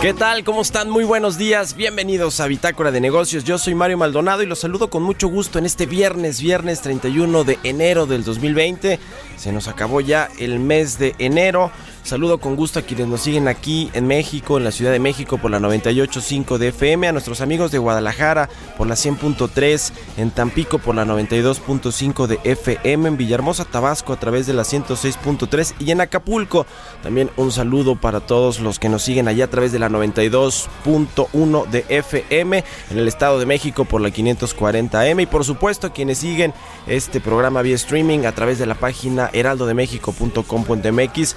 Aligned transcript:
¿Qué 0.00 0.14
tal? 0.14 0.44
¿Cómo 0.44 0.62
están? 0.62 0.88
Muy 0.88 1.02
buenos 1.02 1.38
días. 1.38 1.74
Bienvenidos 1.74 2.38
a 2.38 2.46
Bitácora 2.46 2.92
de 2.92 3.00
Negocios. 3.00 3.42
Yo 3.42 3.58
soy 3.58 3.74
Mario 3.74 3.98
Maldonado 3.98 4.44
y 4.44 4.46
los 4.46 4.60
saludo 4.60 4.90
con 4.90 5.02
mucho 5.02 5.26
gusto 5.26 5.58
en 5.58 5.66
este 5.66 5.86
viernes, 5.86 6.40
viernes 6.40 6.82
31 6.82 7.42
de 7.42 7.58
enero 7.64 8.06
del 8.06 8.22
2020. 8.22 9.00
Se 9.36 9.52
nos 9.52 9.66
acabó 9.66 10.00
ya 10.00 10.28
el 10.38 10.60
mes 10.60 11.00
de 11.00 11.16
enero. 11.18 11.72
Saludo 12.08 12.38
con 12.38 12.56
gusto 12.56 12.78
a 12.78 12.82
quienes 12.84 13.06
nos 13.06 13.20
siguen 13.20 13.48
aquí 13.48 13.90
en 13.92 14.06
México, 14.06 14.56
en 14.56 14.64
la 14.64 14.70
Ciudad 14.70 14.92
de 14.92 14.98
México 14.98 15.36
por 15.36 15.50
la 15.50 15.58
98.5 15.58 16.56
de 16.56 16.68
FM, 16.68 17.06
a 17.06 17.12
nuestros 17.12 17.42
amigos 17.42 17.70
de 17.70 17.76
Guadalajara 17.76 18.48
por 18.78 18.86
la 18.86 18.94
100.3, 18.94 19.92
en 20.16 20.30
Tampico 20.30 20.78
por 20.78 20.94
la 20.94 21.04
92.5 21.04 22.26
de 22.26 22.40
FM, 22.44 23.10
en 23.10 23.18
Villahermosa, 23.18 23.66
Tabasco 23.66 24.14
a 24.14 24.18
través 24.18 24.46
de 24.46 24.54
la 24.54 24.62
106.3 24.62 25.74
y 25.80 25.90
en 25.90 26.00
Acapulco. 26.00 26.64
También 27.02 27.28
un 27.36 27.52
saludo 27.52 27.96
para 27.96 28.20
todos 28.20 28.60
los 28.60 28.78
que 28.78 28.88
nos 28.88 29.02
siguen 29.02 29.28
allá 29.28 29.44
a 29.44 29.50
través 29.50 29.72
de 29.72 29.78
la 29.78 29.90
92.1 29.90 31.66
de 31.66 31.84
FM, 31.90 32.64
en 32.90 32.98
el 32.98 33.06
Estado 33.06 33.38
de 33.38 33.44
México 33.44 33.84
por 33.84 34.00
la 34.00 34.08
540M 34.08 35.24
y 35.24 35.26
por 35.26 35.44
supuesto 35.44 35.92
quienes 35.92 36.16
siguen 36.16 36.54
este 36.86 37.20
programa 37.20 37.60
vía 37.60 37.74
streaming 37.74 38.20
a 38.20 38.32
través 38.32 38.58
de 38.58 38.64
la 38.64 38.76
página 38.76 39.28
heraldodemexico.com.mx. 39.34 41.36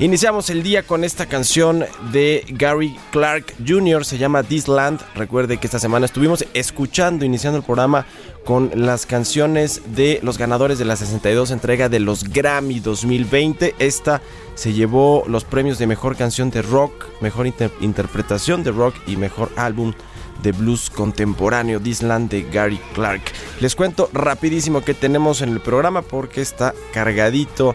Iniciamos 0.00 0.48
el 0.48 0.62
día 0.62 0.82
con 0.82 1.04
esta 1.04 1.26
canción 1.26 1.84
de 2.10 2.46
Gary 2.48 2.96
Clark 3.12 3.52
Jr., 3.68 4.06
se 4.06 4.16
llama 4.16 4.42
This 4.42 4.66
Land. 4.66 5.02
Recuerde 5.14 5.58
que 5.58 5.66
esta 5.66 5.78
semana 5.78 6.06
estuvimos 6.06 6.42
escuchando, 6.54 7.26
iniciando 7.26 7.58
el 7.58 7.64
programa 7.64 8.06
con 8.46 8.70
las 8.74 9.04
canciones 9.04 9.82
de 9.94 10.18
los 10.22 10.38
ganadores 10.38 10.78
de 10.78 10.86
la 10.86 10.96
62 10.96 11.50
entrega 11.50 11.90
de 11.90 12.00
los 12.00 12.24
Grammy 12.24 12.80
2020. 12.80 13.74
Esta 13.78 14.22
se 14.54 14.72
llevó 14.72 15.22
los 15.26 15.44
premios 15.44 15.78
de 15.78 15.86
mejor 15.86 16.16
canción 16.16 16.50
de 16.50 16.62
rock, 16.62 17.04
mejor 17.20 17.46
inter 17.46 17.70
interpretación 17.82 18.64
de 18.64 18.70
rock 18.70 18.94
y 19.06 19.18
mejor 19.18 19.50
álbum 19.56 19.92
de 20.42 20.52
blues 20.52 20.90
contemporáneo, 20.90 21.80
This 21.80 22.02
Land 22.02 22.30
de 22.30 22.42
Gary 22.42 22.80
Clark. 22.94 23.22
Les 23.60 23.74
cuento 23.74 24.08
rapidísimo 24.12 24.82
que 24.82 24.94
tenemos 24.94 25.42
en 25.42 25.50
el 25.50 25.60
programa 25.60 26.02
porque 26.02 26.40
está 26.40 26.74
cargadito, 26.92 27.74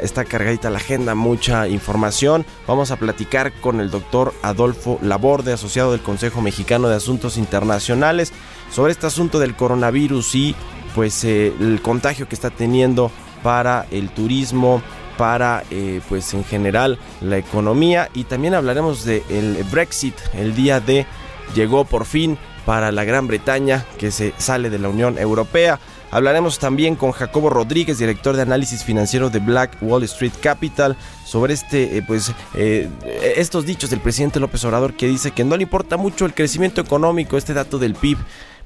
está 0.00 0.24
cargadita 0.24 0.70
la 0.70 0.78
agenda, 0.78 1.14
mucha 1.14 1.68
información. 1.68 2.44
Vamos 2.66 2.90
a 2.90 2.96
platicar 2.96 3.52
con 3.60 3.80
el 3.80 3.90
doctor 3.90 4.34
Adolfo 4.42 4.98
Laborde, 5.02 5.52
asociado 5.52 5.92
del 5.92 6.02
Consejo 6.02 6.40
Mexicano 6.40 6.88
de 6.88 6.96
Asuntos 6.96 7.36
Internacionales, 7.36 8.32
sobre 8.70 8.92
este 8.92 9.06
asunto 9.06 9.38
del 9.38 9.56
coronavirus 9.56 10.34
y 10.34 10.54
pues 10.94 11.24
eh, 11.24 11.52
el 11.60 11.80
contagio 11.82 12.28
que 12.28 12.34
está 12.34 12.50
teniendo 12.50 13.10
para 13.42 13.86
el 13.90 14.10
turismo, 14.10 14.82
para 15.16 15.64
eh, 15.70 16.00
pues 16.08 16.32
en 16.34 16.44
general 16.44 16.98
la 17.20 17.36
economía 17.36 18.08
y 18.14 18.24
también 18.24 18.54
hablaremos 18.54 19.04
del 19.04 19.22
el 19.28 19.64
Brexit 19.70 20.14
el 20.34 20.54
día 20.54 20.80
de 20.80 21.06
llegó 21.54 21.84
por 21.84 22.04
fin 22.04 22.38
para 22.64 22.92
la 22.92 23.04
Gran 23.04 23.26
Bretaña 23.26 23.84
que 23.98 24.10
se 24.10 24.34
sale 24.38 24.70
de 24.70 24.78
la 24.78 24.88
Unión 24.88 25.18
Europea. 25.18 25.78
Hablaremos 26.12 26.58
también 26.58 26.96
con 26.96 27.12
Jacobo 27.12 27.50
Rodríguez, 27.50 27.98
director 27.98 28.34
de 28.34 28.42
análisis 28.42 28.82
financiero 28.82 29.30
de 29.30 29.38
Black 29.38 29.76
Wall 29.80 30.02
Street 30.04 30.32
Capital, 30.40 30.96
sobre 31.24 31.54
este, 31.54 31.98
eh, 31.98 32.02
pues, 32.02 32.32
eh, 32.54 32.88
estos 33.36 33.64
dichos 33.64 33.90
del 33.90 34.00
presidente 34.00 34.40
López 34.40 34.64
Obrador 34.64 34.94
que 34.94 35.06
dice 35.06 35.30
que 35.30 35.44
no 35.44 35.56
le 35.56 35.62
importa 35.62 35.96
mucho 35.96 36.26
el 36.26 36.34
crecimiento 36.34 36.80
económico, 36.80 37.36
este 37.36 37.54
dato 37.54 37.78
del 37.78 37.94
PIB, 37.94 38.18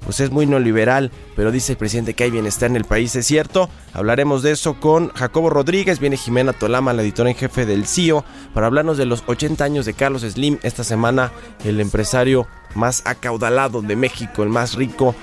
pues 0.05 0.21
es 0.21 0.31
muy 0.31 0.47
neoliberal, 0.47 1.11
pero 1.37 1.51
dice 1.51 1.73
el 1.73 1.79
presidente 1.79 2.15
que 2.15 2.25
hay 2.25 2.31
bienestar 2.31 2.71
en 2.71 2.77
el 2.77 2.85
país, 2.85 3.15
es 3.17 3.27
cierto. 3.27 3.69
Hablaremos 3.93 4.43
de 4.43 4.53
eso 4.53 4.81
con 4.81 5.09
Jacobo 5.11 5.51
Rodríguez, 5.51 5.99
viene 5.99 6.17
Jimena 6.17 6.53
Tolama, 6.53 6.93
la 6.93 7.03
editora 7.03 7.31
en 7.31 7.37
jefe 7.37 7.67
del 7.67 7.87
CIO, 7.87 8.25
para 8.53 8.67
hablarnos 8.67 8.99
de 8.99 9.07
los 9.07 9.25
80 9.27 9.65
años 9.65 9.87
de 9.87 9.95
Carlos 9.95 10.23
Slim. 10.23 10.59
Esta 10.63 10.85
semana 10.85 11.33
el 11.65 11.81
empresario 11.81 12.47
más 12.75 13.03
acaudalado 13.07 13.83
de 13.83 13.97
México, 13.97 14.43
el 14.43 14.49
más 14.49 14.75
rico, 14.75 15.15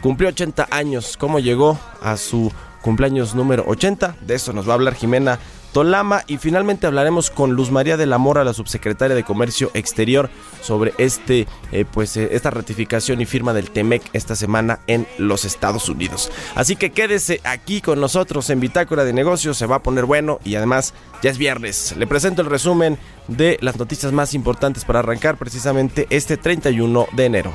cumplió 0.00 0.28
80 0.30 0.68
años. 0.70 1.16
¿Cómo 1.16 1.38
llegó 1.38 1.78
a 2.02 2.16
su 2.16 2.52
cumpleaños 2.82 3.34
número 3.34 3.64
80? 3.66 4.16
De 4.20 4.34
eso 4.34 4.52
nos 4.52 4.68
va 4.68 4.72
a 4.72 4.74
hablar 4.74 4.94
Jimena 4.94 5.38
Tolama 5.74 6.22
y 6.28 6.38
finalmente 6.38 6.86
hablaremos 6.86 7.30
con 7.30 7.54
Luz 7.54 7.72
María 7.72 7.96
de 7.96 8.06
la 8.06 8.16
Mora, 8.16 8.44
la 8.44 8.54
subsecretaria 8.54 9.16
de 9.16 9.24
Comercio 9.24 9.72
Exterior, 9.74 10.30
sobre 10.62 10.94
este, 10.98 11.48
eh, 11.72 11.84
pues, 11.84 12.16
eh, 12.16 12.28
esta 12.30 12.50
ratificación 12.50 13.20
y 13.20 13.26
firma 13.26 13.52
del 13.52 13.72
TEMEC 13.72 14.02
esta 14.12 14.36
semana 14.36 14.78
en 14.86 15.04
los 15.18 15.44
Estados 15.44 15.88
Unidos. 15.88 16.30
Así 16.54 16.76
que 16.76 16.92
quédese 16.92 17.40
aquí 17.42 17.80
con 17.80 18.00
nosotros 18.00 18.48
en 18.50 18.60
Bitácora 18.60 19.04
de 19.04 19.12
Negocios, 19.12 19.58
se 19.58 19.66
va 19.66 19.76
a 19.76 19.82
poner 19.82 20.04
bueno 20.04 20.38
y 20.44 20.54
además 20.54 20.94
ya 21.24 21.30
es 21.30 21.38
viernes. 21.38 21.96
Le 21.98 22.06
presento 22.06 22.40
el 22.40 22.50
resumen 22.50 22.96
de 23.26 23.58
las 23.60 23.76
noticias 23.76 24.12
más 24.12 24.32
importantes 24.32 24.84
para 24.84 25.00
arrancar 25.00 25.36
precisamente 25.36 26.06
este 26.08 26.36
31 26.36 27.08
de 27.16 27.24
enero. 27.24 27.52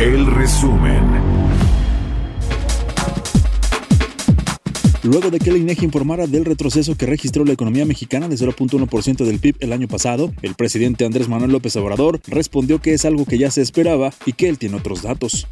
El 0.00 0.24
resumen. 0.34 1.04
Luego 5.02 5.30
de 5.30 5.38
que 5.38 5.50
el 5.50 5.58
INEGI 5.58 5.84
informara 5.84 6.26
del 6.26 6.46
retroceso 6.46 6.96
que 6.96 7.04
registró 7.04 7.44
la 7.44 7.52
economía 7.52 7.84
mexicana 7.84 8.26
de 8.26 8.36
0.1% 8.36 9.26
del 9.26 9.40
PIB 9.40 9.56
el 9.60 9.74
año 9.74 9.88
pasado, 9.88 10.32
el 10.40 10.54
presidente 10.54 11.04
Andrés 11.04 11.28
Manuel 11.28 11.52
López 11.52 11.76
Obrador 11.76 12.18
respondió 12.28 12.80
que 12.80 12.94
es 12.94 13.04
algo 13.04 13.26
que 13.26 13.36
ya 13.36 13.50
se 13.50 13.60
esperaba 13.60 14.10
y 14.24 14.32
que 14.32 14.48
él 14.48 14.56
tiene 14.56 14.78
otros 14.78 15.02
datos. 15.02 15.46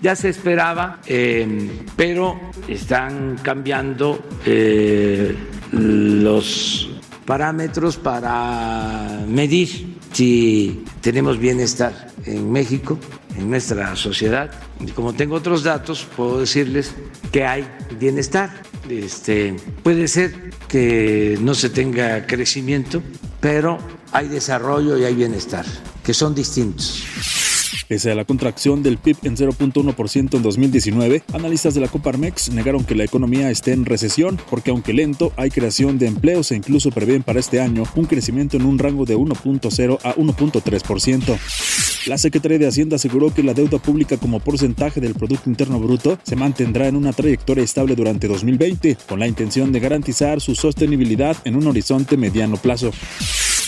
Ya 0.00 0.16
se 0.16 0.30
esperaba, 0.30 1.02
eh, 1.06 1.70
pero 1.94 2.40
están 2.68 3.36
cambiando 3.42 4.24
eh, 4.46 5.36
los 5.70 6.88
parámetros 7.26 7.98
para 7.98 9.22
medir 9.28 10.00
si 10.12 10.84
tenemos 11.00 11.38
bienestar 11.38 12.12
en 12.26 12.50
México, 12.50 12.98
en 13.36 13.50
nuestra 13.50 13.96
sociedad. 13.96 14.50
Y 14.80 14.90
como 14.92 15.14
tengo 15.14 15.36
otros 15.36 15.62
datos, 15.62 16.06
puedo 16.16 16.40
decirles 16.40 16.92
que 17.30 17.44
hay 17.44 17.66
bienestar. 17.98 18.50
Este, 18.88 19.56
puede 19.82 20.08
ser 20.08 20.50
que 20.68 21.38
no 21.40 21.54
se 21.54 21.70
tenga 21.70 22.26
crecimiento, 22.26 23.02
pero 23.40 23.78
hay 24.12 24.28
desarrollo 24.28 24.98
y 24.98 25.04
hay 25.04 25.14
bienestar, 25.14 25.64
que 26.04 26.12
son 26.12 26.34
distintos. 26.34 27.51
Pese 27.92 28.10
a 28.10 28.14
la 28.14 28.24
contracción 28.24 28.82
del 28.82 28.96
PIB 28.96 29.18
en 29.24 29.36
0.1% 29.36 30.34
en 30.34 30.42
2019, 30.42 31.24
analistas 31.34 31.74
de 31.74 31.82
la 31.82 31.88
Coparmex 31.88 32.48
negaron 32.48 32.84
que 32.84 32.94
la 32.94 33.04
economía 33.04 33.50
esté 33.50 33.72
en 33.72 33.84
recesión 33.84 34.40
porque 34.48 34.70
aunque 34.70 34.94
lento, 34.94 35.30
hay 35.36 35.50
creación 35.50 35.98
de 35.98 36.06
empleos 36.06 36.52
e 36.52 36.56
incluso 36.56 36.90
prevén 36.90 37.22
para 37.22 37.38
este 37.38 37.60
año 37.60 37.82
un 37.94 38.06
crecimiento 38.06 38.56
en 38.56 38.64
un 38.64 38.78
rango 38.78 39.04
de 39.04 39.18
1.0 39.18 39.98
a 40.04 40.14
1.3%. 40.14 42.06
La 42.06 42.16
Secretaría 42.16 42.58
de 42.58 42.66
Hacienda 42.66 42.96
aseguró 42.96 43.34
que 43.34 43.42
la 43.42 43.52
deuda 43.52 43.76
pública 43.76 44.16
como 44.16 44.40
porcentaje 44.40 44.98
del 44.98 45.12
Producto 45.12 45.50
Interno 45.50 45.78
Bruto 45.78 46.18
se 46.22 46.34
mantendrá 46.34 46.88
en 46.88 46.96
una 46.96 47.12
trayectoria 47.12 47.62
estable 47.62 47.94
durante 47.94 48.26
2020, 48.26 48.96
con 49.06 49.20
la 49.20 49.28
intención 49.28 49.70
de 49.70 49.80
garantizar 49.80 50.40
su 50.40 50.54
sostenibilidad 50.54 51.36
en 51.44 51.56
un 51.56 51.66
horizonte 51.66 52.16
mediano 52.16 52.56
plazo. 52.56 52.90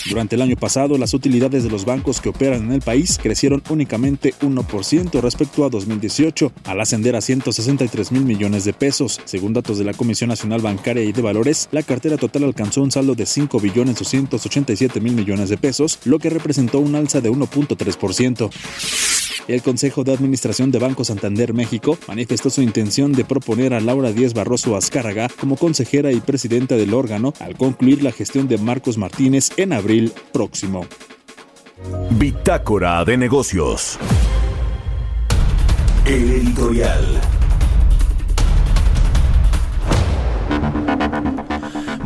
Durante 0.07 0.35
el 0.35 0.43
año 0.43 0.55
pasado, 0.55 0.97
las 0.99 1.15
utilidades 1.15 1.63
de 1.63 1.69
los 1.69 1.83
bancos 1.83 2.21
que 2.21 2.29
operan 2.29 2.65
en 2.65 2.71
el 2.73 2.81
país 2.81 3.17
crecieron 3.21 3.63
únicamente 3.69 4.35
1% 4.41 5.21
respecto 5.21 5.65
a 5.65 5.69
2018, 5.69 6.51
al 6.65 6.79
ascender 6.79 7.15
a 7.15 7.21
163 7.21 8.11
mil 8.11 8.23
millones 8.23 8.65
de 8.65 8.73
pesos. 8.73 9.19
Según 9.25 9.53
datos 9.53 9.79
de 9.79 9.83
la 9.83 9.93
Comisión 9.93 10.29
Nacional 10.29 10.61
Bancaria 10.61 11.03
y 11.03 11.11
de 11.11 11.21
Valores, 11.23 11.69
la 11.71 11.81
cartera 11.81 12.17
total 12.17 12.43
alcanzó 12.43 12.83
un 12.83 12.91
saldo 12.91 13.15
de 13.15 13.25
5 13.25 13.59
billones 13.59 13.97
287 13.97 15.01
mil 15.01 15.13
millones 15.13 15.49
de 15.49 15.57
pesos, 15.57 15.99
lo 16.05 16.19
que 16.19 16.29
representó 16.29 16.79
un 16.79 16.93
alza 16.93 17.19
de 17.19 17.31
1.3%. 17.31 19.24
El 19.47 19.61
Consejo 19.61 20.03
de 20.03 20.13
Administración 20.13 20.71
de 20.71 20.79
Banco 20.79 21.03
Santander 21.03 21.53
México 21.53 21.97
manifestó 22.07 22.49
su 22.49 22.61
intención 22.61 23.11
de 23.11 23.25
proponer 23.25 23.73
a 23.73 23.79
Laura 23.79 24.11
Díaz 24.11 24.33
Barroso 24.33 24.75
Azcárraga 24.75 25.27
como 25.39 25.57
consejera 25.57 26.11
y 26.11 26.19
presidenta 26.19 26.75
del 26.75 26.93
órgano 26.93 27.33
al 27.39 27.55
concluir 27.55 28.03
la 28.03 28.11
gestión 28.11 28.47
de 28.47 28.57
Marcos 28.57 28.97
Martínez 28.97 29.51
en 29.57 29.73
abril 29.73 30.13
próximo. 30.31 30.85
Bitácora 32.11 33.03
de 33.03 33.17
negocios. 33.17 33.99
El 36.05 36.31
editorial. 36.31 37.34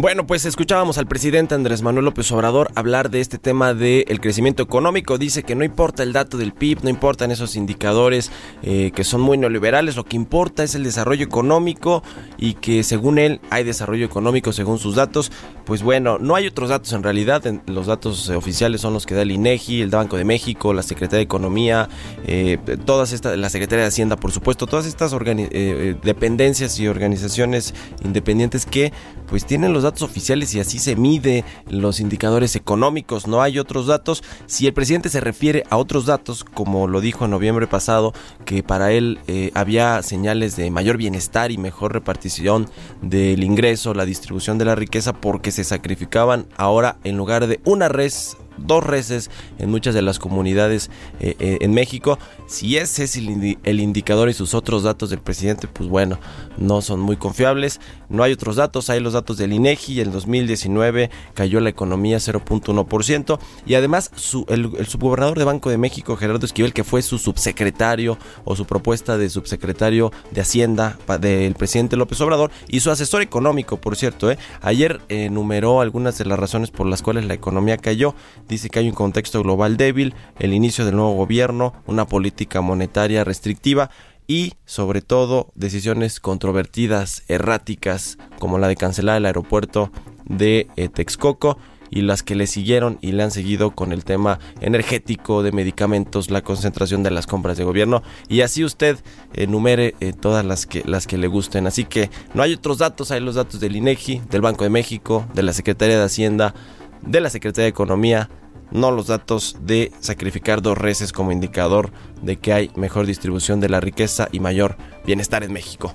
Bueno, 0.02 0.26
pues 0.26 0.46
escuchábamos 0.46 0.98
al 0.98 1.08
presidente 1.08 1.56
Andrés 1.56 1.82
Manuel 1.82 2.06
López 2.06 2.32
Obrador 2.32 2.72
hablar 2.76 3.10
de 3.10 3.20
este 3.20 3.38
tema 3.38 3.74
del 3.74 4.22
crecimiento 4.22 4.64
económico. 4.64 5.18
Dice 5.18 5.44
que 5.44 5.56
no 5.56 5.66
importa 5.66 6.04
el 6.04 6.14
dato 6.14 6.38
del 6.38 6.54
PIB, 6.54 6.84
no 6.84 6.90
importan 6.90 7.32
esos 7.32 7.58
indicadores 7.58 8.32
eh, 8.64 8.92
que 8.96 9.04
son 9.04 9.20
muy 9.20 9.38
neoliberales, 9.38 9.98
lo 9.98 10.06
que 10.06 10.16
importa 10.16 10.64
es 10.64 10.74
el 10.74 10.86
desarrollo 10.86 11.26
económico 11.26 12.02
y 12.38 12.54
que 12.54 12.84
según 12.84 13.20
él 13.20 13.42
hay 13.50 13.66
desarrollo 13.66 14.06
económico 14.06 14.54
según 14.54 14.80
sus 14.80 14.96
datos. 14.96 15.34
Pues 15.66 15.84
bueno, 15.84 16.18
no 16.18 16.36
hay 16.36 16.48
otros 16.48 16.70
datos 16.70 16.94
en 16.94 17.04
realidad, 17.04 17.44
los 17.68 17.88
datos 17.88 18.30
oficiales 18.30 18.80
son 18.80 18.94
los 18.94 19.06
que 19.06 19.16
da 19.16 19.24
el 19.24 19.32
INEGI, 19.32 19.82
el 19.82 19.90
Banco 19.90 20.16
de 20.16 20.24
México, 20.24 20.74
la 20.74 20.82
Secretaría 20.82 21.18
de 21.18 21.24
Economía, 21.24 21.90
eh, 22.26 22.58
todas 22.86 23.12
estas, 23.12 23.38
la 23.38 23.50
Secretaría 23.50 23.84
de 23.84 23.90
Hacienda, 23.90 24.16
por 24.16 24.32
supuesto, 24.32 24.66
todas 24.66 24.86
estas 24.86 25.14
eh, 25.14 25.96
dependencias 26.02 26.80
y 26.80 26.88
organizaciones 26.88 27.74
independientes 28.02 28.66
que 28.66 28.94
pues 29.28 29.46
tienen 29.46 29.74
los 29.74 29.84
datos 29.84 29.89
oficiales 30.02 30.54
y 30.54 30.60
así 30.60 30.80
se 30.80 30.96
mide 30.96 31.44
los 31.70 32.00
indicadores 32.00 32.56
económicos, 32.56 33.28
no 33.28 33.42
hay 33.42 33.60
otros 33.60 33.88
datos. 33.88 34.24
Si 34.46 34.68
el 34.68 34.74
presidente 34.74 35.10
se 35.10 35.20
refiere 35.20 35.64
a 35.70 35.78
otros 35.78 36.06
datos, 36.06 36.44
como 36.44 36.88
lo 36.88 37.02
dijo 37.02 37.26
en 37.26 37.32
noviembre 37.32 37.68
pasado, 37.68 38.14
que 38.46 38.64
para 38.64 38.92
él 38.92 39.20
eh, 39.28 39.52
había 39.54 40.02
señales 40.04 40.56
de 40.56 40.72
mayor 40.72 40.98
bienestar 40.98 41.52
y 41.52 41.58
mejor 41.58 41.94
repartición 41.94 42.70
del 43.02 43.44
ingreso, 43.44 43.94
la 43.94 44.06
distribución 44.06 44.58
de 44.58 44.66
la 44.66 44.76
riqueza, 44.76 45.14
porque 45.14 45.52
se 45.52 45.64
sacrificaban 45.64 46.48
ahora 46.58 46.98
en 47.04 47.18
lugar 47.18 47.48
de 47.48 47.60
una 47.66 47.90
res 47.90 48.38
dos 48.66 48.84
reses 48.84 49.30
en 49.58 49.70
muchas 49.70 49.94
de 49.94 50.02
las 50.02 50.20
comunidades 50.20 50.90
eh, 51.20 51.36
eh, 51.40 51.58
en 51.62 51.74
México. 51.74 52.20
Si 52.48 52.78
ese 52.78 53.04
es 53.04 53.16
el, 53.16 53.80
indicador 53.80 54.30
y 54.30 54.34
sus 54.34 54.54
otros 54.54 54.84
datos 54.84 55.10
del 55.10 55.20
presidente, 55.20 55.68
pues 55.68 55.88
bueno, 55.88 56.20
no 56.58 56.82
son 56.82 57.00
muy 57.00 57.18
confiables. 57.18 57.80
No 58.10 58.24
hay 58.24 58.34
otros 58.34 58.56
datos, 58.56 58.90
hay 58.90 59.00
los 59.00 59.14
datos 59.14 59.38
del 59.38 59.54
INEGI. 59.54 60.02
En 60.02 60.12
2019 60.12 61.12
cayó 61.34 61.60
la 61.60 61.70
economía 61.70 62.18
0.1%. 62.18 63.40
Y 63.66 63.76
además 63.76 64.12
el, 64.48 64.72
el, 64.78 64.88
subgobernador 64.88 65.38
de 65.38 65.46
Banco 65.46 65.70
de 65.70 65.78
México, 65.78 66.16
Gerardo 66.16 66.46
Esquivel, 66.46 66.74
que 66.74 66.84
fue 66.84 67.02
su 67.02 67.20
subsecretario 67.20 68.18
o 68.46 68.56
su 68.56 68.66
propuesta 68.66 69.18
de 69.18 69.30
subsecretario 69.30 70.12
de 70.32 70.42
Hacienda 70.42 70.98
del 71.20 71.56
presidente 71.56 71.98
López 71.98 72.20
Obrador 72.22 72.52
y 72.68 72.80
su 72.80 72.92
asesor 72.92 73.22
económico, 73.22 73.78
por 73.78 73.96
cierto, 73.96 74.32
¿eh? 74.32 74.38
ayer 74.62 75.02
enumeró 75.10 75.82
algunas 75.82 76.18
de 76.18 76.26
las 76.26 76.40
razones 76.40 76.72
por 76.72 76.88
las 76.88 77.02
cuales 77.02 77.26
la 77.26 77.34
economía 77.34 77.78
cayó. 77.78 78.16
Dice 78.50 78.70
que 78.70 78.80
hay 78.80 78.90
un 78.90 78.96
contexto 78.96 79.44
global 79.44 79.78
débil, 79.78 80.16
el 80.40 80.54
inicio 80.54 80.84
del 80.84 80.96
nuevo 80.96 81.14
gobierno, 81.14 81.74
una 81.86 82.08
política 82.08 82.62
monetaria 82.62 83.24
restrictiva 83.24 83.92
y 84.28 84.54
sobre 84.66 85.02
todo 85.02 85.52
decisiones 85.54 86.20
controvertidas, 86.20 87.24
erráticas, 87.28 88.18
como 88.40 88.58
la 88.58 88.68
de 88.68 88.76
cancelar 88.76 89.18
el 89.18 89.28
aeropuerto 89.28 89.92
de 90.26 90.68
eh, 90.76 90.90
Texcoco 90.90 91.60
y 91.92 92.02
las 92.02 92.24
que 92.24 92.36
le 92.36 92.48
siguieron 92.48 92.98
y 93.02 93.12
le 93.12 93.24
han 93.24 93.32
seguido 93.32 93.72
con 93.72 93.92
el 93.92 94.04
tema 94.04 94.40
energético, 94.62 95.44
de 95.44 95.52
medicamentos, 95.52 96.32
la 96.32 96.42
concentración 96.42 97.04
de 97.04 97.12
las 97.12 97.28
compras 97.28 97.58
de 97.58 97.64
gobierno 97.64 98.04
y 98.28 98.42
así 98.42 98.64
usted 98.64 98.98
enumere 99.34 99.96
eh, 100.00 100.14
todas 100.14 100.46
las 100.46 100.66
que 100.66 100.84
las 100.86 101.08
que 101.08 101.18
le 101.18 101.28
gusten. 101.28 101.68
Así 101.68 101.86
que 101.86 102.10
no 102.34 102.44
hay 102.44 102.54
otros 102.54 102.80
datos, 102.80 103.12
hay 103.12 103.20
los 103.20 103.36
datos 103.36 103.60
del 103.60 103.76
INEGI, 103.76 104.22
del 104.30 104.42
Banco 104.42 104.64
de 104.64 104.70
México, 104.72 105.28
de 105.34 105.44
la 105.44 105.54
Secretaría 105.54 105.98
de 105.98 106.06
Hacienda, 106.06 106.54
de 107.02 107.22
la 107.22 107.30
Secretaría 107.30 107.66
de 107.66 107.70
Economía, 107.70 108.30
no 108.72 108.92
los 108.92 109.08
datos 109.08 109.58
de 109.62 109.92
sacrificar 110.00 110.62
dos 110.62 110.78
reses 110.78 111.12
como 111.12 111.32
indicador 111.32 111.92
de 112.22 112.38
que 112.38 112.54
hay 112.54 112.72
mejor 112.76 113.06
distribución 113.06 113.60
de 113.60 113.70
la 113.70 113.80
riqueza 113.80 114.28
y 114.32 114.40
mayor 114.40 114.78
bienestar 115.06 115.44
en 115.44 115.54
México. 115.54 115.94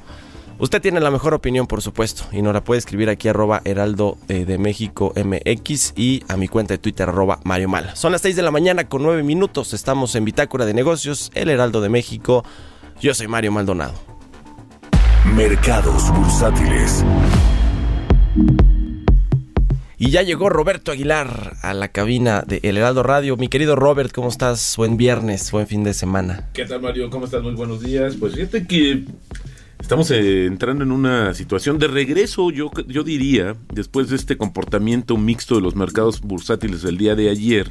Usted 0.59 0.81
tiene 0.81 1.01
la 1.01 1.11
mejor 1.11 1.35
opinión, 1.35 1.67
por 1.67 1.83
supuesto, 1.83 2.25
y 2.31 2.41
nos 2.41 2.55
la 2.55 2.63
puede 2.63 2.79
escribir 2.79 3.09
aquí 3.11 3.29
arroba 3.29 3.61
heraldo 3.65 4.17
eh, 4.29 4.45
de 4.45 4.57
México 4.57 5.13
MX 5.17 5.95
y 5.97 6.23
a 6.29 6.37
mi 6.37 6.47
cuenta 6.47 6.75
de 6.75 6.79
Twitter 6.79 7.09
arroba 7.09 7.41
Mario 7.43 7.69
Mal. 7.69 7.91
Son 7.95 8.13
las 8.13 8.21
6 8.21 8.37
de 8.37 8.43
la 8.43 8.53
mañana 8.53 8.89
con 8.89 9.03
9 9.03 9.25
minutos, 9.25 9.73
estamos 9.75 10.15
en 10.15 10.25
Bitácora 10.25 10.65
de 10.65 10.75
Negocios, 10.75 11.33
el 11.35 11.51
Heraldo 11.51 11.81
de 11.81 11.89
México. 11.89 12.45
Yo 13.01 13.15
soy 13.15 13.27
Mario 13.27 13.51
Maldonado. 13.51 13.95
Mercados 15.35 16.13
bursátiles. 16.15 17.05
Y 19.97 20.11
ya 20.11 20.23
llegó 20.23 20.49
Roberto 20.49 20.91
Aguilar 20.91 21.55
a 21.63 21.73
la 21.73 21.89
cabina 21.89 22.43
de 22.45 22.59
El 22.65 22.77
Heraldo 22.77 23.05
Radio. 23.05 23.37
Mi 23.37 23.49
querido 23.49 23.77
Robert, 23.77 24.11
¿cómo 24.13 24.29
estás? 24.29 24.77
Buen 24.77 24.97
viernes, 24.97 25.53
buen 25.53 25.69
fin 25.69 25.85
de 25.85 25.95
semana. 25.95 26.49
¿Qué 26.53 26.65
tal, 26.65 26.83
Mario? 26.83 27.11
¿Cómo 27.11 27.27
estás? 27.27 27.43
Muy 27.43 27.55
buenos 27.55 27.81
días. 27.81 28.17
Pues 28.19 28.35
fíjate 28.35 28.67
que 28.67 29.05
estamos 29.85 30.11
eh, 30.11 30.47
entrando 30.47 30.83
en 30.83 30.93
una 30.93 31.35
situación 31.35 31.79
de 31.79 31.89
regreso, 31.89 32.51
yo, 32.51 32.71
yo 32.87 33.05
diría, 33.05 33.55
después 33.71 34.09
de 34.09 34.17
este 34.17 34.39
comportamiento 34.39 35.19
mixto 35.19 35.57
de 35.57 35.61
los 35.61 35.77
mercados 35.77 36.23
bursátiles 36.23 36.81
del 36.81 36.97
día 36.97 37.15
de 37.15 37.29
ayer 37.29 37.71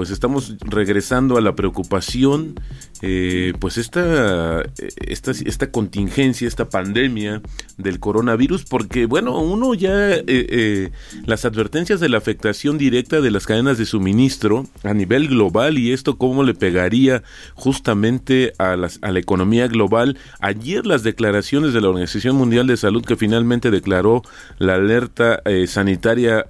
pues 0.00 0.10
estamos 0.10 0.56
regresando 0.60 1.36
a 1.36 1.40
la 1.40 1.54
preocupación, 1.54 2.54
eh, 3.02 3.52
pues 3.58 3.76
esta, 3.76 4.62
esta, 4.96 5.30
esta, 5.30 5.70
contingencia, 5.70 6.48
esta 6.48 6.68
pandemia 6.68 7.42
del 7.76 8.00
coronavirus, 8.00 8.64
porque 8.64 9.06
bueno, 9.06 9.38
uno 9.38 9.74
ya, 9.74 10.14
eh, 10.14 10.24
eh, 10.26 10.90
las 11.26 11.44
advertencias 11.44 12.00
de 12.00 12.08
la 12.08 12.18
afectación 12.18 12.78
directa 12.78 13.20
de 13.20 13.30
las 13.30 13.46
cadenas 13.46 13.78
de 13.78 13.86
suministro 13.86 14.66
a 14.84 14.94
nivel 14.94 15.28
global 15.28 15.78
y 15.78 15.92
esto 15.92 16.18
cómo 16.18 16.44
le 16.44 16.54
pegaría 16.54 17.22
justamente 17.54 18.52
a, 18.58 18.76
las, 18.76 18.98
a 19.02 19.12
la 19.12 19.18
economía 19.18 19.68
global. 19.68 20.16
Ayer 20.40 20.86
las 20.86 21.02
declaraciones 21.02 21.29
de 21.72 21.80
la 21.80 21.88
Organización 21.88 22.36
Mundial 22.36 22.66
de 22.66 22.76
Salud 22.76 23.04
que 23.04 23.16
finalmente 23.16 23.70
declaró 23.70 24.22
la 24.58 24.74
alerta 24.74 25.42
sanitaria 25.66 26.46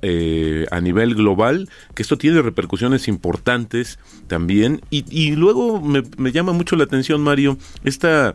a 0.70 0.80
nivel 0.80 1.14
global, 1.14 1.68
que 1.94 2.02
esto 2.02 2.18
tiene 2.18 2.42
repercusiones 2.42 3.08
importantes 3.08 3.98
también. 4.26 4.80
Y, 4.90 5.04
y 5.10 5.36
luego 5.36 5.80
me, 5.80 6.02
me 6.16 6.32
llama 6.32 6.52
mucho 6.52 6.76
la 6.76 6.84
atención, 6.84 7.20
Mario, 7.22 7.58
esta 7.84 8.34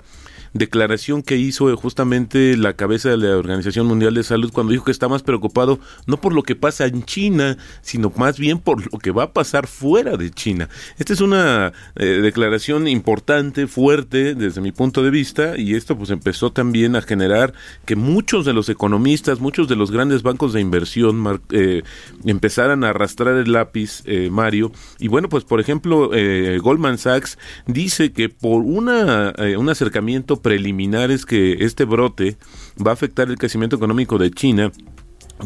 declaración 0.55 1.21
que 1.21 1.35
hizo 1.35 1.75
justamente 1.75 2.55
la 2.55 2.73
cabeza 2.73 3.09
de 3.09 3.17
la 3.17 3.35
Organización 3.35 3.87
Mundial 3.87 4.13
de 4.13 4.23
Salud 4.23 4.53
cuando 4.53 4.71
dijo 4.71 4.85
que 4.85 4.91
está 4.91 5.09
más 5.09 5.21
preocupado 5.21 5.79
no 6.07 6.21
por 6.21 6.33
lo 6.33 6.43
que 6.43 6.55
pasa 6.55 6.85
en 6.85 7.03
China, 7.03 7.57
sino 7.81 8.11
más 8.15 8.39
bien 8.39 8.59
por 8.59 8.81
lo 8.91 8.97
que 8.99 9.11
va 9.11 9.23
a 9.23 9.33
pasar 9.33 9.67
fuera 9.67 10.15
de 10.15 10.31
China. 10.31 10.69
Esta 10.97 11.11
es 11.11 11.19
una 11.19 11.73
eh, 11.97 12.05
declaración 12.05 12.87
importante, 12.87 13.67
fuerte 13.67 14.33
desde 14.33 14.61
mi 14.61 14.71
punto 14.71 15.03
de 15.03 15.09
vista 15.09 15.57
y 15.57 15.75
esto 15.75 15.97
pues 15.97 16.09
empezó 16.09 16.53
también 16.53 16.95
a 16.95 17.01
generar 17.01 17.53
que 17.83 17.97
muchos 17.97 18.45
de 18.45 18.53
los 18.53 18.69
economistas, 18.69 19.41
muchos 19.41 19.67
de 19.67 19.75
los 19.75 19.91
grandes 19.91 20.23
bancos 20.23 20.53
de 20.53 20.61
inversión 20.61 21.41
eh, 21.51 21.83
empezaran 22.23 22.85
a 22.85 22.91
arrastrar 22.91 23.35
el 23.35 23.51
lápiz, 23.51 24.03
eh, 24.05 24.29
Mario. 24.31 24.71
Y 24.99 25.09
bueno, 25.09 25.27
pues 25.27 25.43
por 25.43 25.59
ejemplo, 25.59 26.11
Goldman 26.61 26.97
Sachs 26.97 27.37
dice 27.67 28.13
que 28.13 28.29
por 28.29 28.61
una, 28.61 29.33
un 29.57 29.69
acercamiento 29.69 30.39
preliminares 30.45 31.25
que 31.25 31.65
este 31.65 31.85
brote 31.85 32.37
va 32.77 32.91
a 32.91 32.93
afectar 32.93 33.29
el 33.29 33.39
crecimiento 33.39 33.77
económico 33.77 34.19
de 34.19 34.29
China 34.29 34.71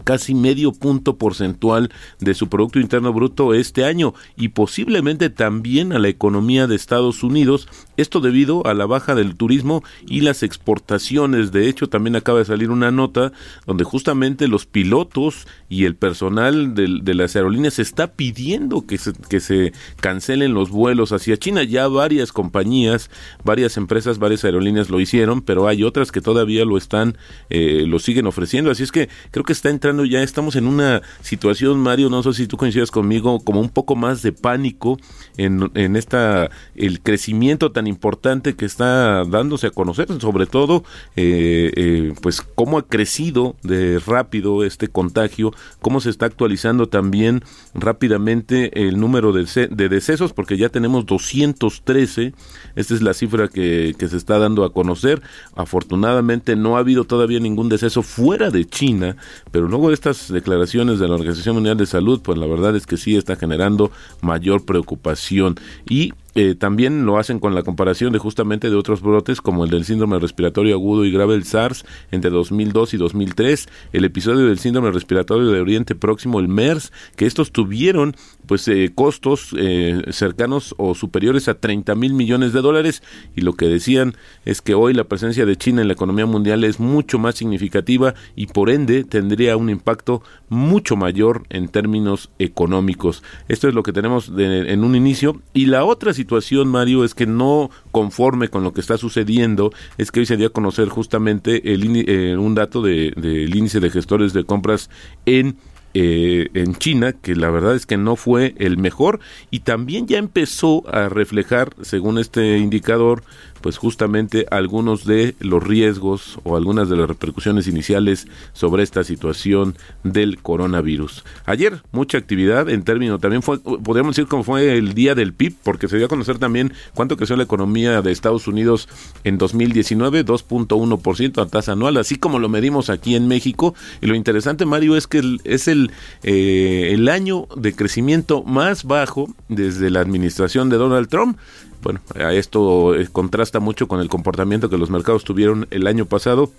casi 0.04 0.36
medio 0.36 0.72
punto 0.72 1.18
porcentual 1.18 1.92
de 2.20 2.34
su 2.34 2.48
Producto 2.48 2.80
Interno 2.80 3.12
Bruto 3.14 3.54
este 3.54 3.86
año 3.86 4.14
y 4.38 4.50
posiblemente 4.50 5.30
también 5.30 5.94
a 5.94 6.00
la 6.00 6.08
economía 6.08 6.68
de 6.68 6.76
Estados 6.76 7.24
Unidos, 7.24 7.68
esto 7.98 8.20
debido 8.22 8.66
a 8.68 8.74
la 8.74 8.86
baja 8.86 9.16
del 9.16 9.36
turismo 9.36 9.84
y 10.08 10.22
las 10.22 10.44
exportaciones. 10.44 11.52
De 11.52 11.68
hecho, 11.68 11.90
también 11.90 12.16
acaba 12.16 12.40
de 12.40 12.46
salir 12.46 12.72
una 12.72 12.92
nota 12.92 13.32
donde 13.66 13.84
justamente 13.84 14.48
los 14.48 14.66
pilotos 14.66 15.48
y 15.70 15.86
el 15.86 15.96
personal 15.96 16.74
de, 16.76 17.14
las 17.14 17.36
aerolíneas 17.36 17.80
está 17.80 18.14
pidiendo 18.14 18.86
que 18.86 18.98
se, 18.98 19.14
que 19.14 19.40
se 19.40 19.74
cancelen 20.00 20.54
los 20.54 20.70
vuelos 20.70 21.12
hacia 21.12 21.38
China. 21.38 21.64
Ya 21.64 21.88
varias 21.88 22.32
compañías, 22.32 23.10
varias 23.44 23.78
empresas, 23.78 24.20
varias 24.20 24.44
aerolíneas 24.46 24.90
lo 24.90 25.00
hicieron, 25.00 25.42
pero 25.42 25.68
hay 25.68 25.84
otras 25.84 26.12
que 26.12 26.22
todavía 26.22 26.66
lo 26.66 26.78
están, 26.78 27.18
eh, 27.50 27.86
lo 27.88 28.00
siguen 28.00 28.28
ofreciendo. 28.28 28.72
Así 28.72 28.84
es 28.84 28.92
que 28.92 29.10
creo 29.32 29.44
que 29.44 29.54
está 29.54 29.70
entrando 29.80 30.04
ya, 30.04 30.22
estamos 30.22 30.58
en 30.58 30.68
una 30.68 31.02
situación, 31.22 31.80
Mario, 31.80 32.10
no 32.10 32.22
sé 32.22 32.34
si 32.34 32.48
tú 32.48 32.58
coincides 32.58 32.92
conmigo, 32.92 33.40
como 33.40 33.62
un 33.62 33.70
poco 33.70 33.96
más 33.96 34.22
de 34.22 34.34
pánico 34.34 35.00
en, 35.38 35.72
en 35.74 35.96
esta, 35.96 36.50
el 36.76 37.00
crecimiento 37.00 37.72
tan 37.72 37.88
importante 37.88 38.56
que 38.56 38.66
está 38.66 39.24
dándose 39.24 39.68
a 39.68 39.72
conocer, 39.72 40.10
sobre 40.20 40.48
todo, 40.48 40.84
eh, 41.16 41.72
eh, 41.78 42.14
pues 42.22 42.42
cómo 42.42 42.78
ha 42.78 42.88
crecido 42.88 43.56
de 43.64 44.00
rápido 44.06 44.66
este 44.66 44.90
contagio, 44.90 45.54
cómo 45.80 46.02
se 46.02 46.10
está 46.10 46.26
actualizando 46.26 46.90
también 46.90 47.42
rápidamente 47.74 48.86
el 48.86 49.00
número 49.00 49.32
de, 49.32 49.70
de 49.72 49.88
decesos, 49.88 50.34
porque 50.34 50.58
ya 50.58 50.68
tenemos 50.68 51.06
213, 51.06 52.34
esta 52.76 52.94
es 52.94 53.02
la 53.02 53.14
cifra 53.14 53.48
que, 53.48 53.96
que 53.98 54.10
se 54.10 54.18
está 54.18 54.40
dando 54.40 54.66
a 54.66 54.74
conocer, 54.74 55.22
afortunadamente 55.56 56.58
no 56.58 56.76
ha 56.76 56.80
habido 56.80 57.06
todavía 57.06 57.40
ningún 57.40 57.70
deceso 57.70 58.04
fuera 58.04 58.50
de 58.52 58.66
China, 58.66 59.16
pero 59.52 59.69
luego 59.70 59.90
de 59.90 59.94
estas 59.94 60.32
declaraciones 60.32 61.00
de 61.00 61.08
la 61.08 61.16
Organización 61.16 61.56
Mundial 61.56 61.78
de 61.78 61.86
Salud, 61.86 62.22
pues 62.22 62.38
la 62.38 62.48
verdad 62.48 62.76
es 62.76 62.86
que 62.86 62.98
sí 62.98 63.16
está 63.16 63.36
generando 63.36 63.92
mayor 64.22 64.66
preocupación. 64.66 65.56
Y 65.88 66.14
eh, 66.36 66.56
también 66.56 67.06
lo 67.06 67.18
hacen 67.18 67.40
con 67.40 67.56
la 67.56 67.64
comparación 67.64 68.14
de 68.14 68.20
justamente 68.20 68.70
de 68.70 68.76
otros 68.76 69.02
brotes 69.02 69.42
como 69.42 69.64
el 69.64 69.72
del 69.72 69.86
síndrome 69.86 70.20
respiratorio 70.20 70.76
agudo 70.76 71.04
y 71.04 71.12
grave 71.12 71.34
del 71.34 71.44
SARS 71.44 71.86
entre 72.12 72.30
2002 72.30 72.94
y 72.94 72.98
2003, 72.98 73.68
el 73.94 74.06
episodio 74.06 74.46
del 74.46 74.60
síndrome 74.60 74.92
respiratorio 74.92 75.52
de 75.52 75.60
Oriente 75.60 75.96
Próximo, 75.96 76.40
el 76.40 76.48
MERS, 76.48 76.94
que 77.16 77.26
estos 77.26 77.52
tuvieron 77.52 78.16
pues 78.46 78.68
eh, 78.68 78.92
costos 78.94 79.56
eh, 79.58 80.02
cercanos 80.12 80.76
o 80.78 80.94
superiores 80.94 81.48
a 81.48 81.56
30 81.56 81.96
mil 81.96 82.14
millones 82.14 82.54
de 82.54 82.62
dólares 82.62 83.02
y 83.36 83.42
lo 83.42 83.54
que 83.54 83.68
decían 83.68 84.16
es 84.46 84.62
que 84.62 84.76
hoy 84.76 84.94
la 84.94 85.06
presencia 85.06 85.46
de 85.46 85.56
China 85.56 85.82
en 85.82 85.88
la 85.88 85.94
economía 85.94 86.26
mundial 86.26 86.64
es 86.64 86.80
mucho 86.80 87.18
más 87.18 87.36
significativa 87.36 88.14
y 88.36 88.48
por 88.48 88.70
ende 88.70 89.04
tendría 89.04 89.58
un 89.58 89.70
impacto 89.70 90.22
mucho 90.48 90.96
mayor 90.96 91.44
en 91.50 91.70
términos 91.70 92.30
económicos. 92.40 93.24
Esto 93.48 93.68
es 93.68 93.74
lo 93.74 93.84
que 93.84 93.94
tenemos 93.94 94.32
en 94.36 94.84
un 94.84 94.96
inicio 94.96 95.42
y 95.54 95.68
la 95.68 95.86
otra 95.86 96.14
situación, 96.20 96.68
Mario, 96.68 97.06
es 97.06 97.16
que 97.16 97.26
no 97.26 97.70
conforme 97.92 98.50
con 98.50 98.64
lo 98.64 98.74
que 98.74 98.82
está 98.82 98.98
sucediendo, 98.98 99.72
es 99.98 100.12
que 100.12 100.20
hoy 100.20 100.26
se 100.26 100.36
dio 100.36 100.48
a 100.48 100.54
conocer 100.54 100.90
justamente 100.90 101.74
el, 101.74 101.82
eh, 102.08 102.36
un 102.38 102.56
dato 102.56 102.82
del 102.82 103.14
de, 103.16 103.44
índice 103.46 103.80
de 103.80 103.90
gestores 103.90 104.34
de 104.34 104.44
compras 104.44 104.90
en 105.26 105.56
eh, 105.96 106.50
en 106.54 106.76
China, 106.76 107.14
que 107.14 107.36
la 107.36 107.50
verdad 107.50 107.74
es 107.74 107.88
que 107.88 107.98
no 107.98 108.16
fue 108.16 108.54
el 108.60 108.78
mejor 108.78 109.20
y 109.50 109.62
también 109.62 110.06
ya 110.06 110.20
empezó 110.20 110.84
a 110.88 111.10
reflejar, 111.10 111.74
según 111.82 112.20
este 112.20 112.60
indicador, 112.60 113.24
pues 113.62 113.78
justamente 113.78 114.46
algunos 114.52 115.06
de 115.06 115.36
los 115.40 115.64
riesgos 115.64 116.40
o 116.44 116.56
algunas 116.56 116.90
de 116.90 116.98
las 116.98 117.08
repercusiones 117.08 117.68
iniciales 117.68 118.28
sobre 118.54 118.84
esta 118.84 119.04
situación 119.04 119.76
del 120.04 120.42
coronavirus. 120.42 121.24
Ayer 121.46 121.82
mucha 121.92 122.18
actividad 122.18 122.70
en 122.70 122.84
términos, 122.84 123.20
también 123.20 123.42
fue, 123.42 123.60
podríamos 123.60 124.16
decir 124.16 124.28
como 124.28 124.44
fue 124.44 124.78
el 124.78 124.94
día 124.94 125.16
del 125.16 125.34
PIB, 125.34 125.56
porque 125.64 125.88
se 125.88 125.98
dio 125.98 126.06
a 126.06 126.10
conocer 126.10 126.38
también 126.38 126.74
cuánto 126.94 127.18
creció 127.18 127.36
la 127.36 127.44
economía 127.44 128.02
de 128.02 128.12
Estados 128.12 128.48
Unidos 128.48 128.88
en 129.24 129.38
2019, 129.38 130.26
2.1% 130.26 131.42
a 131.42 131.46
tasa 131.48 131.74
anual, 131.74 131.98
así 131.98 132.16
como 132.16 132.40
lo 132.40 132.50
medimos 132.50 132.90
aquí 132.90 133.16
en 133.16 133.28
México. 133.28 133.76
Y 134.02 134.08
lo 134.08 134.16
interesante, 134.16 134.66
Mario, 134.66 134.96
es 134.96 135.08
que 135.08 135.38
es 135.44 135.68
el, 135.68 135.92
eh, 136.24 136.90
el 136.92 137.10
año 137.10 137.48
de 137.56 137.76
crecimiento 137.76 138.44
más 138.44 138.84
bajo 138.84 139.28
desde 139.48 139.90
la 139.90 140.00
administración 140.00 140.70
de 140.70 140.78
Donald 140.78 141.10
Trump 141.10 141.38
bueno, 141.82 142.02
esto 142.34 142.96
eh, 142.96 143.08
contrasta 143.12 143.60
mucho 143.60 143.88
con 143.88 144.00
el 144.00 144.10
comportamiento 144.10 144.70
que 144.70 144.78
los 144.78 144.90
mercados 144.90 145.24
tuvieron 145.24 145.68
el 145.72 145.88
año 145.88 146.06
pasado 146.06 146.52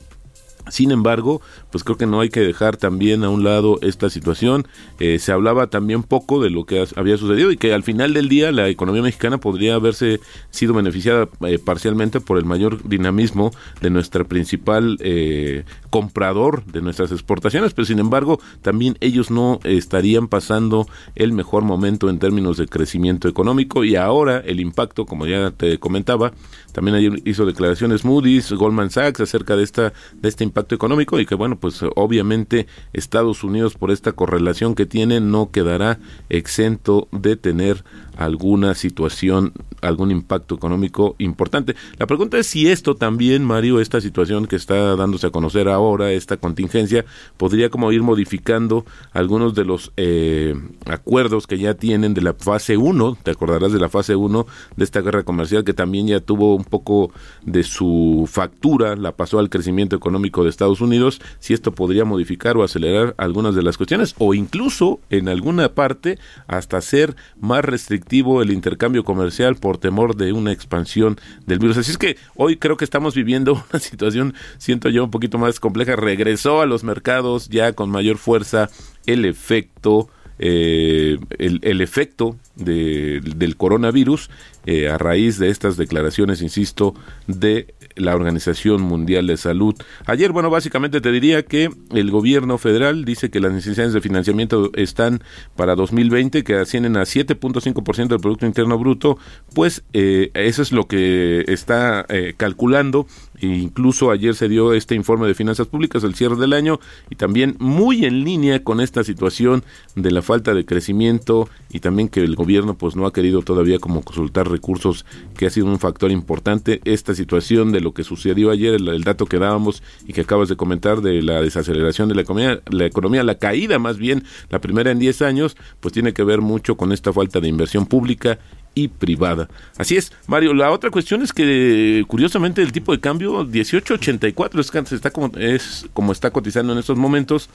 sin 0.69 0.91
embargo, 0.91 1.41
pues 1.71 1.85
creo 1.85 1.97
que 1.97 2.07
no 2.07 2.21
hay 2.21 2.29
que 2.29 2.41
dejar 2.41 2.77
también 2.77 3.25
a 3.25 3.31
un 3.31 3.45
lado 3.45 3.79
esta 3.83 4.11
situación. 4.11 4.67
Eh, 4.99 5.19
se 5.19 5.33
hablaba 5.33 5.69
también 5.69 6.03
poco 6.03 6.43
de 6.43 6.51
lo 6.51 6.65
que 6.65 6.87
había 6.97 7.17
sucedido 7.17 7.51
y 7.51 7.57
que 7.57 7.73
al 7.73 7.83
final 7.83 8.13
del 8.13 8.29
día 8.29 8.53
la 8.53 8.69
economía 8.69 9.03
mexicana 9.03 9.39
podría 9.39 9.75
haberse 9.75 10.21
sido 10.51 10.75
beneficiada 10.75 11.29
eh, 11.47 11.59
parcialmente 11.59 12.21
por 12.21 12.39
el 12.39 12.45
mayor 12.45 12.87
dinamismo 12.89 13.53
de 13.81 13.91
nuestra 13.91 14.25
principal 14.25 14.99
eh, 15.01 15.65
comprador 15.89 16.65
de 16.67 16.83
nuestras 16.83 17.11
exportaciones, 17.13 17.75
pero 17.75 17.87
sin 17.87 17.99
embargo 17.99 18.41
también 18.63 18.97
ellos 19.01 19.31
no 19.31 19.61
estarían 19.65 20.29
pasando 20.29 20.87
el 21.15 21.33
mejor 21.33 21.65
momento 21.65 22.11
en 22.11 22.19
términos 22.19 22.57
de 22.57 22.67
crecimiento 22.67 23.29
económico 23.29 23.85
y 23.85 23.97
ahora 23.97 24.39
el 24.39 24.61
impacto, 24.61 25.07
como 25.07 25.27
ya 25.27 25.51
te 25.51 25.79
comentaba, 25.79 26.33
también 26.73 27.21
hizo 27.25 27.47
declaraciones 27.47 28.05
Moody's, 28.05 28.53
Goldman 28.53 28.91
Sachs 28.91 29.21
acerca 29.21 29.57
de 29.57 29.65
esta 29.65 29.93
de 30.15 30.29
este 30.29 30.45
impacto 30.51 30.75
económico 30.75 31.19
y 31.21 31.27
que 31.27 31.35
bueno, 31.35 31.59
pues 31.59 31.81
obviamente 31.97 32.67
Estados 32.93 33.45
Unidos 33.45 33.75
por 33.75 33.91
esta 33.91 34.13
correlación 34.13 34.75
que 34.75 34.87
tiene 34.87 35.21
no 35.21 35.51
quedará 35.51 35.99
exento 36.29 37.09
de 37.13 37.37
tener 37.37 37.85
alguna 38.21 38.75
situación, 38.75 39.55
algún 39.81 40.11
impacto 40.11 40.55
económico 40.55 41.15
importante. 41.19 41.75
La 41.99 42.07
pregunta 42.07 42.37
es 42.37 42.47
si 42.47 42.69
esto 42.69 42.95
también, 42.95 43.45
Mario, 43.45 43.81
esta 43.81 44.01
situación 44.01 44.47
que 44.47 44.57
está 44.57 44.95
dándose 44.95 45.29
a 45.29 45.31
conocer 45.31 45.69
ahora, 45.69 46.13
esta 46.13 46.37
contingencia, 46.37 47.07
podría 47.39 47.71
como 47.71 47.91
ir 47.93 48.03
modificando 48.03 48.85
algunos 49.13 49.55
de 49.55 49.65
los 49.65 49.93
eh, 49.97 50.55
acuerdos 50.85 51.47
que 51.47 51.59
ya 51.59 51.75
tienen 51.75 52.13
de 52.13 52.21
la 52.21 52.35
fase 52.35 52.77
1, 52.77 53.19
te 53.23 53.31
acordarás 53.31 53.73
de 53.73 53.79
la 53.79 53.89
fase 53.89 54.15
1 54.17 54.47
de 54.77 54.85
esta 54.85 55.01
guerra 55.01 55.23
comercial 55.23 55.65
que 55.65 55.73
también 55.73 56.07
ya 56.07 56.21
tuvo 56.21 56.55
un 56.57 56.65
poco 56.65 57.13
de 57.43 57.63
su 57.63 58.29
factura, 58.31 58.97
la 58.97 59.13
pasó 59.13 59.39
al 59.39 59.49
crecimiento 59.49 59.97
económico 59.97 60.40
de 60.45 60.51
Estados 60.51 60.81
Unidos, 60.81 61.21
si 61.39 61.55
esto 61.55 61.73
podría 61.73 62.05
modificar 62.05 62.57
o 62.57 62.63
acelerar 62.63 63.15
algunas 63.19 63.55
de 63.55 63.63
las 63.63 63.77
cuestiones 63.77 64.15
o 64.19 64.35
incluso 64.35 65.01
en 65.11 65.29
alguna 65.29 65.75
parte 65.75 66.19
hasta 66.47 66.81
ser 66.81 67.17
más 67.41 67.65
restrictivo 67.65 68.43
el 68.43 68.53
intercambio 68.53 69.05
comercial 69.05 69.57
por 69.57 69.79
temor 69.79 70.17
de 70.17 70.33
una 70.33 70.53
expansión 70.53 71.19
del 71.47 71.59
virus. 71.59 71.79
Así 71.79 71.91
es 71.91 71.99
que 71.99 72.17
hoy 72.35 72.57
creo 72.57 72.77
que 72.77 72.85
estamos 72.85 73.15
viviendo 73.15 73.53
una 73.71 73.81
situación, 73.81 74.35
siento 74.59 74.89
yo, 74.89 75.05
un 75.05 75.11
poquito 75.11 75.39
más 75.39 75.61
compleja. 75.61 75.97
Regresó 75.97 76.61
a 76.61 76.67
los 76.67 76.85
mercados 76.85 77.49
ya 77.49 77.73
con 77.73 77.91
mayor 77.91 78.19
fuerza 78.19 78.71
el 79.07 79.25
efecto 79.25 80.09
eh, 80.43 81.19
el, 81.39 81.81
efecto 81.83 82.37
de, 82.57 83.21
del 83.37 83.57
coronavirus 83.57 84.31
eh, 84.67 84.89
a 84.89 84.99
raíz 84.99 85.39
de 85.39 85.51
estas 85.51 85.77
declaraciones, 85.77 86.43
insisto, 86.43 86.95
de 87.27 87.75
la 87.97 88.15
Organización 88.15 88.83
Mundial 88.83 89.27
de 89.27 89.37
Salud. 89.37 89.75
Ayer, 90.07 90.33
bueno, 90.33 90.51
básicamente 90.51 91.01
te 91.01 91.13
diría 91.13 91.45
que 91.45 91.71
el 91.93 92.11
gobierno 92.11 92.59
federal 92.59 93.05
dice 93.05 93.31
que 93.31 93.41
las 93.41 93.53
necesidades 93.53 93.93
de 93.93 94.01
financiamiento 94.01 94.71
están 94.75 95.23
para 95.57 95.75
2020, 95.75 96.45
que 96.45 96.55
ascienden 96.57 96.97
a 96.97 97.03
7.5% 97.03 98.09
del 98.09 98.21
Producto 98.21 98.47
Interno 98.47 98.79
Bruto, 98.79 99.19
pues 99.55 99.83
eh, 99.93 100.31
eso 100.35 100.63
es 100.63 100.73
lo 100.73 100.87
que 100.87 101.45
está 101.49 102.07
eh, 102.09 102.35
calculando. 102.37 103.07
E 103.41 103.47
incluso 103.47 104.11
ayer 104.11 104.35
se 104.35 104.49
dio 104.49 104.73
este 104.73 104.95
informe 104.95 105.27
de 105.27 105.35
finanzas 105.35 105.67
públicas 105.67 106.05
al 106.05 106.15
cierre 106.15 106.37
del 106.37 106.53
año 106.53 106.81
y 107.09 107.17
también 107.17 107.57
muy 107.59 108.05
en 108.05 108.25
línea 108.25 108.63
con 108.63 108.81
esta 108.81 109.05
situación 109.05 109.65
de 109.95 110.11
la 110.11 110.23
falta 110.23 110.55
de 110.55 110.65
crecimiento 110.65 111.49
y 111.71 111.81
también 111.81 112.09
que 112.09 112.21
el 112.21 112.37
gobierno 112.37 112.75
pues 112.75 112.97
no 112.97 113.07
ha 113.07 113.13
querido 113.13 113.43
todavía 113.43 113.79
como 113.79 114.03
consultar 114.03 114.51
recursos 114.51 115.07
que 115.37 115.47
ha 115.47 115.51
sido 115.51 115.67
un 115.67 115.79
factor 115.79 116.11
importante. 116.11 116.81
Esta 116.85 117.15
situación 117.15 117.73
de 117.73 117.81
lo 117.81 117.95
que 117.95 118.05
sucedió 118.05 118.51
ayer 118.51 118.75
el, 118.75 118.89
el 118.89 119.05
dato 119.05 119.27
que 119.27 119.39
dábamos 119.39 119.83
y 120.07 120.13
que 120.13 120.23
acabas 120.23 120.49
de 120.49 120.57
comentar 120.57 121.01
de 121.01 121.23
la 121.23 121.41
desaceleración 121.41 122.09
de 122.09 122.15
la 122.15 122.23
economía 122.23 122.61
la 122.69 122.87
economía 122.87 123.23
la 123.23 123.37
caída 123.37 123.79
más 123.79 123.99
bien 123.99 124.25
la 124.51 124.61
primera 124.61 124.91
en 124.91 124.99
10 124.99 125.23
años 125.23 125.57
pues 125.81 125.93
tiene 125.93 126.13
que 126.13 126.25
ver 126.25 126.41
mucho 126.41 126.77
con 126.77 126.93
esta 126.93 127.13
falta 127.13 127.41
de 127.41 127.49
inversión 127.49 127.87
pública 127.87 128.39
y 128.75 128.89
privada. 128.89 129.49
Así 129.77 129.97
es, 129.97 130.13
Mario. 130.27 130.55
La 130.55 130.71
otra 130.71 130.91
cuestión 130.91 131.23
es 131.23 131.33
que, 131.33 132.05
curiosamente, 132.07 132.63
el 132.63 132.73
tipo 132.73 132.93
de 132.93 133.01
cambio 133.01 133.45
1884 133.45 134.61
es, 134.61 134.93
está 134.93 135.11
como, 135.11 135.37
es 135.39 135.87
como 135.93 136.13
está 136.13 136.31
cotizando 136.31 136.73
en 136.73 136.79
estos 136.79 136.97
momentos. 136.97 137.49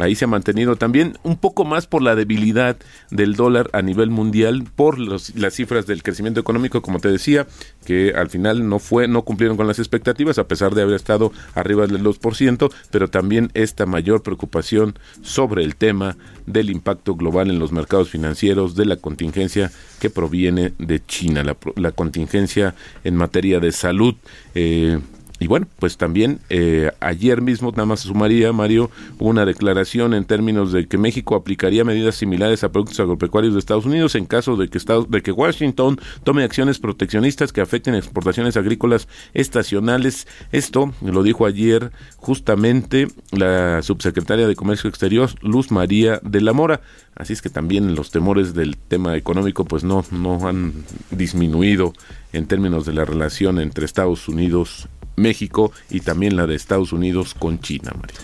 Ahí 0.00 0.14
se 0.14 0.24
ha 0.24 0.28
mantenido 0.28 0.76
también 0.76 1.18
un 1.22 1.36
poco 1.36 1.64
más 1.64 1.86
por 1.86 2.02
la 2.02 2.14
debilidad 2.14 2.76
del 3.10 3.34
dólar 3.34 3.70
a 3.72 3.82
nivel 3.82 4.10
mundial, 4.10 4.64
por 4.74 4.98
las 4.98 5.54
cifras 5.54 5.86
del 5.86 6.02
crecimiento 6.02 6.40
económico, 6.40 6.82
como 6.82 7.00
te 7.00 7.10
decía, 7.10 7.46
que 7.84 8.12
al 8.16 8.30
final 8.30 8.68
no 8.68 8.78
fue, 8.78 9.08
no 9.08 9.22
cumplieron 9.22 9.56
con 9.56 9.66
las 9.66 9.78
expectativas, 9.78 10.38
a 10.38 10.48
pesar 10.48 10.74
de 10.74 10.82
haber 10.82 10.94
estado 10.94 11.32
arriba 11.54 11.86
del 11.86 12.02
2%, 12.02 12.72
pero 12.90 13.08
también 13.08 13.50
esta 13.54 13.86
mayor 13.86 14.22
preocupación 14.22 14.98
sobre 15.22 15.64
el 15.64 15.76
tema 15.76 16.16
del 16.46 16.70
impacto 16.70 17.14
global 17.14 17.50
en 17.50 17.58
los 17.58 17.72
mercados 17.72 18.10
financieros, 18.10 18.74
de 18.74 18.86
la 18.86 18.96
contingencia 18.96 19.70
que 20.00 20.10
proviene 20.10 20.72
de 20.78 21.04
China, 21.04 21.44
la, 21.44 21.56
la 21.76 21.92
contingencia 21.92 22.74
en 23.04 23.16
materia 23.16 23.60
de 23.60 23.72
salud. 23.72 24.14
Eh, 24.54 24.98
y 25.40 25.46
bueno, 25.46 25.66
pues 25.78 25.96
también 25.96 26.38
eh, 26.50 26.92
ayer 27.00 27.40
mismo, 27.40 27.70
nada 27.70 27.86
más 27.86 28.00
sumaría, 28.00 28.52
Mario, 28.52 28.90
una 29.18 29.46
declaración 29.46 30.12
en 30.12 30.26
términos 30.26 30.70
de 30.70 30.86
que 30.86 30.98
México 30.98 31.34
aplicaría 31.34 31.82
medidas 31.82 32.16
similares 32.16 32.62
a 32.62 32.70
productos 32.70 33.00
agropecuarios 33.00 33.54
de 33.54 33.58
Estados 33.58 33.86
Unidos 33.86 34.14
en 34.16 34.26
caso 34.26 34.56
de 34.56 34.68
que, 34.68 34.78
de 35.08 35.22
que 35.22 35.32
Washington 35.32 35.98
tome 36.24 36.44
acciones 36.44 36.78
proteccionistas 36.78 37.54
que 37.54 37.62
afecten 37.62 37.94
exportaciones 37.94 38.58
agrícolas 38.58 39.08
estacionales. 39.32 40.28
Esto 40.52 40.92
lo 41.00 41.22
dijo 41.22 41.46
ayer 41.46 41.90
justamente 42.18 43.08
la 43.32 43.80
subsecretaria 43.80 44.46
de 44.46 44.56
Comercio 44.56 44.90
Exterior, 44.90 45.30
Luz 45.40 45.70
María 45.70 46.20
de 46.22 46.42
la 46.42 46.52
Mora. 46.52 46.82
Así 47.14 47.32
es 47.32 47.40
que 47.40 47.48
también 47.48 47.94
los 47.94 48.10
temores 48.10 48.52
del 48.52 48.76
tema 48.76 49.16
económico 49.16 49.64
pues 49.64 49.84
no, 49.84 50.04
no 50.10 50.46
han 50.46 50.84
disminuido 51.10 51.94
en 52.34 52.46
términos 52.46 52.84
de 52.84 52.92
la 52.92 53.06
relación 53.06 53.58
entre 53.58 53.86
Estados 53.86 54.28
Unidos 54.28 54.88
México 55.20 55.72
y 55.90 56.00
también 56.00 56.36
la 56.36 56.46
de 56.46 56.56
Estados 56.56 56.92
Unidos 56.92 57.34
con 57.38 57.60
China, 57.60 57.92
María. 57.98 58.18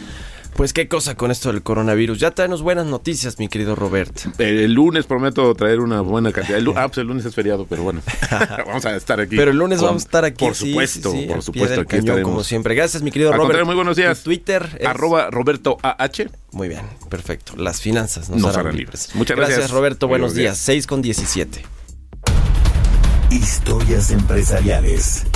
Pues 0.56 0.72
qué 0.72 0.88
cosa 0.88 1.16
con 1.16 1.30
esto 1.30 1.52
del 1.52 1.62
coronavirus. 1.62 2.18
Ya 2.18 2.30
traemos 2.30 2.62
buenas 2.62 2.86
noticias, 2.86 3.38
mi 3.38 3.46
querido 3.46 3.74
Robert. 3.74 4.18
El 4.38 4.72
lunes 4.72 5.04
prometo 5.04 5.54
traer 5.54 5.80
una 5.80 6.00
buena 6.00 6.32
cantidad. 6.32 6.58
El, 6.58 6.68
ah, 6.74 6.88
pues 6.88 6.96
el 6.96 7.08
lunes 7.08 7.26
es 7.26 7.34
feriado, 7.34 7.66
pero 7.68 7.82
bueno, 7.82 8.00
vamos 8.66 8.86
a 8.86 8.96
estar 8.96 9.20
aquí. 9.20 9.36
Pero 9.36 9.50
el 9.50 9.58
lunes 9.58 9.82
vamos 9.82 10.02
a 10.02 10.06
estar 10.06 10.24
aquí. 10.24 10.42
Por 10.42 10.54
supuesto, 10.54 11.12
por 11.28 11.42
supuesto. 11.42 11.82
Aquí 11.82 11.96
estaremos. 11.96 12.30
Como 12.30 12.42
siempre. 12.42 12.74
Gracias, 12.74 13.02
mi 13.02 13.10
querido 13.10 13.34
Robert. 13.34 13.66
muy 13.66 13.74
buenos 13.74 13.98
días. 13.98 14.22
Twitter 14.22 14.78
es... 14.80 14.86
Arroba 14.86 15.30
Roberto 15.30 15.76
AH. 15.82 16.30
Muy 16.52 16.68
bien, 16.68 16.86
perfecto. 17.10 17.52
Las 17.58 17.82
finanzas 17.82 18.30
nos, 18.30 18.40
nos 18.40 18.56
harán 18.56 18.74
libres. 18.74 19.10
Muchas 19.14 19.36
gracias. 19.36 19.58
Gracias, 19.58 19.76
Roberto. 19.76 20.08
Buenos, 20.08 20.32
buenos 20.32 20.36
días. 20.36 20.54
días. 20.54 20.64
6 20.64 20.86
con 20.86 21.02
17. 21.02 21.62
Historias 23.30 24.10
empresariales. 24.10 25.26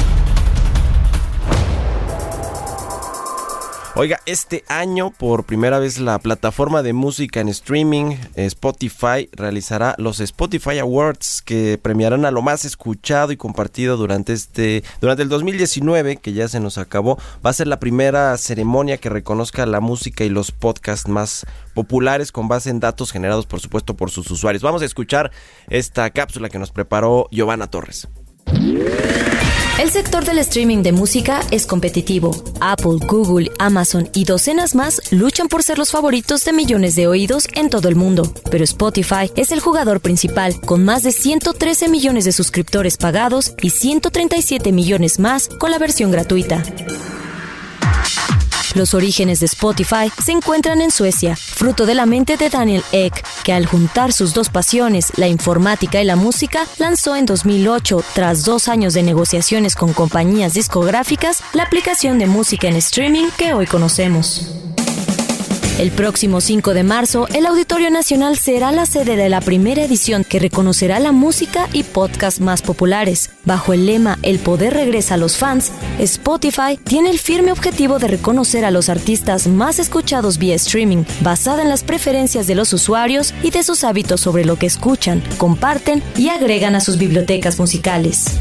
Oiga, 3.96 4.20
este 4.24 4.62
año 4.68 5.10
por 5.10 5.44
primera 5.44 5.80
vez 5.80 5.98
la 5.98 6.20
plataforma 6.20 6.84
de 6.84 6.92
música 6.92 7.40
en 7.40 7.48
streaming 7.48 8.14
Spotify 8.36 9.28
realizará 9.32 9.96
los 9.98 10.20
Spotify 10.20 10.78
Awards 10.78 11.42
que 11.42 11.76
premiarán 11.76 12.24
a 12.24 12.30
lo 12.30 12.40
más 12.40 12.64
escuchado 12.64 13.32
y 13.32 13.36
compartido 13.36 13.96
durante 13.96 14.32
este 14.32 14.84
durante 15.00 15.24
el 15.24 15.28
2019 15.28 16.18
que 16.18 16.32
ya 16.32 16.46
se 16.46 16.60
nos 16.60 16.78
acabó. 16.78 17.18
Va 17.44 17.50
a 17.50 17.52
ser 17.52 17.66
la 17.66 17.80
primera 17.80 18.38
ceremonia 18.38 18.96
que 18.98 19.08
reconozca 19.08 19.66
la 19.66 19.80
música 19.80 20.22
y 20.22 20.28
los 20.28 20.52
podcasts 20.52 21.08
más 21.08 21.44
populares 21.74 22.30
con 22.30 22.46
base 22.46 22.70
en 22.70 22.78
datos 22.78 23.10
generados 23.10 23.46
por 23.46 23.58
supuesto 23.58 23.96
por 23.96 24.12
sus 24.12 24.30
usuarios. 24.30 24.62
Vamos 24.62 24.82
a 24.82 24.86
escuchar 24.86 25.32
esta 25.68 26.08
cápsula 26.10 26.48
que 26.48 26.60
nos 26.60 26.70
preparó 26.70 27.26
Giovanna 27.32 27.66
Torres. 27.66 28.08
El 29.78 29.90
sector 29.90 30.24
del 30.24 30.38
streaming 30.38 30.82
de 30.82 30.92
música 30.92 31.40
es 31.50 31.66
competitivo. 31.66 32.32
Apple, 32.60 32.98
Google, 33.08 33.50
Amazon 33.58 34.08
y 34.12 34.24
docenas 34.24 34.74
más 34.74 35.00
luchan 35.10 35.48
por 35.48 35.62
ser 35.62 35.78
los 35.78 35.90
favoritos 35.90 36.44
de 36.44 36.52
millones 36.52 36.96
de 36.96 37.06
oídos 37.06 37.48
en 37.54 37.70
todo 37.70 37.88
el 37.88 37.96
mundo. 37.96 38.30
Pero 38.50 38.64
Spotify 38.64 39.30
es 39.36 39.52
el 39.52 39.60
jugador 39.60 40.00
principal, 40.00 40.60
con 40.60 40.84
más 40.84 41.02
de 41.02 41.12
113 41.12 41.88
millones 41.88 42.24
de 42.26 42.32
suscriptores 42.32 42.96
pagados 42.98 43.54
y 43.62 43.70
137 43.70 44.70
millones 44.72 45.18
más 45.18 45.48
con 45.48 45.70
la 45.70 45.78
versión 45.78 46.10
gratuita. 46.10 46.62
Los 48.74 48.94
orígenes 48.94 49.40
de 49.40 49.46
Spotify 49.46 50.12
se 50.24 50.32
encuentran 50.32 50.80
en 50.80 50.90
Suecia, 50.90 51.34
fruto 51.36 51.86
de 51.86 51.94
la 51.94 52.06
mente 52.06 52.36
de 52.36 52.48
Daniel 52.48 52.84
Ek, 52.92 53.24
que 53.42 53.52
al 53.52 53.66
juntar 53.66 54.12
sus 54.12 54.32
dos 54.32 54.48
pasiones, 54.48 55.12
la 55.16 55.26
informática 55.28 56.00
y 56.00 56.04
la 56.04 56.16
música, 56.16 56.66
lanzó 56.78 57.16
en 57.16 57.26
2008, 57.26 58.04
tras 58.14 58.44
dos 58.44 58.68
años 58.68 58.94
de 58.94 59.02
negociaciones 59.02 59.74
con 59.74 59.92
compañías 59.92 60.54
discográficas, 60.54 61.42
la 61.52 61.64
aplicación 61.64 62.18
de 62.18 62.26
música 62.26 62.68
en 62.68 62.76
streaming 62.76 63.28
que 63.36 63.54
hoy 63.54 63.66
conocemos. 63.66 64.50
El 65.80 65.92
próximo 65.92 66.42
5 66.42 66.74
de 66.74 66.82
marzo, 66.82 67.26
el 67.32 67.46
Auditorio 67.46 67.90
Nacional 67.90 68.36
será 68.36 68.70
la 68.70 68.84
sede 68.84 69.16
de 69.16 69.30
la 69.30 69.40
primera 69.40 69.82
edición 69.82 70.24
que 70.24 70.38
reconocerá 70.38 71.00
la 71.00 71.10
música 71.10 71.70
y 71.72 71.84
podcast 71.84 72.38
más 72.38 72.60
populares. 72.60 73.30
Bajo 73.46 73.72
el 73.72 73.86
lema 73.86 74.18
El 74.20 74.40
poder 74.40 74.74
regresa 74.74 75.14
a 75.14 75.16
los 75.16 75.38
fans, 75.38 75.72
Spotify 75.98 76.76
tiene 76.84 77.08
el 77.08 77.18
firme 77.18 77.50
objetivo 77.50 77.98
de 77.98 78.08
reconocer 78.08 78.66
a 78.66 78.70
los 78.70 78.90
artistas 78.90 79.46
más 79.46 79.78
escuchados 79.78 80.36
vía 80.36 80.54
streaming, 80.56 81.04
basada 81.22 81.62
en 81.62 81.70
las 81.70 81.82
preferencias 81.82 82.46
de 82.46 82.56
los 82.56 82.74
usuarios 82.74 83.32
y 83.42 83.50
de 83.50 83.62
sus 83.62 83.82
hábitos 83.82 84.20
sobre 84.20 84.44
lo 84.44 84.56
que 84.56 84.66
escuchan, 84.66 85.22
comparten 85.38 86.02
y 86.14 86.28
agregan 86.28 86.74
a 86.74 86.80
sus 86.80 86.98
bibliotecas 86.98 87.58
musicales. 87.58 88.38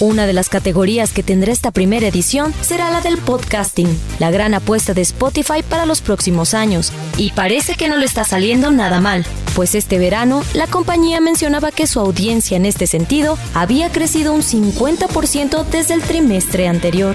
Una 0.00 0.26
de 0.26 0.32
las 0.32 0.48
categorías 0.48 1.12
que 1.12 1.22
tendrá 1.22 1.52
esta 1.52 1.72
primera 1.72 2.08
edición 2.08 2.54
será 2.62 2.90
la 2.90 3.02
del 3.02 3.18
podcasting, 3.18 3.86
la 4.18 4.30
gran 4.30 4.54
apuesta 4.54 4.94
de 4.94 5.02
Spotify 5.02 5.62
para 5.62 5.84
los 5.84 6.00
próximos 6.00 6.54
años. 6.54 6.90
Y 7.18 7.32
parece 7.32 7.74
que 7.74 7.86
no 7.86 7.98
le 7.98 8.06
está 8.06 8.24
saliendo 8.24 8.70
nada 8.70 9.02
mal, 9.02 9.26
pues 9.54 9.74
este 9.74 9.98
verano 9.98 10.42
la 10.54 10.66
compañía 10.68 11.20
mencionaba 11.20 11.70
que 11.70 11.86
su 11.86 12.00
audiencia 12.00 12.56
en 12.56 12.64
este 12.64 12.86
sentido 12.86 13.36
había 13.52 13.92
crecido 13.92 14.32
un 14.32 14.40
50% 14.40 15.66
desde 15.66 15.92
el 15.92 16.00
trimestre 16.00 16.66
anterior. 16.66 17.14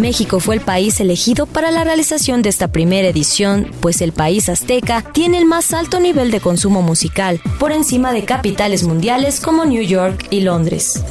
México 0.00 0.40
fue 0.40 0.54
el 0.54 0.60
país 0.60 1.00
elegido 1.00 1.46
para 1.46 1.70
la 1.70 1.84
realización 1.84 2.42
de 2.42 2.48
esta 2.48 2.68
primera 2.68 3.08
edición, 3.08 3.70
pues 3.80 4.00
el 4.00 4.12
país 4.12 4.48
azteca 4.48 5.02
tiene 5.12 5.38
el 5.38 5.44
más 5.44 5.72
alto 5.72 6.00
nivel 6.00 6.30
de 6.30 6.40
consumo 6.40 6.82
musical, 6.82 7.40
por 7.58 7.72
encima 7.72 8.12
de 8.12 8.24
capitales 8.24 8.84
mundiales 8.84 9.40
como 9.40 9.64
New 9.64 9.82
York 9.82 10.26
y 10.30 10.40
Londres. 10.40 11.02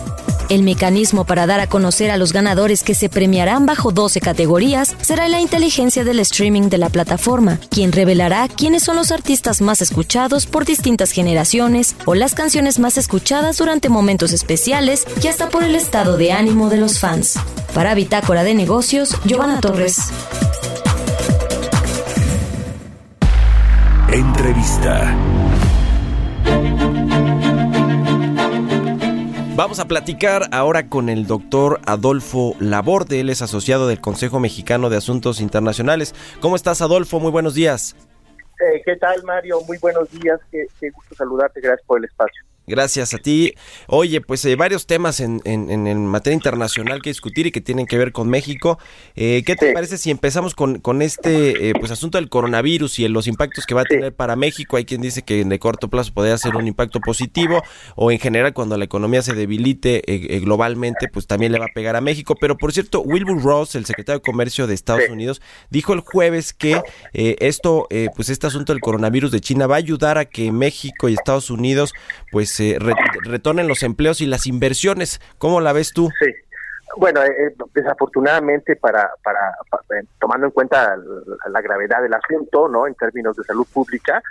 El 0.50 0.64
mecanismo 0.64 1.26
para 1.26 1.46
dar 1.46 1.60
a 1.60 1.68
conocer 1.68 2.10
a 2.10 2.16
los 2.16 2.32
ganadores 2.32 2.84
que 2.84 2.96
se 2.96 3.10
premiarán 3.10 3.66
bajo 3.66 3.92
12 3.92 4.22
categorías 4.22 4.96
será 5.02 5.28
la 5.28 5.42
inteligencia 5.42 6.06
del 6.06 6.20
streaming 6.20 6.70
de 6.70 6.78
la 6.78 6.90
plataforma, 6.90 7.60
quien 7.70 7.92
revelará 7.92 8.48
quiénes 8.48 8.84
son 8.84 8.96
los 8.96 9.12
artistas 9.12 9.60
más 9.60 9.82
escuchados 9.82 10.46
por 10.46 10.64
distintas 10.66 11.12
generaciones 11.12 11.96
o 12.06 12.16
las 12.16 12.34
canciones 12.34 12.80
más 12.80 12.98
escuchadas 12.98 13.58
durante 13.58 13.90
momentos 13.90 14.32
especiales 14.32 15.06
y 15.22 15.28
hasta 15.28 15.50
por 15.50 15.64
el 15.64 15.76
estado 15.76 16.16
de 16.16 16.32
ánimo 16.32 16.70
de 16.70 16.78
los 16.78 17.00
fans. 17.00 17.38
Para 17.74 17.94
Bitácora 17.94 18.44
de 18.44 18.56
Negocios, 18.56 19.20
Giovanna 19.24 19.60
Torres. 19.60 20.12
Entrevista. 24.12 25.16
Vamos 29.56 29.80
a 29.80 29.86
platicar 29.88 30.50
ahora 30.52 30.88
con 30.88 31.10
el 31.10 31.26
doctor 31.26 31.82
Adolfo 31.86 32.56
Laborde, 32.60 33.20
él 33.20 33.30
es 33.30 33.42
asociado 33.42 33.88
del 33.88 34.00
Consejo 34.00 34.40
Mexicano 34.40 34.90
de 34.90 34.98
Asuntos 34.98 35.42
Internacionales. 35.42 36.14
¿Cómo 36.42 36.56
estás, 36.56 36.82
Adolfo? 36.82 37.20
Muy 37.20 37.32
buenos 37.32 37.56
días. 37.56 37.96
Eh, 38.60 38.82
¿Qué 38.86 38.96
tal, 38.96 39.24
Mario? 39.24 39.60
Muy 39.68 39.78
buenos 39.80 40.10
días, 40.12 40.40
qué, 40.52 40.66
qué 40.80 40.90
gusto 40.92 41.16
saludarte, 41.16 41.60
gracias 41.62 41.86
por 41.86 42.00
el 42.00 42.06
espacio. 42.06 42.47
Gracias 42.70 43.14
a 43.14 43.18
ti. 43.18 43.54
Oye, 43.88 44.20
pues 44.20 44.44
eh, 44.44 44.58
varios 44.58 44.88
temas 44.88 45.22
en, 45.22 45.40
en, 45.46 46.06
materia 46.06 46.36
internacional 46.36 47.02
que 47.02 47.10
discutir 47.10 47.48
y 47.48 47.52
que 47.52 47.62
tienen 47.62 47.86
que 47.86 47.98
ver 47.98 48.12
con 48.12 48.28
México. 48.28 48.78
Eh, 49.16 49.44
¿Qué 49.46 49.56
te 49.56 49.72
parece 49.72 49.98
si 49.98 50.12
empezamos 50.12 50.54
con, 50.54 50.82
con 50.82 51.02
este 51.02 51.70
eh, 51.70 51.74
pues 51.80 51.92
asunto 51.92 52.18
del 52.18 52.28
coronavirus 52.28 53.00
y 53.00 53.08
los 53.08 53.28
impactos 53.28 53.66
que 53.66 53.74
va 53.74 53.84
a 53.84 53.86
tener 53.86 54.14
para 54.14 54.36
México? 54.36 54.76
Hay 54.76 54.84
quien 54.84 55.00
dice 55.00 55.22
que 55.22 55.40
en 55.40 55.48
de 55.48 55.60
corto 55.60 55.88
plazo 55.88 56.14
podría 56.14 56.38
ser 56.38 56.58
un 56.58 56.68
impacto 56.68 57.00
positivo 57.00 57.64
o 57.96 58.12
en 58.12 58.20
general 58.20 58.52
cuando 58.52 58.76
la 58.76 58.84
economía 58.84 59.22
se 59.22 59.34
debilite 59.34 60.02
globalmente, 60.44 61.08
pues 61.08 61.26
también 61.26 61.54
le 61.54 61.60
va 61.60 61.68
a 61.68 61.74
pegar 61.74 61.96
a 61.96 62.02
México. 62.02 62.36
Pero 62.38 62.58
por 62.58 62.74
cierto, 62.74 63.00
Wilbur 63.00 63.42
Ross, 63.44 63.76
el 63.76 63.86
secretario 63.86 64.20
de 64.20 64.24
Comercio 64.30 64.68
de 64.68 64.74
Estados 64.74 65.08
Unidos, 65.10 65.42
dijo 65.70 65.94
el 65.94 66.02
jueves 66.02 66.52
que 66.52 66.82
esto, 67.14 67.88
pues 68.14 68.28
este 68.28 68.48
asunto 68.48 68.74
del 68.74 68.82
coronavirus 68.82 69.32
de 69.32 69.40
China 69.40 69.68
va 69.68 69.76
a 69.76 69.78
ayudar 69.78 70.18
a 70.18 70.26
que 70.26 70.52
México 70.52 71.08
y 71.08 71.14
Estados 71.14 71.50
Unidos 71.50 71.94
pues 72.30 72.57
se 72.58 72.78
retornen 72.80 73.68
los 73.68 73.84
empleos 73.84 74.22
y 74.22 74.26
las 74.26 74.48
inversiones. 74.48 75.22
¿Cómo 75.38 75.62
la 75.62 75.74
ves 75.74 75.94
tú? 75.94 76.10
Sí. 76.20 76.32
Bueno, 76.98 77.22
eh, 77.22 77.30
eh, 77.40 77.56
desafortunadamente, 77.76 78.76
para, 78.76 79.12
para, 79.24 79.40
eh, 80.00 80.06
tomando 80.20 80.48
en 80.48 80.52
cuenta 80.52 80.98
la, 81.50 81.62
gravedad 81.62 82.02
del 82.02 82.14
asunto, 82.14 82.68
¿no? 82.68 82.88
En 82.88 82.96
términos 82.96 83.36
de 83.36 83.44
salud 83.44 83.68
pública, 83.72 84.22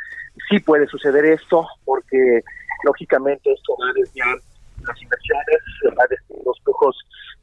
sí 0.48 0.58
puede 0.58 0.86
suceder 0.86 1.24
esto, 1.26 1.66
porque 1.84 2.42
lógicamente 2.84 3.52
esto 3.52 3.76
va 3.80 3.90
a 3.90 3.92
desviar 3.92 4.36
las 4.84 5.02
inversiones, 5.02 5.58
va 5.98 6.04
a 6.04 6.42
los 6.44 6.60
flujos 6.62 6.96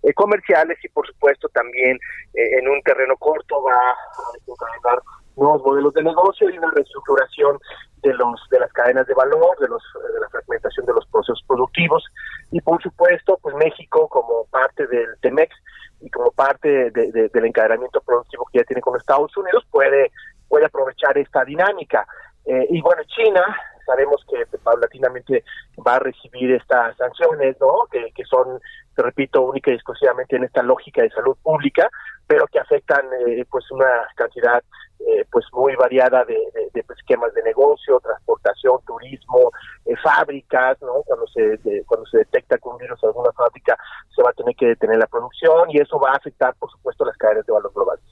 eh, 0.04 0.14
comerciales 0.14 0.78
y 0.84 0.90
por 0.90 1.08
supuesto 1.08 1.48
también 1.50 1.98
eh, 2.34 2.60
en 2.60 2.68
un 2.68 2.82
terreno 2.82 3.16
corto 3.18 3.64
va 3.64 3.74
a 3.74 5.00
nuevos 5.36 5.62
modelos 5.64 5.94
de 5.94 6.04
negocio 6.04 6.50
y 6.50 6.58
una 6.58 6.72
reestructuración 6.72 7.60
de 8.02 8.14
los 8.14 8.40
de 8.52 8.60
las 8.60 8.72
cadenas 8.74 9.08
de 9.08 9.14
valor, 9.14 9.58
de 9.60 9.68
los 9.68 9.82
de 10.14 10.20
la 10.20 10.30
fragmentación 10.30 10.86
de 10.86 10.94
los 10.94 11.06
procesos 11.08 11.44
productivos. 11.48 12.04
Y 12.52 12.62
por 12.62 12.82
supuesto 12.82 13.40
pues 13.42 13.56
México 13.56 14.08
como 14.10 14.46
parte 14.52 14.88
del 14.88 15.08
Temex 15.22 15.56
y 16.02 16.10
como 16.10 16.32
parte 16.32 16.92
del 16.92 17.46
encadenamiento 17.46 18.02
productivo 18.02 18.46
que 18.52 18.60
ya 18.60 18.66
tiene 18.66 18.82
con 18.82 18.98
Estados 18.98 19.36
Unidos 19.38 19.66
puede 19.72 20.12
puede 20.48 20.66
aprovechar 20.66 21.18
esta 21.18 21.44
dinámica. 21.46 22.06
Eh, 22.46 22.68
y 22.70 22.82
bueno 22.82 23.04
China 23.08 23.44
sabemos 23.86 24.24
que 24.30 24.46
paulatinamente 24.58 25.44
va 25.86 25.96
a 25.96 26.00
recibir 26.00 26.52
estas 26.52 26.96
sanciones 26.98 27.58
no 27.60 27.88
que, 27.92 28.12
que 28.14 28.24
son 28.26 28.60
repito 29.02 29.42
única 29.42 29.72
y 29.72 29.76
exclusivamente 29.76 30.36
en 30.36 30.44
esta 30.44 30.62
lógica 30.62 31.02
de 31.02 31.10
salud 31.10 31.36
pública 31.42 31.90
pero 32.28 32.48
que 32.48 32.60
afectan 32.60 33.06
eh, 33.28 33.46
pues 33.50 33.70
una 33.72 34.08
cantidad 34.16 34.64
eh, 35.00 35.26
pues 35.32 35.46
muy 35.52 35.76
variada 35.76 36.24
de, 36.24 36.38
pues, 36.72 36.98
esquemas 36.98 37.34
de 37.34 37.44
negocio, 37.44 38.00
transportación, 38.00 38.80
turismo, 38.86 39.52
eh, 39.86 39.96
fábricas, 40.02 40.82
¿no? 40.82 41.02
Cuando 41.06 41.28
se 41.28 41.60
cuando 41.86 42.06
se 42.06 42.20
detecta 42.20 42.58
que 42.58 42.70
un 42.70 42.78
virus 42.78 43.04
en 43.04 43.10
alguna 43.10 43.32
fábrica 43.34 43.78
se 44.16 44.24
va 44.24 44.30
a 44.30 44.34
tener 44.34 44.56
que 44.56 44.68
detener 44.68 44.98
la 44.98 45.08
producción 45.08 45.70
y 45.70 45.80
eso 45.80 46.00
va 46.00 46.12
a 46.12 46.18
afectar, 46.18 46.56
por 46.56 46.72
supuesto, 46.72 47.04
las 47.04 47.18
cadenas 47.18 47.46
de 47.46 47.52
valor 47.52 47.74
globales 47.74 48.06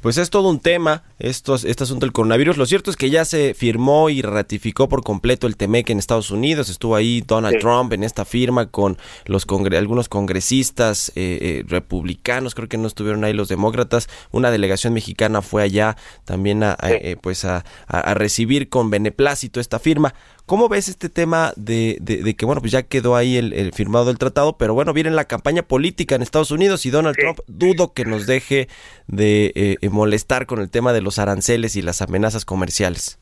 pues 0.00 0.18
es 0.18 0.30
todo 0.30 0.48
un 0.48 0.60
tema 0.60 1.04
estos, 1.18 1.64
este 1.64 1.84
asunto 1.84 2.06
del 2.06 2.12
coronavirus. 2.12 2.56
Lo 2.56 2.66
cierto 2.66 2.90
es 2.90 2.96
que 2.96 3.10
ya 3.10 3.24
se 3.24 3.54
firmó 3.54 4.10
y 4.10 4.22
ratificó 4.22 4.88
por 4.88 5.02
completo 5.02 5.46
el 5.46 5.56
TEMEC 5.56 5.90
en 5.90 5.98
Estados 5.98 6.30
Unidos. 6.30 6.68
Estuvo 6.68 6.96
ahí 6.96 7.22
Donald 7.26 7.58
Trump 7.58 7.92
en 7.92 8.04
esta 8.04 8.24
firma 8.24 8.66
con 8.66 8.98
los 9.26 9.46
algunos 9.76 10.08
congresistas 10.08 11.10
eh, 11.14 11.38
eh, 11.40 11.64
republicanos, 11.68 12.54
creo 12.54 12.68
que 12.68 12.78
no 12.78 12.86
estuvieron 12.86 13.24
ahí 13.24 13.32
los 13.32 13.48
demócratas. 13.48 14.08
Una 14.30 14.50
delegación 14.50 14.94
mexicana 14.94 15.42
fue 15.42 15.62
allá 15.62 15.96
también 16.24 16.62
a, 16.62 16.76
eh, 16.82 17.16
pues 17.20 17.44
a, 17.44 17.64
a 17.86 18.14
recibir 18.14 18.68
con 18.68 18.90
beneplácito 18.90 19.60
esta 19.60 19.78
firma. 19.78 20.14
¿Cómo 20.46 20.68
ves 20.68 20.88
este 20.88 21.08
tema 21.08 21.52
de, 21.56 21.98
de, 22.00 22.34
que, 22.34 22.44
bueno, 22.44 22.60
pues 22.60 22.72
ya 22.72 22.82
quedó 22.82 23.16
ahí 23.16 23.36
el, 23.36 23.72
firmado 23.72 24.06
del 24.06 24.18
tratado, 24.18 24.56
pero 24.58 24.74
bueno, 24.74 24.92
viene 24.92 25.10
la 25.10 25.26
campaña 25.26 25.62
política 25.62 26.14
en 26.14 26.22
Estados 26.22 26.50
Unidos 26.50 26.86
y 26.86 26.90
Donald 26.90 27.16
Trump 27.16 27.38
dudo 27.46 27.94
que 27.94 28.04
nos 28.04 28.26
deje 28.26 28.68
de 29.06 29.52
eh, 29.54 29.88
molestar 29.90 30.46
con 30.46 30.60
el 30.60 30.70
tema 30.70 30.92
de 30.92 31.02
los 31.02 31.18
aranceles 31.18 31.76
y 31.76 31.82
las 31.82 32.02
amenazas 32.02 32.44
comerciales? 32.44 33.20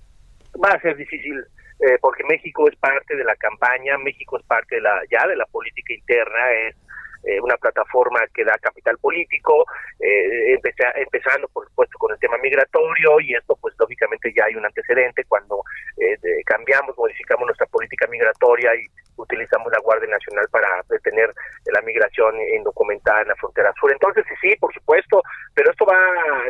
Va 0.62 0.70
a 0.70 0.81
ser 0.81 0.96
difícil 0.96 1.44
eh, 1.81 1.96
porque 2.00 2.24
México 2.24 2.68
es 2.68 2.76
parte 2.76 3.14
de 3.14 3.24
la 3.24 3.37
campaña, 3.37 3.96
México 3.98 4.38
es 4.38 4.44
parte 4.46 4.76
de 4.76 4.81
la 4.81 5.00
ya 5.11 5.26
de 5.28 5.37
la 5.37 5.46
política 5.46 5.94
interna, 5.94 6.52
es 6.66 6.76
eh, 7.24 7.40
una 7.40 7.57
plataforma 7.57 8.20
que 8.33 8.44
da 8.44 8.57
capital 8.59 8.96
político, 8.98 9.66
eh, 9.98 10.54
empezando 10.54 11.48
por 11.48 11.66
supuesto 11.68 11.98
con 11.98 12.12
el 12.12 12.18
tema 12.18 12.38
migratorio 12.38 13.20
y 13.20 13.35
esto 13.35 13.57
pues 13.61 13.74
lógicamente 13.78 14.33
ya 14.37 14.44
hay 14.44 14.54
un 14.54 14.64
antecedente 14.64 15.24
cuando 15.24 15.62
eh, 15.96 16.16
cambiamos, 16.46 16.96
modificamos 16.96 17.46
nuestra 17.46 17.66
política 17.66 18.07
migratoria 18.07 18.74
y 18.76 18.87
utilizamos 19.16 19.72
la 19.72 19.81
Guardia 19.81 20.09
Nacional 20.09 20.46
para 20.50 20.68
detener 20.88 21.35
la 21.66 21.81
migración 21.83 22.40
indocumentada 22.57 23.22
en 23.22 23.28
la 23.28 23.37
frontera 23.37 23.72
sur. 23.81 23.90
Entonces 23.90 24.24
sí, 24.40 24.54
por 24.57 24.72
supuesto, 24.72 25.20
pero 25.54 25.72
esto 25.72 25.85
va, 25.85 25.98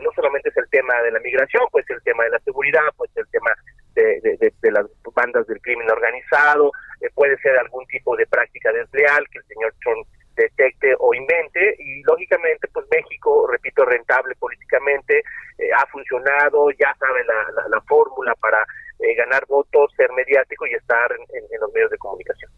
no 0.03 0.11
solamente 0.15 0.51
es 0.51 0.57
el 0.59 0.69
tema 0.69 1.01
de 1.03 1.13
la 1.13 1.21
migración, 1.21 1.63
pues 1.73 1.89
el 1.89 2.03
tema 2.03 2.25
de 2.25 2.31
la 2.31 2.39
seguridad, 2.41 2.85
pues 2.97 3.11
el 3.17 3.27
tema 3.31 3.51
de, 3.95 4.21
de, 4.61 4.71
las 4.71 4.87
bandas 5.15 5.47
del 5.47 5.61
crimen 5.63 5.91
organizado, 5.91 6.71
puede 7.15 7.39
ser 7.39 7.57
algún 7.59 7.87
tipo 7.87 8.15
de 8.17 8.27
práctica 8.27 8.71
desleal 8.71 9.27
que 9.31 9.39
el 9.39 9.45
señor 9.47 9.75
Trump 9.83 10.07
detecte 10.39 10.95
o 10.99 11.13
invente 11.13 11.77
y 11.79 12.03
lógicamente 12.03 12.69
pues 12.73 12.87
México, 12.91 13.47
repito, 13.51 13.85
rentable 13.85 14.35
políticamente, 14.37 15.23
eh, 15.59 15.69
ha 15.77 15.85
funcionado, 15.87 16.71
ya 16.71 16.95
sabe 16.99 17.25
la, 17.25 17.69
la, 17.69 17.81
fórmula 17.83 18.35
para 18.41 18.59
eh, 19.01 19.15
ganar 19.17 19.45
votos, 19.49 19.93
ser 19.97 20.11
mediático 20.13 20.67
y 20.67 20.75
estar 20.75 21.11
en, 21.13 21.61
los 21.61 21.73
medios 21.73 21.91
de 21.91 21.99
comunicación. 21.99 22.51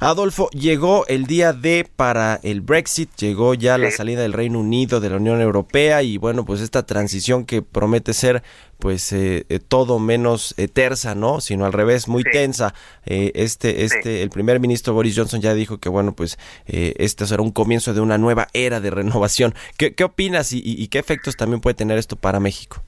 Adolfo, 0.00 0.48
llegó 0.50 1.06
el 1.06 1.26
día 1.26 1.52
D 1.52 1.86
para 1.96 2.40
el 2.42 2.62
Brexit, 2.62 3.10
llegó 3.16 3.54
ya 3.54 3.76
la 3.76 3.90
salida 3.90 4.22
del 4.22 4.32
Reino 4.32 4.60
Unido 4.60 5.00
de 5.00 5.10
la 5.10 5.16
Unión 5.16 5.40
Europea 5.40 6.02
y 6.02 6.16
bueno, 6.16 6.44
pues 6.44 6.60
esta 6.60 6.84
transición 6.84 7.44
que 7.44 7.62
promete 7.62 8.14
ser 8.14 8.42
pues 8.84 9.14
eh, 9.14 9.46
eh, 9.48 9.60
todo 9.66 9.98
menos 9.98 10.54
eh, 10.58 10.68
tersa, 10.68 11.14
¿no? 11.14 11.40
Sino 11.40 11.64
al 11.64 11.72
revés, 11.72 12.06
muy 12.06 12.22
tensa. 12.22 12.74
este, 13.06 13.82
este, 13.82 14.22
el 14.22 14.28
primer 14.28 14.60
ministro 14.60 14.92
Boris 14.92 15.16
Johnson 15.16 15.40
ya 15.40 15.54
dijo 15.54 15.80
que 15.80 15.88
bueno, 15.88 16.12
pues 16.14 16.38
este 16.66 17.24
será 17.24 17.40
un 17.40 17.50
comienzo 17.50 17.94
de 17.94 18.02
una 18.02 18.18
nueva 18.18 18.48
era 18.52 18.80
de 18.80 18.90
renovación. 18.90 19.54
¿Qué, 19.78 19.94
qué 19.94 20.04
opinas 20.04 20.52
y, 20.52 20.86
qué 20.88 20.98
efectos 20.98 21.34
también 21.34 21.62
puede 21.62 21.72
tener 21.72 21.96
esto 21.96 22.16
para 22.16 22.40
México? 22.40 22.82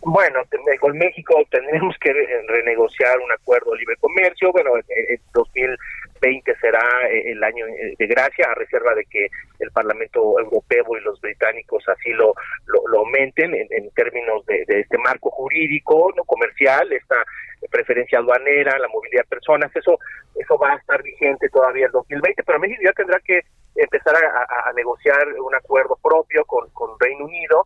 Bueno, 0.00 0.40
con 0.80 0.98
México 0.98 1.36
tendremos 1.48 1.94
que 2.00 2.12
renegociar 2.48 3.16
un 3.20 3.30
acuerdo 3.30 3.70
de 3.70 3.78
libre 3.78 3.96
comercio. 4.00 4.50
Bueno, 4.50 4.72
en 4.76 5.20
2000 5.32 5.78
20 6.26 6.56
será 6.60 6.80
eh, 7.08 7.30
el 7.32 7.42
año 7.44 7.66
eh, 7.66 7.94
de 7.96 8.06
gracia, 8.06 8.46
a 8.50 8.54
reserva 8.54 8.94
de 8.94 9.04
que 9.04 9.28
el 9.60 9.70
Parlamento 9.70 10.18
Europeo 10.40 10.84
y 10.98 11.04
los 11.04 11.20
británicos 11.20 11.84
así 11.88 12.10
lo, 12.12 12.34
lo, 12.66 12.98
aumenten 12.98 13.54
en, 13.54 13.90
términos 13.90 14.44
de, 14.46 14.64
este 14.68 14.98
marco 14.98 15.30
jurídico, 15.30 16.12
no 16.16 16.24
comercial, 16.24 16.92
esta 16.92 17.22
preferencia 17.70 18.18
aduanera, 18.18 18.78
la 18.78 18.88
movilidad 18.88 19.22
de 19.22 19.36
personas, 19.36 19.74
eso 19.74 19.98
eso 20.34 20.58
va 20.58 20.72
a 20.72 20.76
estar 20.76 21.02
vigente 21.02 21.48
todavía 21.48 21.86
el 21.86 21.92
2020, 21.92 22.42
pero 22.44 22.58
México 22.58 22.82
ya 22.84 22.92
tendrá 22.92 23.20
que 23.20 23.40
empezar 23.76 24.14
a, 24.16 24.72
negociar 24.74 25.28
un 25.40 25.54
acuerdo 25.54 25.98
propio 26.02 26.44
con, 26.44 26.68
con 26.70 26.98
Reino 26.98 27.24
Unido, 27.24 27.64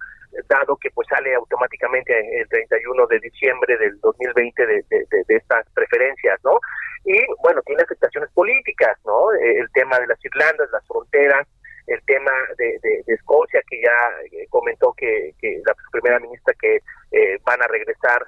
dado 0.49 0.77
que 0.77 0.91
pues 0.91 1.09
sale 1.09 1.35
automáticamente 1.35 2.13
el 2.41 2.49
31 2.49 3.07
de 3.09 3.19
diciembre 3.21 3.77
del 3.79 3.99
2020 4.01 4.67
de, 4.67 4.85
de, 4.89 5.25
de 5.27 5.37
estas 5.37 5.67
preferencias, 5.75 6.39
¿no? 6.45 6.59
y 7.05 7.19
bueno, 7.43 7.63
tiene 7.63 7.83
afectaciones 7.83 8.31
políticas, 8.33 8.99
¿no? 9.05 9.33
El 9.33 9.71
tema 9.73 9.99
de 9.99 10.07
las 10.07 10.25
Irlandas, 10.25 10.69
las 10.71 10.87
fronteras, 10.87 11.47
el 11.87 12.01
tema 12.05 12.33
de, 12.59 12.79
de, 12.83 13.03
Escocia, 13.07 13.63
que 13.69 13.81
ya 13.83 14.39
eh, 14.39 14.47
comentó 14.51 14.93
que, 14.93 15.35
que 15.41 15.61
la 15.65 15.75
primera 15.91 16.21
ministra 16.21 16.55
que 16.61 16.81
eh, 17.13 17.39
van 17.45 17.61
a 17.63 17.67
regresar 17.67 18.25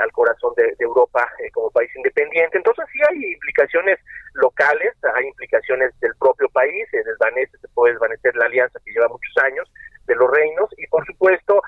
al 0.00 0.10
corazón 0.12 0.52
de, 0.56 0.74
Europa 0.78 1.28
como 1.52 1.70
país 1.70 1.90
independiente. 1.96 2.58
Entonces 2.58 2.84
sí 2.92 2.98
hay 3.08 3.32
implicaciones 3.32 3.98
locales, 4.34 4.92
hay 5.14 5.26
implicaciones 5.26 5.98
del 6.00 6.14
propio 6.16 6.48
país, 6.50 6.86
se 6.90 7.02
desvanece, 7.02 7.56
se 7.58 7.68
puede 7.68 7.92
desvanecer 7.92 8.34
la 8.36 8.46
alianza 8.46 8.80
que 8.84 8.92
lleva 8.92 9.08
muchos 9.08 9.36
años 9.44 9.70
de 10.06 10.14
los 10.14 10.30
reinos 10.30 10.68
y 10.76 10.86
por 10.86 11.04
supuesto 11.04 11.60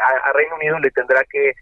a, 0.00 0.32
Reino 0.32 0.54
Unido 0.56 0.78
le 0.78 0.90
tendrá 0.90 1.24
que 1.24 1.52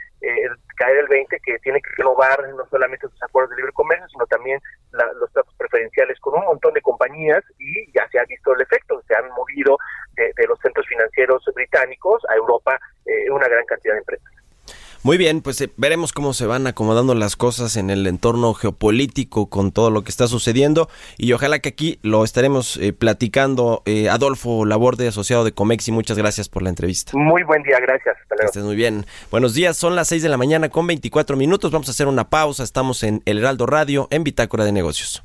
caer 0.76 0.98
el 0.98 1.08
20 1.08 1.40
que 1.40 1.58
tiene 1.60 1.80
que 1.80 1.90
renovar 1.96 2.46
no 2.50 2.66
solamente 2.68 3.08
sus 3.08 3.22
acuerdos 3.22 3.50
de 3.50 3.56
libre 3.56 3.72
comercio, 3.72 4.06
sino 4.08 4.26
también 4.26 4.60
los 4.92 5.32
tratos 5.32 5.54
preferenciales 5.56 6.18
con 6.20 6.34
un 6.34 6.44
montón 6.44 6.74
de 6.74 6.82
compañías 6.82 7.44
y 7.58 7.90
ya 7.92 8.08
se 8.08 8.18
ha 8.18 8.24
visto 8.24 8.54
el 8.54 8.62
efecto, 8.62 9.02
se 9.06 9.14
han 9.14 9.28
movido 9.30 9.78
de, 10.14 10.46
los 10.46 10.58
centros 10.60 10.86
financieros 10.86 11.44
británicos 11.54 12.22
a 12.28 12.34
Europa 12.34 12.78
eh, 13.06 13.30
una 13.30 13.48
gran 13.48 13.64
cantidad 13.66 13.94
de 13.94 14.00
empresas. 14.00 14.39
Muy 15.02 15.16
bien, 15.16 15.40
pues 15.40 15.58
eh, 15.62 15.70
veremos 15.78 16.12
cómo 16.12 16.34
se 16.34 16.44
van 16.44 16.66
acomodando 16.66 17.14
las 17.14 17.34
cosas 17.34 17.76
en 17.76 17.88
el 17.88 18.06
entorno 18.06 18.52
geopolítico 18.52 19.48
con 19.48 19.72
todo 19.72 19.90
lo 19.90 20.02
que 20.04 20.10
está 20.10 20.28
sucediendo 20.28 20.90
y 21.16 21.32
ojalá 21.32 21.58
que 21.60 21.70
aquí 21.70 21.98
lo 22.02 22.22
estaremos 22.22 22.76
eh, 22.76 22.92
platicando. 22.92 23.82
Eh, 23.86 24.10
Adolfo 24.10 24.66
Laborde, 24.66 25.08
asociado 25.08 25.44
de 25.44 25.52
Comex, 25.52 25.88
y 25.88 25.92
muchas 25.92 26.18
gracias 26.18 26.50
por 26.50 26.62
la 26.62 26.68
entrevista. 26.68 27.12
Muy 27.14 27.44
buen 27.44 27.62
día, 27.62 27.78
gracias. 27.80 28.14
Hasta 28.44 28.60
muy 28.60 28.76
bien. 28.76 29.06
Buenos 29.30 29.54
días, 29.54 29.78
son 29.78 29.96
las 29.96 30.08
6 30.08 30.22
de 30.22 30.28
la 30.28 30.36
mañana 30.36 30.68
con 30.68 30.86
24 30.86 31.34
minutos. 31.34 31.70
Vamos 31.70 31.88
a 31.88 31.92
hacer 31.92 32.06
una 32.06 32.28
pausa. 32.28 32.62
Estamos 32.62 33.02
en 33.02 33.22
El 33.24 33.38
Heraldo 33.38 33.64
Radio, 33.64 34.06
en 34.10 34.22
Bitácora 34.22 34.66
de 34.66 34.72
Negocios. 34.72 35.24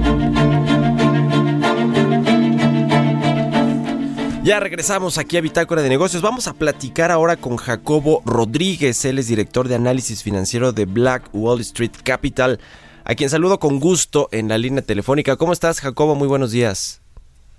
Ya 4.43 4.59
regresamos 4.59 5.19
aquí 5.19 5.37
a 5.37 5.41
Bitácora 5.41 5.83
de 5.83 5.89
Negocios. 5.89 6.23
Vamos 6.23 6.47
a 6.47 6.53
platicar 6.53 7.11
ahora 7.11 7.37
con 7.37 7.57
Jacobo 7.57 8.23
Rodríguez. 8.25 9.05
Él 9.05 9.19
es 9.19 9.27
director 9.27 9.67
de 9.67 9.75
análisis 9.75 10.23
financiero 10.23 10.71
de 10.71 10.85
Black 10.85 11.29
Wall 11.31 11.61
Street 11.61 11.91
Capital, 12.03 12.59
a 13.03 13.13
quien 13.13 13.29
saludo 13.29 13.59
con 13.59 13.79
gusto 13.79 14.29
en 14.31 14.47
la 14.47 14.57
línea 14.57 14.81
telefónica. 14.81 15.35
¿Cómo 15.35 15.53
estás, 15.53 15.79
Jacobo? 15.79 16.15
Muy 16.15 16.27
buenos 16.27 16.49
días. 16.49 17.03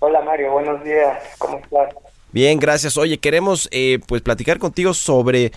Hola, 0.00 0.22
Mario. 0.22 0.50
Buenos 0.50 0.82
días. 0.82 1.18
¿Cómo 1.38 1.58
estás? 1.58 1.94
Bien, 2.32 2.58
gracias. 2.58 2.96
Oye, 2.96 3.18
queremos 3.18 3.68
eh, 3.70 4.00
pues 4.08 4.20
platicar 4.20 4.58
contigo 4.58 4.92
sobre 4.92 5.52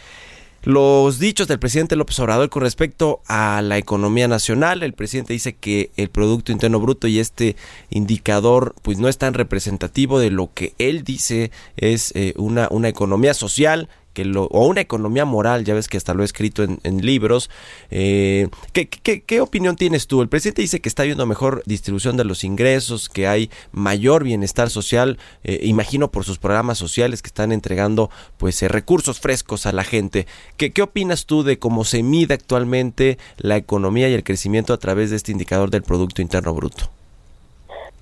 los 0.66 1.20
dichos 1.20 1.48
del 1.48 1.60
presidente 1.60 1.96
López 1.96 2.20
Obrador 2.20 2.50
con 2.50 2.64
respecto 2.64 3.22
a 3.28 3.62
la 3.62 3.78
economía 3.78 4.28
nacional. 4.28 4.82
El 4.82 4.94
presidente 4.94 5.34
dice 5.34 5.54
que 5.54 5.92
el 5.96 6.10
Producto 6.10 6.52
Interno 6.52 6.80
Bruto 6.80 7.08
y 7.08 7.20
este 7.20 7.56
indicador 7.92 8.74
pues 8.82 8.98
no 8.98 9.08
es 9.08 9.20
tan 9.20 9.36
representativo 9.36 10.20
de 10.20 10.32
lo 10.32 10.52
que 10.54 10.74
él 10.80 11.04
dice 11.04 11.52
es 11.78 12.12
eh, 12.16 12.34
una, 12.38 12.68
una 12.72 12.90
economía 12.90 13.36
social 13.36 13.90
que 14.16 14.26
lo, 14.26 14.46
o 14.46 14.66
una 14.66 14.82
economía 14.82 15.26
moral, 15.26 15.66
ya 15.66 15.76
ves 15.76 15.88
que 15.88 15.98
hasta 15.98 16.16
lo 16.16 16.24
he 16.24 16.26
escrito 16.26 16.64
en, 16.64 17.06
libros. 17.06 17.52
Eh, 17.92 18.48
¿qué, 18.72 18.88
qué, 18.88 19.42
opinión 19.42 19.76
tienes 19.76 20.08
tú? 20.08 20.22
El 20.22 20.30
presidente 20.30 20.62
dice 20.62 20.80
que 20.80 20.90
está 20.90 21.04
habiendo 21.04 21.26
mejor 21.28 21.62
distribución 21.66 22.16
de 22.18 22.24
los 22.24 22.44
ingresos, 22.44 23.10
que 23.10 23.28
hay 23.28 23.52
mayor 23.74 24.24
bienestar 24.24 24.70
social, 24.70 25.20
eh, 25.44 25.60
imagino 25.64 26.10
por 26.10 26.24
sus 26.24 26.40
programas 26.40 26.78
sociales 26.78 27.22
que 27.22 27.28
están 27.28 27.52
entregando 27.52 28.10
pues 28.38 28.64
eh, 28.64 28.70
recursos 28.70 29.20
frescos 29.20 29.66
a 29.66 29.74
la 29.74 29.84
gente. 29.84 30.26
¿Qué, 30.58 30.72
¿Qué 30.72 30.82
opinas 30.82 31.26
tú 31.26 31.44
de 31.44 31.60
cómo 31.60 31.84
se 31.84 32.02
mide 32.02 32.34
actualmente 32.34 33.20
la 33.38 33.58
economía 33.58 34.10
y 34.10 34.14
el 34.14 34.24
crecimiento 34.24 34.74
a 34.74 34.78
través 34.78 35.10
de 35.10 35.18
este 35.18 35.34
indicador 35.34 35.70
del 35.70 35.84
Producto 35.84 36.22
Interno 36.22 36.54
Bruto? 36.56 36.95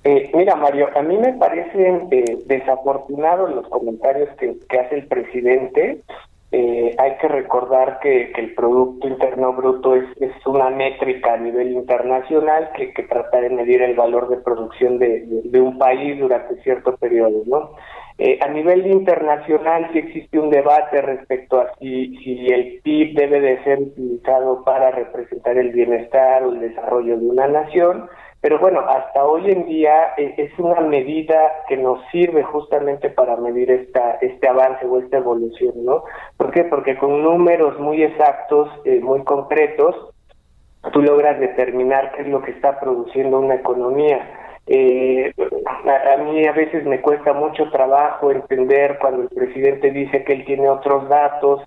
Eh, 0.06 0.30
mira, 0.34 0.54
Mario, 0.54 0.90
a 0.94 1.00
mí 1.00 1.16
me 1.16 1.32
parecen 1.32 2.08
eh, 2.10 2.36
desafortunados 2.44 3.50
los 3.54 3.66
comentarios 3.68 4.28
que, 4.36 4.78
hace 4.78 4.96
el 4.96 5.06
presidente. 5.06 6.02
Eh, 6.52 6.94
hay 6.98 7.16
que 7.16 7.26
recordar 7.26 8.00
que, 8.00 8.30
el 8.36 8.54
Producto 8.54 9.08
Interno 9.08 9.54
Bruto 9.54 9.96
es, 9.96 10.04
una 10.44 10.68
métrica 10.68 11.32
a 11.32 11.36
nivel 11.38 11.72
internacional 11.72 12.70
que, 12.76 12.92
trata 13.04 13.40
de 13.40 13.48
medir 13.48 13.80
el 13.80 13.96
valor 13.96 14.28
de 14.28 14.36
producción 14.36 14.98
de, 14.98 15.26
un 15.58 15.78
país 15.78 16.20
durante 16.20 16.62
cierto 16.62 16.96
periodo, 16.96 17.42
¿no? 17.46 17.70
a 18.40 18.48
nivel 18.48 18.86
internacional 18.86 19.90
sí 19.92 19.98
existe 19.98 20.38
un 20.38 20.48
debate 20.48 21.02
respecto 21.02 21.60
a 21.60 21.74
si, 21.80 22.16
si 22.18 22.46
el 22.46 22.80
PIB 22.84 23.16
debe 23.16 23.40
de 23.40 23.64
ser 23.64 23.80
utilizado 23.80 24.62
para 24.62 24.92
representar 24.92 25.58
el 25.58 25.72
bienestar 25.72 26.44
o 26.44 26.52
el 26.52 26.60
desarrollo 26.60 27.18
de 27.18 27.26
una 27.26 27.48
nación 27.48 28.08
pero 28.44 28.58
bueno, 28.58 28.80
hasta 28.80 29.24
hoy 29.24 29.50
en 29.50 29.64
día 29.64 30.12
eh, 30.18 30.34
es 30.36 30.58
una 30.58 30.78
medida 30.82 31.64
que 31.66 31.78
nos 31.78 31.98
sirve 32.12 32.42
justamente 32.42 33.08
para 33.08 33.36
medir 33.36 33.70
esta, 33.70 34.18
este 34.20 34.46
avance 34.46 34.84
o 34.84 34.98
esta 34.98 35.16
evolución, 35.16 35.72
¿no? 35.82 36.04
¿Por 36.36 36.50
qué? 36.50 36.64
Porque 36.64 36.98
con 36.98 37.22
números 37.22 37.80
muy 37.80 38.02
exactos, 38.02 38.68
eh, 38.84 39.00
muy 39.00 39.24
concretos, 39.24 39.96
tú 40.92 41.00
logras 41.00 41.40
determinar 41.40 42.12
qué 42.12 42.20
es 42.20 42.28
lo 42.28 42.42
que 42.42 42.50
está 42.50 42.78
produciendo 42.78 43.40
una 43.40 43.54
economía. 43.54 44.60
Eh, 44.66 45.32
a, 45.86 46.16
mí 46.18 46.46
a 46.46 46.52
veces 46.52 46.84
me 46.84 47.00
cuesta 47.00 47.32
mucho 47.32 47.70
trabajo 47.70 48.30
entender 48.30 48.98
cuando 49.00 49.22
el 49.22 49.28
presidente 49.30 49.90
dice 49.90 50.22
que 50.22 50.34
él 50.34 50.44
tiene 50.44 50.68
otros 50.68 51.08
datos 51.08 51.62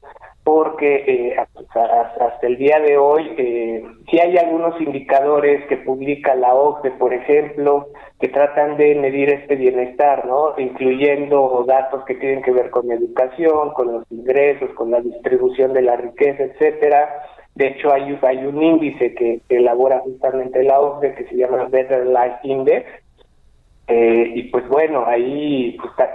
porque 0.48 1.04
eh, 1.06 1.36
hasta, 1.38 2.40
el 2.42 2.56
día 2.56 2.80
de 2.80 2.98
hoy 2.98 3.34
eh, 3.38 3.84
sí 4.10 4.18
hay 4.18 4.38
algunos 4.38 4.80
indicadores 4.80 5.68
que 5.68 5.76
publica 5.76 6.36
la 6.36 6.56
OCDE, 6.56 6.92
por 6.92 7.14
ejemplo, 7.14 7.90
que 8.22 8.30
tratan 8.30 8.78
de 8.78 8.96
medir 8.96 9.30
este 9.30 9.58
bienestar, 9.58 10.26
¿no? 10.26 10.54
Incluyendo 10.58 11.66
datos 11.68 12.06
que 12.06 12.16
tienen 12.16 12.44
que 12.44 12.54
ver 12.54 12.70
con 12.70 12.90
educación, 12.90 13.74
con 13.74 13.92
los 13.92 14.06
ingresos, 14.10 14.70
con 14.76 14.90
la 14.90 15.02
distribución 15.02 15.74
de 15.74 15.82
la 15.82 15.98
riqueza, 15.98 16.44
etcétera. 16.44 17.24
De 17.56 17.68
hecho, 17.68 17.92
hay, 17.92 18.18
hay 18.22 18.46
un 18.46 18.64
índice 18.64 19.16
que 19.16 19.42
elabora 19.50 20.00
justamente 20.00 20.64
la 20.64 20.80
OCDE 20.80 21.16
que 21.16 21.26
se 21.26 21.36
llama 21.36 21.66
Better 21.66 22.08
Life 22.08 22.40
Index, 22.44 22.86
eh, 23.88 24.32
y 24.36 24.44
pues 24.44 24.68
bueno, 24.68 25.06
ahí 25.08 25.78
pues, 25.80 26.10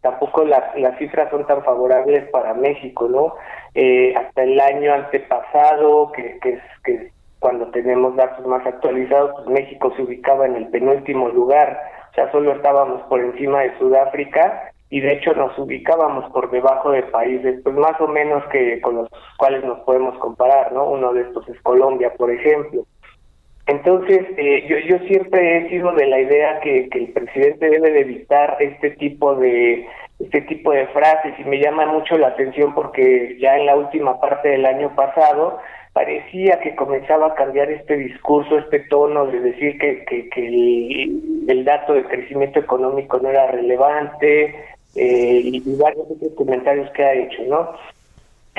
tampoco 0.00 0.44
las, 0.44 0.76
las 0.78 0.96
cifras 0.98 1.30
son 1.30 1.46
tan 1.46 1.62
favorables 1.64 2.28
para 2.30 2.54
México, 2.54 3.08
¿no? 3.08 3.34
Eh, 3.74 4.14
hasta 4.16 4.42
el 4.42 4.60
año 4.60 4.94
antepasado, 4.94 6.12
que, 6.12 6.38
que, 6.40 6.54
es, 6.54 6.62
que 6.84 7.10
cuando 7.38 7.66
tenemos 7.68 8.16
datos 8.16 8.46
más 8.46 8.64
actualizados, 8.66 9.32
pues 9.34 9.46
México 9.48 9.92
se 9.96 10.02
ubicaba 10.02 10.46
en 10.46 10.56
el 10.56 10.68
penúltimo 10.68 11.28
lugar, 11.28 11.78
sea, 12.18 12.32
solo 12.32 12.52
estábamos 12.52 13.02
por 13.02 13.20
encima 13.20 13.60
de 13.60 13.78
Sudáfrica 13.78 14.72
y 14.90 15.00
de 15.00 15.12
hecho 15.12 15.34
nos 15.34 15.56
ubicábamos 15.58 16.30
por 16.32 16.50
debajo 16.50 16.90
de 16.90 17.02
países, 17.04 17.60
pues 17.62 17.76
más 17.76 18.00
o 18.00 18.08
menos 18.08 18.42
que 18.50 18.80
con 18.80 18.96
los 18.96 19.08
cuales 19.38 19.62
nos 19.64 19.78
podemos 19.80 20.18
comparar, 20.18 20.72
¿no? 20.72 20.84
Uno 20.84 21.12
de 21.12 21.22
estos 21.22 21.48
es 21.48 21.60
Colombia, 21.62 22.12
por 22.16 22.30
ejemplo. 22.30 22.84
Entonces, 23.68 24.26
eh, 24.38 24.66
yo, 24.66 24.78
yo 24.78 24.98
siempre 25.06 25.58
he 25.58 25.68
sido 25.68 25.92
de 25.92 26.06
la 26.06 26.20
idea 26.20 26.58
que, 26.60 26.88
que 26.88 26.98
el 26.98 27.08
presidente 27.08 27.68
debe 27.68 27.90
de 27.90 28.00
evitar 28.00 28.56
este 28.60 28.90
tipo 28.92 29.34
de 29.36 29.86
este 30.18 30.40
tipo 30.42 30.72
de 30.72 30.86
frases 30.88 31.34
y 31.38 31.44
me 31.44 31.60
llama 31.60 31.86
mucho 31.86 32.18
la 32.18 32.28
atención 32.28 32.74
porque 32.74 33.36
ya 33.40 33.56
en 33.56 33.66
la 33.66 33.76
última 33.76 34.20
parte 34.20 34.48
del 34.48 34.66
año 34.66 34.94
pasado 34.96 35.58
parecía 35.92 36.58
que 36.60 36.74
comenzaba 36.74 37.28
a 37.28 37.34
cambiar 37.34 37.70
este 37.70 37.96
discurso, 37.96 38.58
este 38.58 38.80
tono 38.80 39.26
de 39.26 39.40
decir 39.40 39.78
que, 39.78 40.04
que, 40.06 40.28
que 40.28 41.04
el, 41.48 41.64
dato 41.64 41.92
de 41.92 42.04
crecimiento 42.04 42.58
económico 42.58 43.18
no 43.18 43.28
era 43.28 43.50
relevante 43.50 44.56
eh, 44.96 45.40
y 45.44 45.60
varios 45.76 46.06
otros 46.10 46.32
comentarios 46.36 46.90
que 46.92 47.04
ha 47.04 47.14
hecho, 47.14 47.42
¿no? 47.46 47.70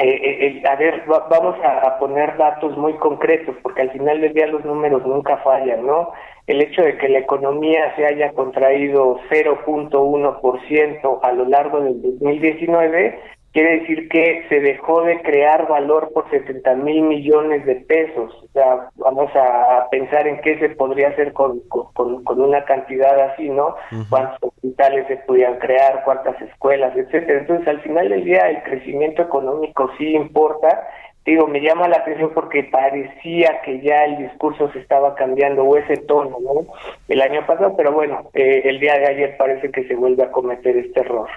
Eh, 0.01 0.07
eh, 0.07 0.61
eh, 0.63 0.63
a 0.65 0.77
ver, 0.77 1.03
vamos 1.07 1.57
a, 1.61 1.99
poner 1.99 2.37
datos 2.37 2.77
muy 2.77 2.93
concretos, 2.93 3.53
porque 3.61 3.81
al 3.81 3.91
final 3.91 4.21
del 4.21 4.33
día 4.33 4.47
los 4.47 4.63
números 4.63 5.05
nunca 5.05 5.35
fallan, 5.39 5.85
¿no? 5.85 6.13
El 6.47 6.61
hecho 6.61 6.83
de 6.83 6.97
que 6.97 7.09
la 7.09 7.19
economía 7.19 7.93
se 7.97 8.05
haya 8.05 8.31
contraído 8.31 9.19
0.1% 9.29 11.19
a 11.21 11.31
lo 11.33 11.45
largo 11.49 11.81
del 11.81 12.01
2019 12.01 13.19
quiere 13.51 13.79
decir 13.79 14.09
que 14.09 14.45
se 14.47 14.59
dejó 14.59 15.01
de 15.03 15.21
crear 15.21 15.67
valor 15.67 16.11
por 16.13 16.29
70 16.29 16.75
mil 16.75 17.01
millones 17.03 17.65
de 17.65 17.75
pesos. 17.75 18.33
O 18.43 18.47
sea, 18.53 18.89
vamos 18.95 19.31
a 19.35 19.87
pensar 19.89 20.27
en 20.27 20.39
qué 20.41 20.59
se 20.59 20.69
podría 20.69 21.09
hacer 21.09 21.33
con, 21.33 21.59
con, 21.67 22.23
con 22.23 22.41
una 22.41 22.63
cantidad 22.65 23.19
así, 23.31 23.49
¿no? 23.49 23.75
Cuántos 24.09 24.39
hospitales 24.43 25.07
se 25.07 25.17
podían 25.17 25.57
crear, 25.57 26.03
cuántas 26.03 26.39
escuelas, 26.41 26.95
etcétera. 26.95 27.39
Entonces, 27.39 27.67
al 27.67 27.81
final 27.81 28.09
del 28.09 28.23
día, 28.23 28.49
el 28.49 28.63
crecimiento 28.63 29.21
económico 29.21 29.89
sí 29.97 30.15
importa. 30.15 30.87
Digo, 31.25 31.47
me 31.47 31.61
llama 31.61 31.87
la 31.87 31.97
atención 31.97 32.31
porque 32.33 32.63
parecía 32.63 33.61
que 33.63 33.81
ya 33.81 34.05
el 34.05 34.17
discurso 34.17 34.71
se 34.71 34.79
estaba 34.79 35.15
cambiando 35.15 35.63
o 35.63 35.77
ese 35.77 35.97
tono, 35.97 36.37
¿no? 36.41 36.73
El 37.07 37.21
año 37.21 37.45
pasado, 37.45 37.75
pero 37.75 37.91
bueno, 37.91 38.29
eh, 38.33 38.61
el 38.65 38.79
día 38.79 38.93
de 38.93 39.07
ayer 39.07 39.37
parece 39.37 39.69
que 39.69 39.83
se 39.87 39.95
vuelve 39.95 40.23
a 40.23 40.31
cometer 40.31 40.77
este 40.77 41.01
error. 41.01 41.29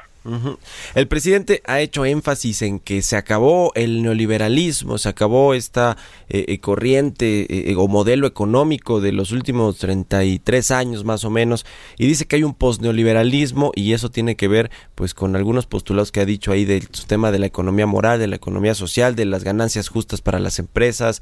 El 0.95 1.09
presidente 1.09 1.63
ha 1.67 1.81
hecho 1.81 2.05
énfasis 2.05 2.63
en 2.63 2.79
que 2.79 3.03
se 3.03 3.17
acabó 3.17 3.73
el 3.75 4.03
neoliberalismo, 4.03 4.99
se 4.99 5.09
acabó 5.09 5.55
esta 5.55 5.97
eh, 6.29 6.45
eh, 6.49 6.61
corriente 6.61 7.71
eh, 7.71 7.75
o 7.77 7.89
modelo 7.89 8.29
económico 8.29 9.01
de 9.01 9.11
los 9.11 9.33
últimos 9.33 9.79
33 9.79 10.71
años 10.71 11.05
más 11.05 11.25
o 11.25 11.31
menos 11.31 11.67
y 11.99 12.07
dice 12.07 12.27
que 12.27 12.37
hay 12.37 12.45
un 12.45 12.55
postneoliberalismo 12.55 13.73
y 13.75 13.95
eso 13.95 14.11
tiene 14.11 14.37
que 14.37 14.47
ver 14.47 14.71
pues 14.95 15.13
con 15.13 15.35
algunos 15.35 15.67
postulados 15.67 16.13
que 16.13 16.21
ha 16.21 16.25
dicho 16.25 16.53
ahí 16.53 16.65
del 16.65 16.89
tema 16.89 17.33
de 17.33 17.41
la 17.41 17.47
economía 17.47 17.87
moral, 17.87 18.21
de 18.21 18.29
la 18.29 18.37
economía 18.37 18.75
social, 18.77 19.17
de 19.17 19.25
las 19.25 19.43
ganancias 19.43 19.89
justas 19.89 20.21
para 20.21 20.39
las 20.39 20.59
empresas 20.59 21.21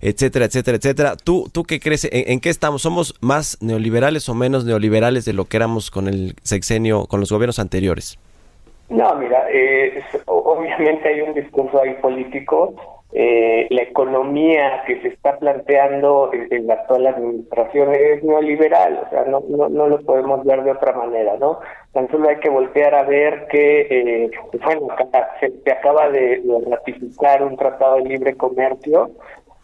etcétera, 0.00 0.44
etcétera, 0.44 0.76
etcétera. 0.76 1.16
¿Tú, 1.16 1.48
tú 1.50 1.64
qué 1.64 1.80
crees? 1.80 2.06
¿En, 2.10 2.40
qué 2.40 2.50
estamos? 2.50 2.82
¿Somos 2.82 3.14
más 3.20 3.56
neoliberales 3.62 4.28
o 4.28 4.34
menos 4.34 4.66
neoliberales 4.66 5.24
de 5.24 5.32
lo 5.32 5.46
que 5.46 5.56
éramos 5.56 5.90
con 5.90 6.08
el 6.08 6.36
sexenio, 6.42 7.06
con 7.06 7.20
los 7.20 7.32
gobiernos 7.32 7.58
anteriores? 7.58 8.18
No, 8.88 9.14
mira, 9.16 9.46
eh, 9.50 10.02
obviamente 10.26 11.08
hay 11.08 11.22
un 11.22 11.34
discurso 11.34 11.80
ahí 11.80 11.94
político. 11.94 12.74
Eh, 13.16 13.68
la 13.70 13.82
economía 13.82 14.82
que 14.86 15.00
se 15.00 15.08
está 15.08 15.38
planteando 15.38 16.30
en 16.32 16.66
la 16.66 16.74
actual 16.74 17.06
administración 17.06 17.94
es 17.94 18.24
neoliberal, 18.24 19.04
o 19.06 19.10
sea, 19.10 19.24
no, 19.24 19.40
no, 19.48 19.68
no 19.68 19.86
lo 19.86 20.00
podemos 20.00 20.44
ver 20.44 20.64
de 20.64 20.72
otra 20.72 20.92
manera, 20.94 21.36
¿no? 21.38 21.60
Tan 21.92 22.10
solo 22.10 22.28
hay 22.28 22.38
que 22.40 22.48
voltear 22.48 22.92
a 22.92 23.04
ver 23.04 23.46
que, 23.46 23.86
eh, 23.88 24.30
bueno, 24.64 24.88
se, 25.38 25.52
se 25.62 25.70
acaba 25.70 26.10
de 26.10 26.42
ratificar 26.68 27.44
un 27.44 27.56
tratado 27.56 27.96
de 27.96 28.02
libre 28.02 28.36
comercio 28.36 29.12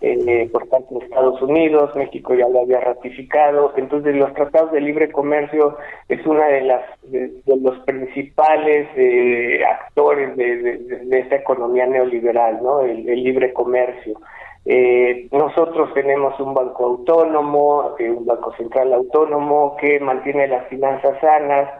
eh, 0.02 0.48
por 0.50 0.68
parte 0.68 0.94
de 0.94 1.04
Estados 1.04 1.42
Unidos, 1.42 1.94
México 1.94 2.34
ya 2.34 2.48
lo 2.48 2.60
había 2.60 2.80
ratificado, 2.80 3.74
entonces 3.76 4.16
los 4.16 4.32
tratados 4.32 4.72
de 4.72 4.80
libre 4.80 5.12
comercio 5.12 5.76
es 6.08 6.24
una 6.26 6.46
de 6.46 6.62
las 6.62 6.82
de, 7.02 7.30
los 7.46 7.78
principales 7.80 8.88
eh, 8.96 9.62
actores 9.64 10.36
de, 10.36 11.06
esta 11.10 11.36
economía 11.36 11.86
neoliberal, 11.86 12.62
¿no? 12.62 12.80
El, 12.80 13.04
libre 13.04 13.52
comercio. 13.52 14.18
Eh, 14.64 15.28
nosotros 15.32 15.92
tenemos 15.94 16.38
un 16.40 16.54
banco 16.54 16.86
autónomo, 16.86 17.94
eh, 17.98 18.10
un 18.10 18.24
banco 18.24 18.54
central 18.56 18.92
autónomo 18.92 19.76
que 19.76 20.00
mantiene 20.00 20.48
las 20.48 20.66
finanzas 20.68 21.18
sanas. 21.20 21.70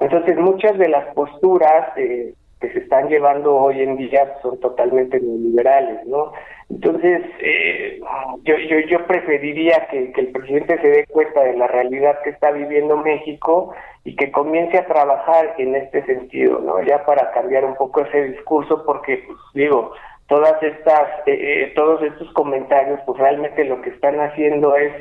Entonces 0.00 0.38
muchas 0.38 0.78
de 0.78 0.88
las 0.88 1.14
posturas 1.14 1.96
eh, 1.96 2.34
que 2.60 2.72
se 2.72 2.78
están 2.80 3.08
llevando 3.08 3.56
hoy 3.56 3.82
en 3.82 3.96
día 3.96 4.34
son 4.42 4.58
totalmente 4.60 5.20
neoliberales, 5.20 6.06
¿no? 6.06 6.32
Entonces, 6.74 7.22
eh, 7.38 8.00
yo, 8.42 8.56
yo, 8.58 8.80
yo 8.80 9.06
preferiría 9.06 9.86
que, 9.90 10.12
el 10.16 10.32
presidente 10.32 10.80
se 10.80 10.88
dé 10.88 11.06
cuenta 11.06 11.44
de 11.44 11.56
la 11.56 11.68
realidad 11.68 12.18
que 12.24 12.30
está 12.30 12.50
viviendo 12.50 12.96
México 12.96 13.72
y 14.02 14.16
que 14.16 14.32
comience 14.32 14.78
a 14.78 14.86
trabajar 14.86 15.54
en 15.58 15.76
este 15.76 16.04
sentido, 16.04 16.58
¿no? 16.58 16.82
Ya 16.82 17.04
para 17.06 17.30
cambiar 17.30 17.64
un 17.64 17.76
poco 17.76 18.00
ese 18.00 18.24
discurso, 18.24 18.84
porque, 18.84 19.22
pues, 19.24 19.38
digo, 19.54 19.92
todas 20.26 20.60
estas, 20.64 21.08
eh, 21.26 21.72
todos 21.76 22.02
estos 22.02 22.32
comentarios, 22.32 22.98
pues 23.06 23.20
realmente 23.20 23.64
lo 23.64 23.80
que 23.80 23.90
están 23.90 24.18
haciendo 24.18 24.74
es 24.74 24.92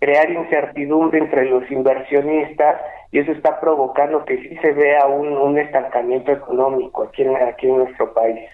crear 0.00 0.28
incertidumbre 0.30 1.20
entre 1.20 1.44
los 1.44 1.70
inversionistas 1.70 2.80
y 3.12 3.18
eso 3.18 3.32
está 3.32 3.58
provocando 3.60 4.24
que 4.24 4.36
sí 4.38 4.56
se 4.62 4.72
vea 4.72 5.06
un, 5.06 5.28
un 5.28 5.58
estancamiento 5.58 6.30
económico 6.30 7.02
aquí 7.02 7.22
en, 7.22 7.34
aquí 7.36 7.66
en 7.66 7.78
nuestro 7.78 8.14
país. 8.14 8.48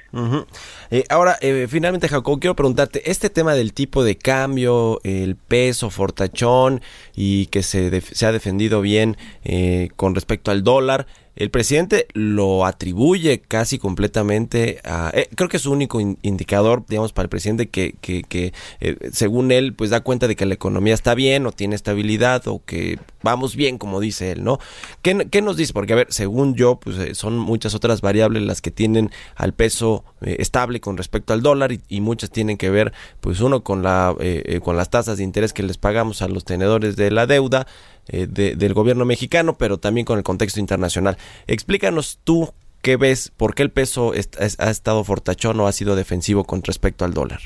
eh, 0.91 1.05
ahora, 1.11 1.37
eh, 1.43 1.67
finalmente, 1.69 2.09
Jacob, 2.09 2.41
quiero 2.41 2.57
preguntarte, 2.57 3.11
este 3.11 3.29
tema 3.29 3.55
del 3.55 3.75
tipo 3.75 4.03
de 4.03 4.17
cambio, 4.17 4.99
el 5.05 5.37
peso 5.37 5.91
fortachón 5.91 6.81
y 7.15 7.47
que 7.47 7.63
se, 7.63 8.01
se 8.01 8.27
ha 8.27 8.33
defendido 8.33 8.81
bien 8.81 9.17
eh, 9.45 9.91
con 9.97 10.15
respecto 10.15 10.51
al 10.51 10.65
dólar, 10.65 11.07
el 11.37 11.51
presidente 11.51 12.07
lo 12.15 12.65
atribuye 12.65 13.41
casi 13.41 13.79
completamente 13.79 14.81
a... 14.85 15.11
Eh, 15.15 15.29
creo 15.35 15.49
que 15.49 15.59
es 15.59 15.63
su 15.63 15.73
único 15.73 16.01
indicador, 16.01 16.85
digamos, 16.89 17.13
para 17.13 17.25
el 17.25 17.31
presidente 17.31 17.69
que, 17.69 17.95
que, 18.01 18.23
que 18.23 18.53
eh, 18.81 18.97
según 19.13 19.53
él, 19.53 19.75
pues 19.75 19.91
da 19.91 20.01
cuenta 20.01 20.29
de 20.29 20.37
que 20.37 20.47
la 20.47 20.55
economía 20.55 20.95
está 20.95 21.15
bien 21.15 21.47
o 21.47 21.53
tiene 21.53 21.77
estabilidad 21.77 22.49
o 22.49 22.63
que 22.65 22.99
vamos 23.27 23.57
bien, 23.57 23.77
como 23.77 23.99
dice 23.99 24.31
él, 24.31 24.45
¿no? 24.45 24.61
¿Qué, 25.03 25.43
nos 25.43 25.57
dice? 25.57 25.73
Porque, 25.73 25.93
a 25.93 25.97
ver, 25.97 26.07
según 26.11 26.55
yo, 26.55 26.77
pues 26.77 26.97
eh, 26.99 27.15
son 27.17 27.37
muchas 27.39 27.75
otras 27.75 28.01
variables 28.01 28.45
las 28.45 28.63
que 28.63 28.71
tienen 28.71 29.11
al 29.35 29.53
peso 29.53 30.05
eh, 30.21 30.37
estable 30.39 30.81
con 30.81 30.97
respecto 30.97 31.33
al 31.33 31.43
dólar 31.43 31.73
y, 31.73 31.81
y, 31.89 32.01
muchas 32.01 32.31
tienen 32.31 32.57
que 32.57 32.71
ver, 32.71 32.93
pues 33.21 33.41
uno, 33.41 33.65
con, 33.65 33.83
la, 33.83 34.15
eh, 34.21 34.61
con 34.63 34.77
las 34.77 34.91
tasas 34.91 35.19
de 35.19 35.25
interés 35.25 35.53
que 35.53 35.65
les 35.65 35.77
pagamos 35.77 36.23
a 36.23 36.29
los 36.29 36.45
tenedores 36.45 36.95
de 36.95 37.11
la 37.11 37.27
deuda, 37.27 37.67
eh, 38.09 38.27
de, 38.29 38.57
del 38.57 38.75
gobierno 38.75 39.05
mexicano, 39.05 39.57
pero 39.59 39.79
también 39.79 40.05
con 40.05 40.19
el 40.19 40.25
contexto 40.25 40.61
internacional. 40.61 41.17
Explícanos 41.47 42.21
tú 42.25 42.51
qué 42.83 42.97
ves, 42.97 43.33
por 43.37 43.55
qué 43.55 43.63
el 43.63 43.71
peso 43.71 44.15
es, 44.15 44.31
es, 44.39 44.61
ha 44.61 44.71
estado 44.71 45.03
fortachón 45.05 45.59
o 45.61 45.67
ha 45.67 45.73
sido 45.73 45.97
defensivo 45.97 46.45
con 46.45 46.63
respecto 46.63 47.05
al 47.05 47.15
dólar. 47.15 47.41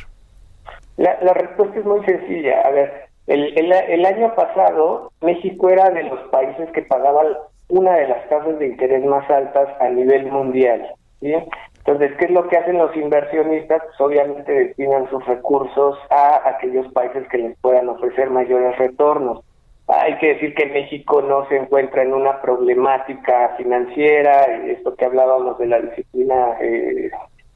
La, 0.97 1.19
la 1.23 1.33
respuesta 1.33 1.79
es 1.79 1.85
muy 1.85 2.05
sencilla. 2.05 2.61
A 2.61 2.71
ver, 2.71 3.11
el, 3.31 4.07
año 4.07 4.35
pasado 4.35 5.13
México 5.21 5.69
era 5.69 5.91
de 5.91 6.03
los 6.03 6.21
países 6.31 6.69
que 6.73 6.83
pagaban 6.83 7.27
una 7.69 7.95
de 7.95 8.09
las 8.09 8.29
tasas 8.29 8.59
de 8.59 8.67
interés 8.67 9.05
más 9.05 9.29
altas 9.31 9.69
a 9.81 9.89
nivel 9.89 10.27
mundial. 10.27 10.95
Entonces, 11.21 12.13
¿qué 12.19 12.25
es 12.25 12.31
lo 12.33 12.49
que 12.49 12.57
hacen 12.57 12.79
los 12.79 12.95
inversionistas? 12.97 13.83
Pues 13.85 14.01
obviamente 14.01 14.53
destinan 14.53 15.09
sus 15.11 15.25
recursos 15.27 15.97
a 16.11 16.49
aquellos 16.49 16.91
países 16.93 17.27
que 17.29 17.39
les 17.39 17.59
puedan 17.61 17.89
ofrecer 17.89 18.31
mayores 18.31 18.77
retornos. 18.79 19.45
Hay 19.89 20.19
que 20.19 20.35
decir 20.35 20.55
que 20.55 20.67
México 20.67 21.21
no 21.23 21.49
se 21.49 21.57
encuentra 21.57 22.03
en 22.03 22.15
una 22.15 22.41
problemática 22.41 23.55
financiera, 23.57 24.45
esto 24.67 24.95
que 24.95 25.05
hablábamos 25.05 25.59
de 25.59 25.67
la 25.67 25.81
disciplina 25.81 26.57
eh, 26.61 27.11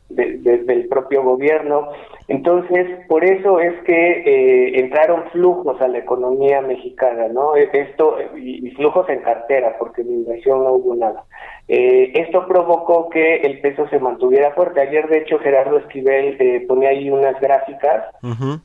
de, 0.09 0.39
de, 0.39 0.59
del 0.65 0.89
propio 0.89 1.23
gobierno. 1.23 1.89
Entonces, 2.29 2.87
por 3.09 3.25
eso 3.25 3.61
es 3.61 3.75
que 3.85 3.95
eh, 3.95 4.81
entraron 4.81 5.25
flujos 5.31 5.81
a 5.81 5.89
la 5.89 5.99
economía 5.99 6.61
mexicana, 6.61 7.29
¿no? 7.29 7.55
Esto, 7.57 8.17
y, 8.37 8.71
flujos 8.73 9.09
en 9.09 9.21
cartera, 9.21 9.77
porque 9.79 10.03
en 10.03 10.13
inversión 10.13 10.65
no 10.65 10.73
hubo 10.73 10.95
nada. 10.95 11.25
Eh, 11.69 12.13
esto 12.15 12.47
provocó 12.47 13.09
que 13.09 13.37
el 13.37 13.61
peso 13.61 13.89
se 13.89 13.99
mantuviera 13.99 14.53
fuerte. 14.53 14.81
Ayer, 14.81 15.09
de 15.09 15.19
hecho, 15.19 15.39
Gerardo 15.39 15.79
Esquivel 15.79 16.37
eh, 16.39 16.65
ponía 16.67 16.91
ahí 16.91 17.11
unas 17.11 17.39
gráficas. 17.41 18.05
Uh 18.23 18.59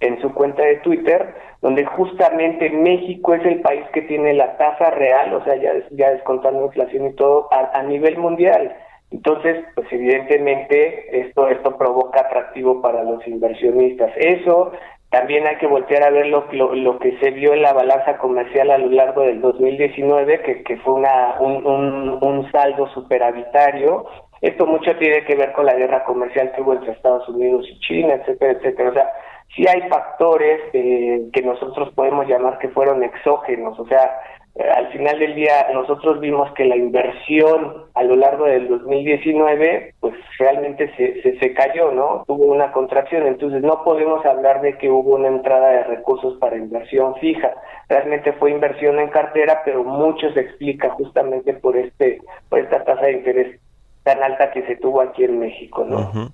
en 0.00 0.20
su 0.20 0.32
cuenta 0.34 0.62
de 0.62 0.76
Twitter, 0.76 1.34
donde 1.62 1.84
justamente 1.84 2.70
México 2.70 3.34
es 3.34 3.44
el 3.44 3.60
país 3.60 3.84
que 3.92 4.02
tiene 4.02 4.34
la 4.34 4.56
tasa 4.56 4.90
real, 4.90 5.34
o 5.34 5.44
sea, 5.44 5.56
ya, 5.56 5.72
ya 5.90 6.10
descontando 6.10 6.66
inflación 6.66 7.06
y 7.06 7.12
todo, 7.14 7.48
a, 7.50 7.82
nivel 7.82 8.18
mundial. 8.18 8.74
Entonces, 9.10 9.64
pues 9.74 9.86
evidentemente 9.90 11.20
esto, 11.26 11.48
esto 11.48 11.76
provoca 11.76 12.20
atractivo 12.20 12.82
para 12.82 13.04
los 13.04 13.26
inversionistas. 13.26 14.12
Eso 14.16 14.72
también 15.10 15.46
hay 15.46 15.56
que 15.56 15.66
voltear 15.66 16.02
a 16.02 16.10
ver 16.10 16.26
lo, 16.26 16.46
lo, 16.52 16.74
lo, 16.74 16.98
que 16.98 17.16
se 17.18 17.30
vio 17.30 17.52
en 17.54 17.62
la 17.62 17.72
balanza 17.72 18.18
comercial 18.18 18.70
a 18.70 18.78
lo 18.78 18.88
largo 18.88 19.22
del 19.22 19.40
2019, 19.40 20.42
que, 20.42 20.62
que 20.62 20.76
fue 20.78 20.94
una, 20.94 21.36
un, 21.40 21.66
un, 21.66 22.18
un 22.22 22.52
saldo 22.52 22.88
superavitario. 22.88 24.06
Esto 24.40 24.66
mucho 24.66 24.96
tiene 24.98 25.24
que 25.24 25.36
ver 25.36 25.52
con 25.52 25.66
la 25.66 25.74
guerra 25.74 26.04
comercial 26.04 26.52
que 26.52 26.60
hubo 26.60 26.74
entre 26.74 26.92
Estados 26.92 27.28
Unidos 27.28 27.66
y 27.70 27.78
China, 27.80 28.14
etcétera, 28.14 28.52
etcétera. 28.52 28.90
O 28.90 28.92
sea, 28.92 29.10
sí 29.54 29.66
hay 29.66 29.88
factores 29.88 30.60
eh, 30.72 31.28
que 31.32 31.42
nosotros 31.42 31.92
podemos 31.94 32.26
llamar 32.26 32.58
que 32.58 32.68
fueron 32.68 33.02
exógenos, 33.02 33.78
o 33.78 33.86
sea, 33.86 34.20
eh, 34.56 34.70
al 34.70 34.90
final 34.90 35.18
del 35.18 35.34
día 35.34 35.68
nosotros 35.74 36.18
vimos 36.18 36.50
que 36.52 36.64
la 36.64 36.76
inversión 36.76 37.84
a 37.94 38.02
lo 38.02 38.16
largo 38.16 38.46
del 38.46 38.68
2019 38.68 39.94
pues 40.00 40.14
realmente 40.38 40.90
se, 40.96 41.20
se, 41.22 41.38
se, 41.38 41.52
cayó, 41.52 41.92
¿no? 41.92 42.24
Tuvo 42.26 42.46
una 42.46 42.72
contracción, 42.72 43.26
entonces 43.26 43.62
no 43.62 43.84
podemos 43.84 44.24
hablar 44.24 44.62
de 44.62 44.78
que 44.78 44.90
hubo 44.90 45.16
una 45.16 45.28
entrada 45.28 45.68
de 45.68 45.84
recursos 45.84 46.38
para 46.38 46.56
inversión 46.56 47.16
fija, 47.16 47.52
realmente 47.88 48.32
fue 48.34 48.50
inversión 48.50 48.98
en 48.98 49.08
cartera, 49.08 49.60
pero 49.64 49.84
mucho 49.84 50.32
se 50.32 50.40
explica 50.40 50.90
justamente 50.90 51.52
por 51.52 51.76
este 51.76 52.20
por 52.48 52.60
esta 52.60 52.82
tasa 52.82 53.02
de 53.02 53.12
interés 53.12 53.60
tan 54.04 54.22
alta 54.22 54.52
que 54.52 54.64
se 54.66 54.76
tuvo 54.76 55.02
aquí 55.02 55.24
en 55.24 55.38
México, 55.38 55.84
¿no? 55.84 55.98
Uh. 55.98 56.28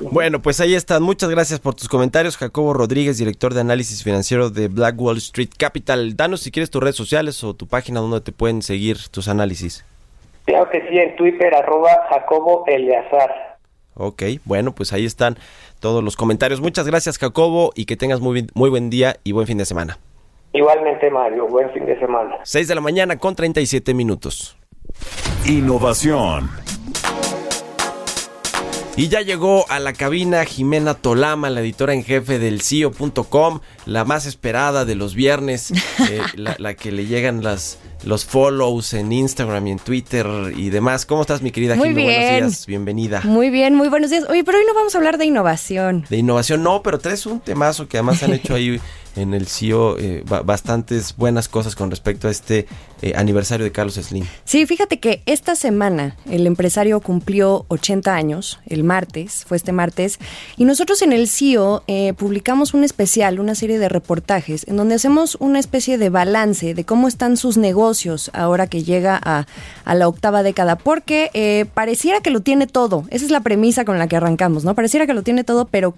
Bueno, 0.00 0.40
pues 0.40 0.60
ahí 0.60 0.74
están. 0.74 1.02
Muchas 1.02 1.28
gracias 1.28 1.60
por 1.60 1.74
tus 1.74 1.88
comentarios. 1.88 2.36
Jacobo 2.38 2.72
Rodríguez, 2.72 3.18
director 3.18 3.52
de 3.52 3.60
análisis 3.60 4.02
financiero 4.02 4.48
de 4.48 4.68
Black 4.68 4.98
Wall 4.98 5.18
Street 5.18 5.50
Capital. 5.56 6.16
Danos 6.16 6.40
si 6.40 6.50
quieres 6.50 6.70
tus 6.70 6.82
redes 6.82 6.96
sociales 6.96 7.44
o 7.44 7.54
tu 7.54 7.66
página 7.66 8.00
donde 8.00 8.20
te 8.22 8.32
pueden 8.32 8.62
seguir 8.62 8.96
tus 9.10 9.28
análisis. 9.28 9.84
Claro 10.46 10.70
que 10.70 10.80
sí, 10.88 10.98
en 10.98 11.16
Twitter, 11.16 11.54
arroba 11.54 11.90
Jacobo 12.08 12.64
Eleazar. 12.66 13.58
Ok, 13.94 14.22
bueno, 14.46 14.74
pues 14.74 14.92
ahí 14.94 15.04
están 15.04 15.36
todos 15.80 16.02
los 16.02 16.16
comentarios. 16.16 16.60
Muchas 16.60 16.86
gracias, 16.86 17.18
Jacobo, 17.18 17.72
y 17.74 17.84
que 17.84 17.96
tengas 17.96 18.20
muy, 18.20 18.46
muy 18.54 18.70
buen 18.70 18.88
día 18.88 19.16
y 19.22 19.32
buen 19.32 19.46
fin 19.46 19.58
de 19.58 19.66
semana. 19.66 19.98
Igualmente, 20.52 21.10
Mario, 21.10 21.46
buen 21.46 21.70
fin 21.72 21.84
de 21.84 21.98
semana. 21.98 22.38
6 22.42 22.68
de 22.68 22.74
la 22.74 22.80
mañana 22.80 23.18
con 23.18 23.36
37 23.36 23.92
minutos. 23.94 24.56
Innovación. 25.46 26.50
Y 29.00 29.08
ya 29.08 29.22
llegó 29.22 29.64
a 29.70 29.80
la 29.80 29.94
cabina 29.94 30.44
Jimena 30.44 30.92
Tolama, 30.92 31.48
la 31.48 31.62
editora 31.62 31.94
en 31.94 32.04
jefe 32.04 32.38
del 32.38 32.60
CIO.com, 32.60 33.60
la 33.86 34.04
más 34.04 34.26
esperada 34.26 34.84
de 34.84 34.94
los 34.94 35.14
viernes, 35.14 35.70
eh, 35.70 36.20
la, 36.34 36.54
la, 36.58 36.74
que 36.74 36.92
le 36.92 37.06
llegan 37.06 37.42
las, 37.42 37.78
los 38.04 38.26
follows 38.26 38.92
en 38.92 39.10
Instagram 39.10 39.68
y 39.68 39.70
en 39.70 39.78
Twitter 39.78 40.26
y 40.54 40.68
demás. 40.68 41.06
¿Cómo 41.06 41.22
estás, 41.22 41.40
mi 41.40 41.50
querida 41.50 41.76
Muy 41.76 41.88
Jimena? 41.88 42.08
Bien. 42.10 42.30
Buenos 42.32 42.52
días, 42.52 42.66
bienvenida. 42.66 43.22
Muy 43.24 43.48
bien, 43.48 43.74
muy 43.74 43.88
buenos 43.88 44.10
días. 44.10 44.24
Oye, 44.28 44.44
pero 44.44 44.58
hoy 44.58 44.64
no 44.66 44.74
vamos 44.74 44.94
a 44.94 44.98
hablar 44.98 45.16
de 45.16 45.24
innovación. 45.24 46.04
De 46.10 46.18
innovación, 46.18 46.62
no, 46.62 46.82
pero 46.82 46.98
traes 46.98 47.24
un 47.24 47.40
temazo 47.40 47.88
que 47.88 47.96
además 47.96 48.22
han 48.22 48.32
hecho 48.34 48.54
ahí 48.54 48.82
en 49.16 49.34
el 49.34 49.46
CIO 49.46 49.98
eh, 49.98 50.24
bastantes 50.44 51.16
buenas 51.16 51.48
cosas 51.48 51.74
con 51.74 51.90
respecto 51.90 52.28
a 52.28 52.30
este 52.30 52.66
eh, 53.02 53.14
aniversario 53.16 53.64
de 53.64 53.72
Carlos 53.72 53.94
Slim. 53.94 54.26
Sí, 54.44 54.66
fíjate 54.66 55.00
que 55.00 55.22
esta 55.24 55.56
semana 55.56 56.16
el 56.28 56.46
empresario 56.46 57.00
cumplió 57.00 57.64
80 57.68 58.14
años, 58.14 58.60
el 58.66 58.84
martes, 58.84 59.46
fue 59.48 59.56
este 59.56 59.72
martes, 59.72 60.18
y 60.58 60.66
nosotros 60.66 61.00
en 61.00 61.14
el 61.14 61.26
CIO 61.26 61.82
eh, 61.86 62.12
publicamos 62.12 62.74
un 62.74 62.84
especial, 62.84 63.40
una 63.40 63.54
serie 63.54 63.78
de 63.78 63.88
reportajes, 63.88 64.68
en 64.68 64.76
donde 64.76 64.96
hacemos 64.96 65.38
una 65.40 65.58
especie 65.58 65.96
de 65.96 66.10
balance 66.10 66.74
de 66.74 66.84
cómo 66.84 67.08
están 67.08 67.38
sus 67.38 67.56
negocios 67.56 68.30
ahora 68.34 68.66
que 68.66 68.84
llega 68.84 69.18
a, 69.22 69.46
a 69.86 69.94
la 69.94 70.06
octava 70.06 70.42
década, 70.42 70.76
porque 70.76 71.30
eh, 71.32 71.64
pareciera 71.72 72.20
que 72.20 72.30
lo 72.30 72.40
tiene 72.40 72.66
todo, 72.66 73.04
esa 73.08 73.24
es 73.24 73.30
la 73.30 73.40
premisa 73.40 73.86
con 73.86 73.98
la 73.98 74.08
que 74.08 74.16
arrancamos, 74.16 74.64
¿no? 74.64 74.74
Pareciera 74.74 75.06
que 75.06 75.14
lo 75.14 75.22
tiene 75.22 75.42
todo, 75.42 75.64
pero 75.64 75.94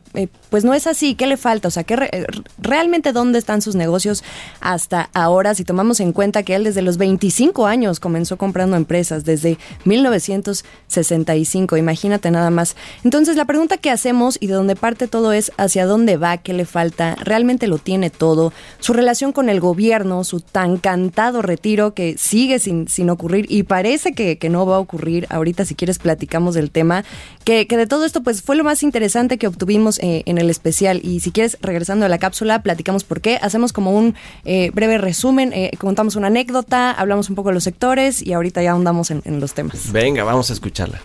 pues 0.51 0.65
no 0.65 0.73
es 0.73 0.87
así, 0.87 1.17
¿qué 1.17 1.27
le 1.27 1.37
falta? 1.37 1.67
O 1.67 1.73
sea, 1.73 1.83
¿qué 1.83 1.97
re 1.97 2.27
realmente 2.59 3.02
dónde 3.11 3.41
están 3.41 3.63
sus 3.63 3.75
negocios 3.75 4.23
hasta 4.61 5.11
ahora, 5.13 5.57
si 5.57 5.65
tomamos 5.65 5.99
en 5.99 6.13
cuenta 6.13 6.45
que 6.45 6.55
él 6.55 6.63
desde 6.63 6.83
los 6.83 6.99
25 6.99 7.67
años 7.67 7.99
comenzó 7.99 8.37
comprando 8.37 8.77
empresas, 8.77 9.25
desde 9.25 9.59
1965, 9.85 11.77
imagínate 11.77 12.31
nada 12.31 12.51
más. 12.51 12.77
Entonces 13.03 13.35
la 13.35 13.47
pregunta 13.47 13.79
que 13.79 13.91
hacemos 13.91 14.39
y 14.39 14.47
de 14.47 14.55
dónde 14.55 14.77
parte 14.77 15.09
todo 15.09 15.33
es 15.33 15.51
hacia 15.57 15.87
dónde 15.87 16.17
va, 16.17 16.39
qué 16.39 16.53
le 16.53 16.67
falta, 16.67 17.17
realmente 17.17 17.67
lo 17.67 17.79
tiene 17.79 18.11
todo, 18.11 18.53
su 18.79 18.93
relación 18.93 19.33
con 19.33 19.49
el 19.49 19.59
gobierno, 19.59 20.23
su 20.23 20.41
tan 20.41 20.77
cantado 20.77 21.43
retiro 21.43 21.95
que 21.95 22.17
sigue 22.19 22.59
sin, 22.59 22.89
sin 22.89 23.11
ocurrir 23.11 23.47
y 23.49 23.63
parece 23.65 24.13
que, 24.13 24.39
que, 24.39 24.49
no 24.49 24.67
va 24.67 24.77
a 24.77 24.81
ocurrir, 24.81 25.27
ahorita 25.31 25.65
si 25.65 25.75
quieres 25.75 25.99
platicamos 25.99 26.55
del 26.55 26.71
tema, 26.71 27.05
que, 27.45 27.67
que 27.67 27.77
de 27.77 27.87
todo 27.87 28.05
esto 28.05 28.23
pues 28.23 28.43
fue 28.43 28.57
lo 28.57 28.65
más 28.65 28.83
interesante 28.83 29.39
que 29.39 29.47
obtuvimos 29.47 29.99
eh, 30.01 30.23
en 30.27 30.39
el 30.39 30.51
especial 30.51 31.01
y 31.03 31.21
si 31.21 31.31
quieres 31.33 31.59
regresando 31.61 32.07
a 32.07 32.09
la 32.09 32.19
cápsula, 32.19 32.63
platicamos 32.63 33.05
por 33.05 33.21
qué, 33.21 33.39
hacemos 33.41 33.73
como 33.73 33.97
un 33.97 34.15
eh, 34.45 34.71
breve 34.73 34.99
resumen, 34.99 35.53
eh, 35.53 35.71
contamos 35.79 36.17
una 36.17 36.29
anécdota, 36.29 36.91
hablamos 36.93 37.31
un 37.31 37.37
poco 37.37 37.51
de 37.51 37.55
los 37.55 37.65
sectores 37.65 38.23
y 38.25 38.33
ahorita 38.33 38.63
ya 38.63 38.73
ahondamos 38.73 39.11
en, 39.11 39.23
en 39.25 39.41
los 39.41 39.55
temas. 39.55 39.93
Venga, 39.93 40.25
vamos 40.25 40.51
a 40.51 40.53
escucharla. 40.53 41.01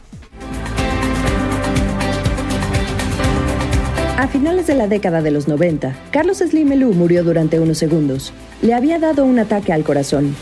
A 4.17 4.27
finales 4.27 4.65
de 4.65 4.73
la 4.73 4.87
década 4.87 5.21
de 5.21 5.29
los 5.29 5.47
90, 5.47 5.95
Carlos 6.09 6.39
Slim 6.39 6.71
Elú 6.71 6.91
murió 6.93 7.23
durante 7.23 7.59
unos 7.59 7.77
segundos. 7.77 8.33
Le 8.63 8.73
había 8.73 8.97
dado 8.97 9.23
un 9.23 9.37
ataque 9.37 9.73
al 9.73 9.83
corazón. 9.83 10.35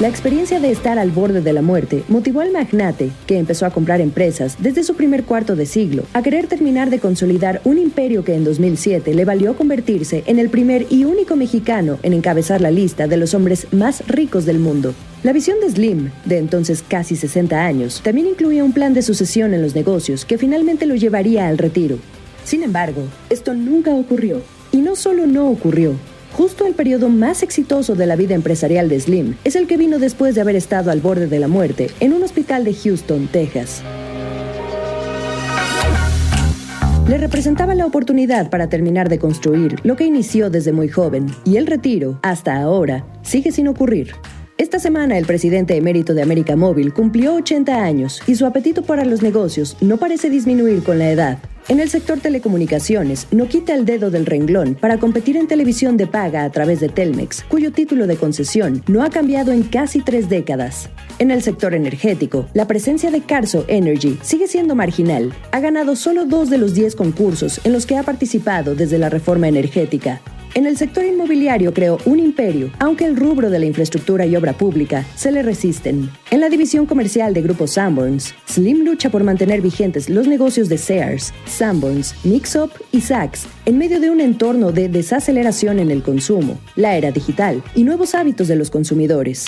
La 0.00 0.08
experiencia 0.08 0.60
de 0.60 0.70
estar 0.70 0.98
al 0.98 1.10
borde 1.10 1.42
de 1.42 1.52
la 1.52 1.60
muerte 1.60 2.04
motivó 2.08 2.40
al 2.40 2.52
magnate, 2.52 3.10
que 3.26 3.36
empezó 3.36 3.66
a 3.66 3.70
comprar 3.70 4.00
empresas 4.00 4.56
desde 4.58 4.82
su 4.82 4.94
primer 4.94 5.24
cuarto 5.24 5.56
de 5.56 5.66
siglo, 5.66 6.04
a 6.14 6.22
querer 6.22 6.46
terminar 6.46 6.88
de 6.88 7.00
consolidar 7.00 7.60
un 7.64 7.76
imperio 7.76 8.24
que 8.24 8.34
en 8.34 8.42
2007 8.42 9.12
le 9.12 9.26
valió 9.26 9.54
convertirse 9.58 10.24
en 10.24 10.38
el 10.38 10.48
primer 10.48 10.86
y 10.88 11.04
único 11.04 11.36
mexicano 11.36 11.98
en 12.02 12.14
encabezar 12.14 12.62
la 12.62 12.70
lista 12.70 13.08
de 13.08 13.18
los 13.18 13.34
hombres 13.34 13.66
más 13.72 14.02
ricos 14.08 14.46
del 14.46 14.58
mundo. 14.58 14.94
La 15.22 15.34
visión 15.34 15.60
de 15.60 15.68
Slim, 15.68 16.10
de 16.24 16.38
entonces 16.38 16.82
casi 16.82 17.14
60 17.14 17.62
años, 17.62 18.00
también 18.02 18.26
incluía 18.26 18.64
un 18.64 18.72
plan 18.72 18.94
de 18.94 19.02
sucesión 19.02 19.52
en 19.52 19.60
los 19.60 19.74
negocios 19.74 20.24
que 20.24 20.38
finalmente 20.38 20.86
lo 20.86 20.94
llevaría 20.94 21.46
al 21.46 21.58
retiro. 21.58 21.98
Sin 22.42 22.62
embargo, 22.62 23.02
esto 23.28 23.52
nunca 23.52 23.94
ocurrió. 23.94 24.40
Y 24.72 24.78
no 24.78 24.94
solo 24.94 25.26
no 25.26 25.50
ocurrió, 25.50 25.96
Justo 26.40 26.64
el 26.64 26.72
periodo 26.72 27.10
más 27.10 27.42
exitoso 27.42 27.96
de 27.96 28.06
la 28.06 28.16
vida 28.16 28.34
empresarial 28.34 28.88
de 28.88 28.98
Slim 28.98 29.34
es 29.44 29.56
el 29.56 29.66
que 29.66 29.76
vino 29.76 29.98
después 29.98 30.34
de 30.34 30.40
haber 30.40 30.56
estado 30.56 30.90
al 30.90 31.02
borde 31.02 31.26
de 31.26 31.38
la 31.38 31.48
muerte 31.48 31.90
en 32.00 32.14
un 32.14 32.22
hospital 32.22 32.64
de 32.64 32.72
Houston, 32.72 33.28
Texas. 33.30 33.82
Le 37.06 37.18
representaba 37.18 37.74
la 37.74 37.84
oportunidad 37.84 38.48
para 38.48 38.70
terminar 38.70 39.10
de 39.10 39.18
construir 39.18 39.80
lo 39.82 39.96
que 39.96 40.06
inició 40.06 40.48
desde 40.48 40.72
muy 40.72 40.88
joven 40.88 41.26
y 41.44 41.58
el 41.58 41.66
retiro, 41.66 42.18
hasta 42.22 42.56
ahora, 42.56 43.04
sigue 43.20 43.52
sin 43.52 43.68
ocurrir. 43.68 44.14
Esta 44.60 44.78
semana 44.78 45.16
el 45.16 45.24
presidente 45.24 45.74
emérito 45.74 46.12
de 46.12 46.20
América 46.20 46.54
Móvil 46.54 46.92
cumplió 46.92 47.34
80 47.36 47.82
años 47.82 48.20
y 48.26 48.34
su 48.34 48.44
apetito 48.44 48.82
para 48.82 49.06
los 49.06 49.22
negocios 49.22 49.74
no 49.80 49.96
parece 49.96 50.28
disminuir 50.28 50.82
con 50.82 50.98
la 50.98 51.10
edad. 51.10 51.38
En 51.68 51.80
el 51.80 51.88
sector 51.88 52.20
telecomunicaciones, 52.20 53.26
no 53.30 53.48
quita 53.48 53.74
el 53.74 53.86
dedo 53.86 54.10
del 54.10 54.26
renglón 54.26 54.74
para 54.74 54.98
competir 54.98 55.38
en 55.38 55.46
televisión 55.46 55.96
de 55.96 56.06
paga 56.06 56.44
a 56.44 56.50
través 56.50 56.78
de 56.80 56.90
Telmex, 56.90 57.42
cuyo 57.44 57.72
título 57.72 58.06
de 58.06 58.16
concesión 58.16 58.82
no 58.86 59.02
ha 59.02 59.08
cambiado 59.08 59.50
en 59.50 59.62
casi 59.62 60.02
tres 60.02 60.28
décadas. 60.28 60.90
En 61.18 61.30
el 61.30 61.40
sector 61.40 61.72
energético, 61.72 62.46
la 62.52 62.66
presencia 62.66 63.10
de 63.10 63.22
Carso 63.22 63.64
Energy 63.66 64.18
sigue 64.20 64.46
siendo 64.46 64.74
marginal. 64.74 65.32
Ha 65.52 65.60
ganado 65.60 65.96
solo 65.96 66.26
dos 66.26 66.50
de 66.50 66.58
los 66.58 66.74
diez 66.74 66.94
concursos 66.96 67.62
en 67.64 67.72
los 67.72 67.86
que 67.86 67.96
ha 67.96 68.02
participado 68.02 68.74
desde 68.74 68.98
la 68.98 69.08
reforma 69.08 69.48
energética. 69.48 70.20
En 70.54 70.66
el 70.66 70.76
sector 70.76 71.04
inmobiliario 71.04 71.72
creó 71.72 71.98
un 72.06 72.18
imperio, 72.18 72.70
aunque 72.80 73.04
el 73.04 73.16
rubro 73.16 73.50
de 73.50 73.60
la 73.60 73.66
infraestructura 73.66 74.26
y 74.26 74.34
obra 74.34 74.52
pública 74.52 75.06
se 75.14 75.30
le 75.30 75.42
resisten. 75.42 76.10
En 76.30 76.40
la 76.40 76.48
división 76.48 76.86
comercial 76.86 77.32
de 77.34 77.42
Grupo 77.42 77.68
Sanborns, 77.68 78.34
Slim 78.46 78.84
lucha 78.84 79.10
por 79.10 79.22
mantener 79.22 79.60
vigentes 79.60 80.10
los 80.10 80.26
negocios 80.26 80.68
de 80.68 80.78
Sears, 80.78 81.32
Sanborns, 81.46 82.16
Mixup 82.24 82.72
y 82.90 83.00
Saks 83.00 83.46
en 83.64 83.78
medio 83.78 84.00
de 84.00 84.10
un 84.10 84.20
entorno 84.20 84.72
de 84.72 84.88
desaceleración 84.88 85.78
en 85.78 85.92
el 85.92 86.02
consumo, 86.02 86.58
la 86.74 86.96
era 86.96 87.12
digital 87.12 87.62
y 87.76 87.84
nuevos 87.84 88.16
hábitos 88.16 88.48
de 88.48 88.56
los 88.56 88.70
consumidores. 88.70 89.46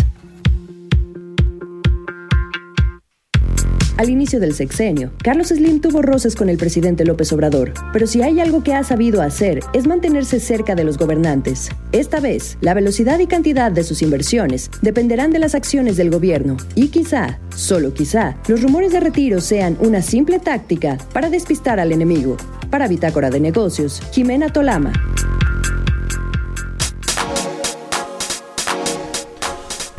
Al 4.02 4.10
inicio 4.10 4.40
del 4.40 4.52
sexenio, 4.52 5.12
Carlos 5.22 5.50
Slim 5.50 5.80
tuvo 5.80 6.02
roces 6.02 6.34
con 6.34 6.48
el 6.48 6.58
presidente 6.58 7.04
López 7.04 7.32
Obrador, 7.32 7.72
pero 7.92 8.08
si 8.08 8.20
hay 8.20 8.40
algo 8.40 8.64
que 8.64 8.74
ha 8.74 8.82
sabido 8.82 9.22
hacer 9.22 9.60
es 9.74 9.86
mantenerse 9.86 10.40
cerca 10.40 10.74
de 10.74 10.82
los 10.82 10.98
gobernantes. 10.98 11.68
Esta 11.92 12.18
vez, 12.18 12.58
la 12.60 12.74
velocidad 12.74 13.20
y 13.20 13.28
cantidad 13.28 13.70
de 13.70 13.84
sus 13.84 14.02
inversiones 14.02 14.72
dependerán 14.80 15.30
de 15.30 15.38
las 15.38 15.54
acciones 15.54 15.96
del 15.96 16.10
gobierno 16.10 16.56
y 16.74 16.88
quizá, 16.88 17.38
solo 17.54 17.94
quizá, 17.94 18.36
los 18.48 18.60
rumores 18.60 18.90
de 18.90 18.98
retiro 18.98 19.40
sean 19.40 19.76
una 19.78 20.02
simple 20.02 20.40
táctica 20.40 20.98
para 21.12 21.30
despistar 21.30 21.78
al 21.78 21.92
enemigo. 21.92 22.36
Para 22.70 22.88
Bitácora 22.88 23.30
de 23.30 23.38
Negocios, 23.38 24.02
Jimena 24.10 24.48
Tolama. 24.48 24.92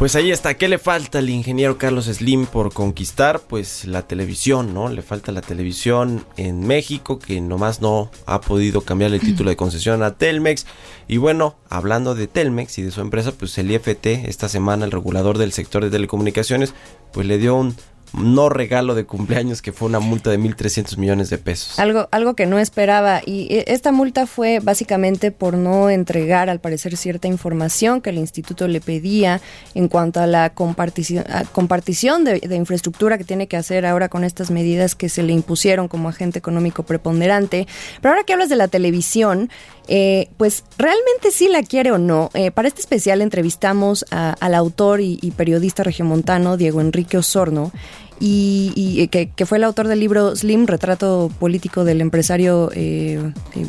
Pues 0.04 0.18
ahí 0.18 0.32
está, 0.32 0.56
¿qué 0.56 0.68
le 0.68 0.80
falta 0.80 1.20
al 1.20 1.30
ingeniero 1.30 1.78
Carlos 1.78 2.08
Slim 2.08 2.46
por 2.46 2.74
conquistar? 2.74 3.40
Pues 3.40 3.86
la 3.86 4.02
televisión, 4.06 4.74
¿no? 4.74 4.90
Le 4.90 5.02
falta 5.02 5.32
la 5.32 5.40
televisión 5.40 6.26
en 6.36 6.68
México, 6.68 7.20
que 7.20 7.40
nomás 7.40 7.80
no 7.80 8.12
ha 8.26 8.42
podido 8.42 8.82
cambiar 8.82 9.14
el 9.14 9.22
título 9.22 9.50
de 9.50 9.56
concesión 9.56 10.04
a 10.04 10.18
Telmex. 10.18 10.66
Y 11.08 11.16
bueno, 11.16 11.56
hablando 11.70 12.16
de 12.16 12.28
Telmex 12.28 12.80
y 12.80 12.82
de 12.82 12.92
su 12.92 13.00
empresa, 13.00 13.32
pues 13.32 13.58
el 13.58 13.72
IFT, 13.72 14.28
esta 14.28 14.50
semana 14.50 14.84
el 14.84 14.92
regulador 14.92 15.38
del 15.38 15.54
sector 15.54 15.82
de 15.86 15.90
telecomunicaciones, 15.90 16.74
pues 17.14 17.26
le 17.26 17.38
dio 17.38 17.56
un 17.56 17.74
no 18.14 18.50
regalo 18.50 18.94
de 18.94 19.06
cumpleaños 19.06 19.62
que 19.62 19.72
fue 19.72 19.88
una 19.88 20.00
multa 20.00 20.30
de 20.30 20.40
1.300 20.40 20.98
millones 20.98 21.30
de 21.30 21.40
pesos. 21.40 21.80
Algo, 21.80 22.08
algo 22.12 22.36
que 22.36 22.46
no 22.46 22.60
esperaba 22.60 23.22
y 23.26 23.48
eh, 23.54 23.66
esta 23.68 23.92
multa 23.92 24.28
fue 24.28 24.60
básicamente 24.60 25.32
por 25.32 25.56
no 25.56 25.90
entregar 25.90 26.50
al 26.50 26.60
parecer 26.60 26.96
cierta 26.96 27.28
información 27.28 28.02
que 28.02 28.12
el 28.12 28.18
instituto 28.18 28.68
le 28.68 28.82
pedía 28.82 29.42
en 29.74 29.88
cuanto 29.88 30.20
a 30.20 30.28
la 30.28 30.52
compartición, 30.52 31.26
compartición 31.52 32.24
de, 32.24 32.40
infraestructura 32.56 33.18
que 33.18 33.24
tiene 33.24 33.48
que 33.48 33.58
hacer 33.58 33.86
ahora 33.86 34.10
con 34.10 34.24
estas 34.24 34.52
medidas 34.52 34.96
que 34.96 35.10
se 35.10 35.24
le 35.24 35.34
impusieron 35.34 35.88
como 35.88 36.08
agente 36.08 36.38
económico 36.38 36.84
preponderante. 36.84 37.68
Pero 38.00 38.14
ahora 38.14 38.24
que 38.24 38.34
hablas 38.34 38.50
de 38.50 38.56
la 38.56 38.68
televisión, 38.68 39.50
eh, 39.88 40.30
pues 40.38 40.64
realmente 40.78 41.32
sí 41.32 41.50
la 41.50 41.64
quiere 41.64 41.92
o 41.92 41.98
no. 41.98 42.30
Eh, 42.36 42.52
para 42.52 42.68
este 42.68 42.82
especial 42.82 43.22
entrevistamos 43.22 44.06
al 44.12 44.54
autor 44.54 45.02
y, 45.02 45.18
y 45.22 45.32
periodista 45.32 45.84
regiomontano 45.84 46.58
Diego 46.58 46.80
Enrique 46.80 47.18
Osorno 47.18 47.72
y, 48.20 49.02
eh, 49.02 49.28
que, 49.28 49.46
fue 49.46 49.58
el 49.58 49.64
autor 49.64 49.88
del 49.88 50.00
libro 50.00 50.36
Slim, 50.36 50.66
retrato 50.66 51.32
político 51.40 51.84
del 51.84 52.02
empresario 52.02 52.72
eh, 52.74 53.20
eh, 53.56 53.66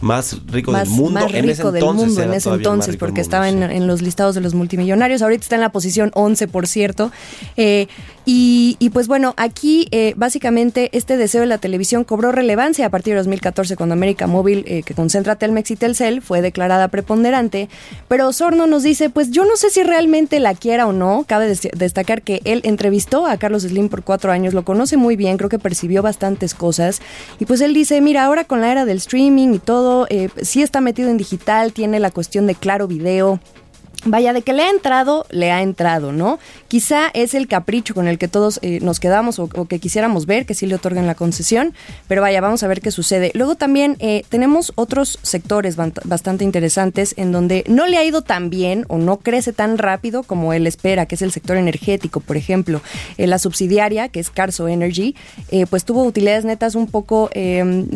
más 0.00 0.38
rico 0.46 0.72
del 0.72 0.88
mundo. 0.88 1.20
Más 1.20 1.32
rico 1.32 1.72
del 1.72 1.84
mundo 1.84 2.22
en 2.22 2.34
ese 2.34 2.50
entonces, 2.50 2.96
porque 2.96 3.20
estaba 3.20 3.48
en, 3.48 3.86
los 3.86 4.02
listados 4.02 4.34
de 4.34 4.40
los 4.40 4.54
multimillonarios. 4.54 5.22
Ahorita 5.22 5.42
está 5.42 5.54
en 5.56 5.60
la 5.60 5.70
posición 5.70 6.10
11, 6.14 6.48
por 6.48 6.66
cierto. 6.66 7.10
y, 8.24 8.90
pues 8.92 9.08
bueno, 9.08 9.34
aquí 9.36 9.88
básicamente 10.16 10.90
este 10.92 11.16
deseo 11.16 11.42
de 11.42 11.46
la 11.46 11.58
televisión 11.58 12.04
cobró 12.04 12.32
relevancia 12.32 12.86
a 12.86 12.90
partir 12.90 13.14
de 13.14 13.18
2014, 13.18 13.76
cuando 13.76 13.94
América 13.94 14.26
Móvil, 14.26 14.64
que 14.64 14.94
concentra 14.94 15.36
Telmex 15.36 15.70
y 15.70 15.76
Telcel, 15.76 16.22
fue 16.22 16.42
declarada 16.42 16.88
preponderante. 16.88 17.68
Pero 18.08 18.28
Osorno 18.28 18.66
nos 18.66 18.82
dice, 18.82 19.10
pues 19.10 19.30
yo 19.30 19.44
no 19.44 19.56
sé 19.56 19.70
si 19.70 19.82
realmente 19.82 20.40
la 20.40 20.54
quiera 20.54 20.86
o 20.86 20.92
no. 20.92 21.24
Cabe 21.26 21.46
destacar 21.76 22.22
que 22.22 22.40
él 22.44 22.60
entrevistó 22.64 23.26
a 23.26 23.36
Carlos 23.36 23.62
Slim 23.62 23.88
por 23.88 24.02
cuatro 24.02 24.32
años, 24.32 24.54
lo 24.54 24.64
conoce 24.64 24.96
muy 24.96 25.16
bien, 25.16 25.36
creo 25.36 25.48
que 25.48 25.58
percibió 25.58 26.02
bastantes 26.02 26.54
cosas. 26.54 27.00
Y 27.38 27.46
pues 27.46 27.60
él 27.60 27.74
dice, 27.74 28.00
mira, 28.00 28.24
ahora 28.24 28.44
con 28.44 28.60
la 28.60 28.70
era 28.70 28.84
del 28.84 28.98
streaming 28.98 29.54
y 29.54 29.58
todo, 29.58 29.85
eh, 30.10 30.28
sí 30.42 30.62
está 30.62 30.80
metido 30.80 31.10
en 31.10 31.16
digital, 31.16 31.72
tiene 31.72 32.00
la 32.00 32.10
cuestión 32.10 32.46
de 32.46 32.54
claro 32.54 32.86
video 32.86 33.40
Vaya, 34.06 34.32
de 34.32 34.42
que 34.42 34.52
le 34.52 34.62
ha 34.62 34.70
entrado, 34.70 35.26
le 35.30 35.50
ha 35.50 35.62
entrado, 35.62 36.12
¿no? 36.12 36.38
Quizá 36.68 37.08
es 37.12 37.34
el 37.34 37.48
capricho 37.48 37.92
con 37.92 38.06
el 38.06 38.18
que 38.18 38.28
todos 38.28 38.60
eh, 38.62 38.78
nos 38.80 39.00
quedamos 39.00 39.40
o, 39.40 39.48
que 39.48 39.80
quisiéramos 39.80 40.26
ver 40.26 40.46
que 40.46 40.54
sí 40.54 40.66
le 40.66 40.76
otorguen 40.76 41.08
la 41.08 41.16
concesión, 41.16 41.74
pero 42.06 42.22
vaya, 42.22 42.40
vamos 42.40 42.62
a 42.62 42.68
ver 42.68 42.80
qué 42.80 42.92
sucede. 42.92 43.32
Luego 43.34 43.56
también 43.56 43.96
eh, 43.98 44.24
tenemos 44.28 44.72
otros 44.76 45.18
sectores 45.22 45.76
bastante 45.76 46.44
interesantes 46.44 47.14
en 47.16 47.32
donde 47.32 47.64
no 47.66 47.86
le 47.86 47.98
ha 47.98 48.04
ido 48.04 48.22
tan 48.22 48.48
bien 48.48 48.84
o 48.88 48.98
no 48.98 49.16
crece 49.16 49.52
tan 49.52 49.76
rápido 49.76 50.22
como 50.22 50.52
él 50.52 50.68
espera, 50.68 51.06
que 51.06 51.16
es 51.16 51.22
el 51.22 51.32
sector 51.32 51.56
energético, 51.56 52.20
por 52.20 52.36
ejemplo. 52.36 52.80
Eh, 53.18 53.26
la 53.26 53.40
subsidiaria, 53.40 54.08
que 54.08 54.20
es 54.20 54.30
Carso 54.30 54.68
Energy, 54.68 55.16
pues 55.68 55.84
tuvo 55.84 56.04
utilidades 56.04 56.44
netas 56.44 56.74
un 56.74 56.86
poco, 56.86 57.28
em, 57.32 57.88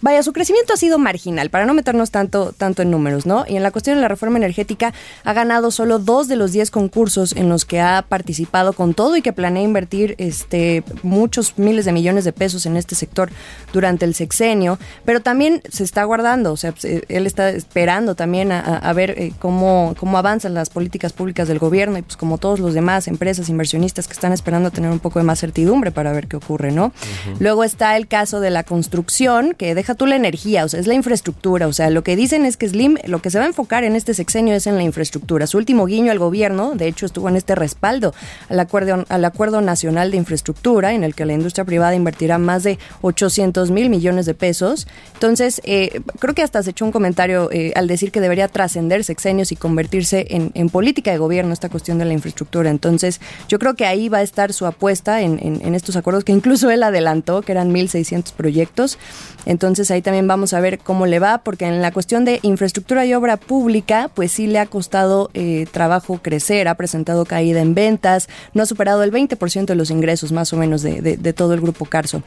vaya, 0.00 0.22
su 0.22 0.32
crecimiento 0.32 0.74
ha 0.74 0.76
sido 0.76 0.98
marginal, 0.98 1.50
para 1.50 1.66
no 1.66 1.74
meternos 1.74 2.12
tanto, 2.12 2.52
tanto 2.52 2.82
en 2.82 2.90
números, 2.90 3.26
¿no? 3.26 3.44
Y 3.48 3.56
en 3.56 3.62
la 3.62 3.72
cuestión 3.72 3.96
de 3.96 4.02
la 4.02 4.08
reforma 4.08 4.38
energética, 4.38 4.92
ha 5.24 5.39
ganado 5.40 5.70
solo 5.70 5.98
dos 5.98 6.28
de 6.28 6.36
los 6.36 6.52
diez 6.52 6.70
concursos 6.70 7.34
en 7.34 7.48
los 7.48 7.64
que 7.64 7.80
ha 7.80 8.04
participado 8.06 8.74
con 8.74 8.92
todo 8.92 9.16
y 9.16 9.22
que 9.22 9.32
planea 9.32 9.62
invertir 9.62 10.14
este, 10.18 10.84
muchos 11.02 11.54
miles 11.56 11.86
de 11.86 11.92
millones 11.92 12.26
de 12.26 12.32
pesos 12.34 12.66
en 12.66 12.76
este 12.76 12.94
sector 12.94 13.30
durante 13.72 14.04
el 14.04 14.14
sexenio, 14.14 14.78
pero 15.06 15.20
también 15.20 15.62
se 15.70 15.82
está 15.82 16.04
guardando, 16.04 16.52
o 16.52 16.58
sea, 16.58 16.72
pues, 16.72 16.84
él 16.84 17.26
está 17.26 17.48
esperando 17.48 18.14
también 18.14 18.52
a, 18.52 18.92
ver 18.92 19.12
eh, 19.12 19.32
cómo, 19.38 19.94
cómo 19.98 20.18
avanzan 20.18 20.52
las 20.52 20.68
políticas 20.68 21.14
públicas 21.14 21.48
del 21.48 21.58
gobierno 21.58 21.96
y 21.96 22.02
pues 22.02 22.18
como 22.18 22.36
todos 22.36 22.60
los 22.60 22.74
demás 22.74 23.08
empresas, 23.08 23.48
inversionistas 23.48 24.06
que 24.08 24.12
están 24.12 24.34
esperando 24.34 24.68
a 24.68 24.70
tener 24.72 24.90
un 24.90 24.98
poco 24.98 25.20
de 25.20 25.24
más 25.24 25.40
certidumbre 25.40 25.90
para 25.90 26.12
ver 26.12 26.26
qué 26.26 26.36
ocurre, 26.36 26.70
¿no? 26.70 26.92
Luego 27.38 27.64
está 27.64 27.96
el 27.96 28.08
caso 28.08 28.40
de 28.40 28.50
la 28.50 28.62
construcción, 28.62 29.54
que 29.54 29.74
deja 29.74 29.94
tú 29.94 30.04
la 30.04 30.16
energía, 30.16 30.66
o 30.66 30.68
sea, 30.68 30.80
es 30.80 30.86
la 30.86 30.94
infraestructura, 30.94 31.66
o 31.66 31.72
sea, 31.72 31.88
lo 31.88 32.04
que 32.04 32.14
dicen 32.14 32.44
es 32.44 32.58
que 32.58 32.68
Slim 32.68 32.98
lo 33.06 33.22
que 33.22 33.30
se 33.30 33.38
va 33.38 33.44
a 33.44 33.48
enfocar 33.48 33.84
en 33.84 33.96
este 33.96 34.12
sexenio 34.12 34.54
es 34.54 34.66
en 34.66 34.76
la 34.76 34.82
infraestructura 34.82 35.29
su 35.46 35.58
último 35.58 35.86
guiño 35.86 36.12
al 36.12 36.18
gobierno, 36.18 36.72
de 36.74 36.88
hecho, 36.88 37.06
estuvo 37.06 37.28
en 37.28 37.36
este 37.36 37.54
respaldo 37.54 38.14
al 38.48 38.60
acuerdo, 38.60 39.04
al 39.08 39.24
acuerdo 39.24 39.60
nacional 39.60 40.10
de 40.10 40.16
infraestructura, 40.16 40.92
en 40.92 41.04
el 41.04 41.14
que 41.14 41.24
la 41.24 41.32
industria 41.32 41.64
privada 41.64 41.94
invertirá 41.94 42.38
más 42.38 42.62
de 42.62 42.78
800 43.02 43.70
mil 43.70 43.90
millones 43.90 44.26
de 44.26 44.34
pesos. 44.34 44.86
Entonces, 45.14 45.60
eh, 45.64 46.00
creo 46.18 46.34
que 46.34 46.42
hasta 46.42 46.62
se 46.62 46.70
echó 46.70 46.84
un 46.84 46.92
comentario 46.92 47.50
eh, 47.52 47.72
al 47.76 47.86
decir 47.86 48.12
que 48.12 48.20
debería 48.20 48.48
trascender 48.48 49.04
sexenios 49.04 49.52
y 49.52 49.56
convertirse 49.56 50.26
en, 50.30 50.70
política 50.70 51.10
de 51.10 51.18
gobierno 51.18 51.52
esta 51.52 51.68
cuestión 51.68 51.98
de 51.98 52.04
la 52.04 52.12
infraestructura. 52.12 52.70
Entonces, 52.70 53.20
yo 53.48 53.58
creo 53.58 53.74
que 53.74 53.86
ahí 53.86 54.08
va 54.08 54.18
a 54.18 54.22
estar 54.22 54.52
su 54.52 54.66
apuesta 54.66 55.20
en, 55.22 55.40
en 55.42 55.74
estos 55.74 55.96
acuerdos 55.96 56.24
que 56.24 56.32
incluso 56.32 56.70
él 56.70 56.82
adelantó, 56.82 57.42
que 57.42 57.52
eran 57.52 57.72
1.600 57.72 58.32
proyectos. 58.32 58.98
Entonces, 59.46 59.90
ahí 59.90 60.02
también 60.02 60.28
vamos 60.28 60.52
a 60.52 60.60
ver 60.60 60.78
cómo 60.78 61.06
le 61.06 61.18
va, 61.18 61.38
porque 61.38 61.66
en 61.66 61.82
la 61.82 61.92
cuestión 61.92 62.24
de 62.24 62.38
infraestructura 62.42 63.04
y 63.04 63.14
obra 63.14 63.36
pública, 63.36 64.10
pues 64.14 64.32
sí 64.32 64.46
le 64.46 64.58
ha 64.58 64.66
costado 64.66 65.09
eh, 65.34 65.66
trabajo 65.70 66.20
crecer, 66.22 66.68
ha 66.68 66.74
presentado 66.74 67.24
caída 67.24 67.60
en 67.60 67.74
ventas, 67.74 68.28
no 68.54 68.62
ha 68.62 68.66
superado 68.66 69.02
el 69.02 69.12
20% 69.12 69.66
de 69.66 69.74
los 69.74 69.90
ingresos 69.90 70.32
más 70.32 70.52
o 70.52 70.56
menos 70.56 70.82
de, 70.82 71.00
de 71.00 71.32
todo 71.32 71.54
el 71.54 71.60
grupo 71.60 71.84
Carso. 71.84 72.22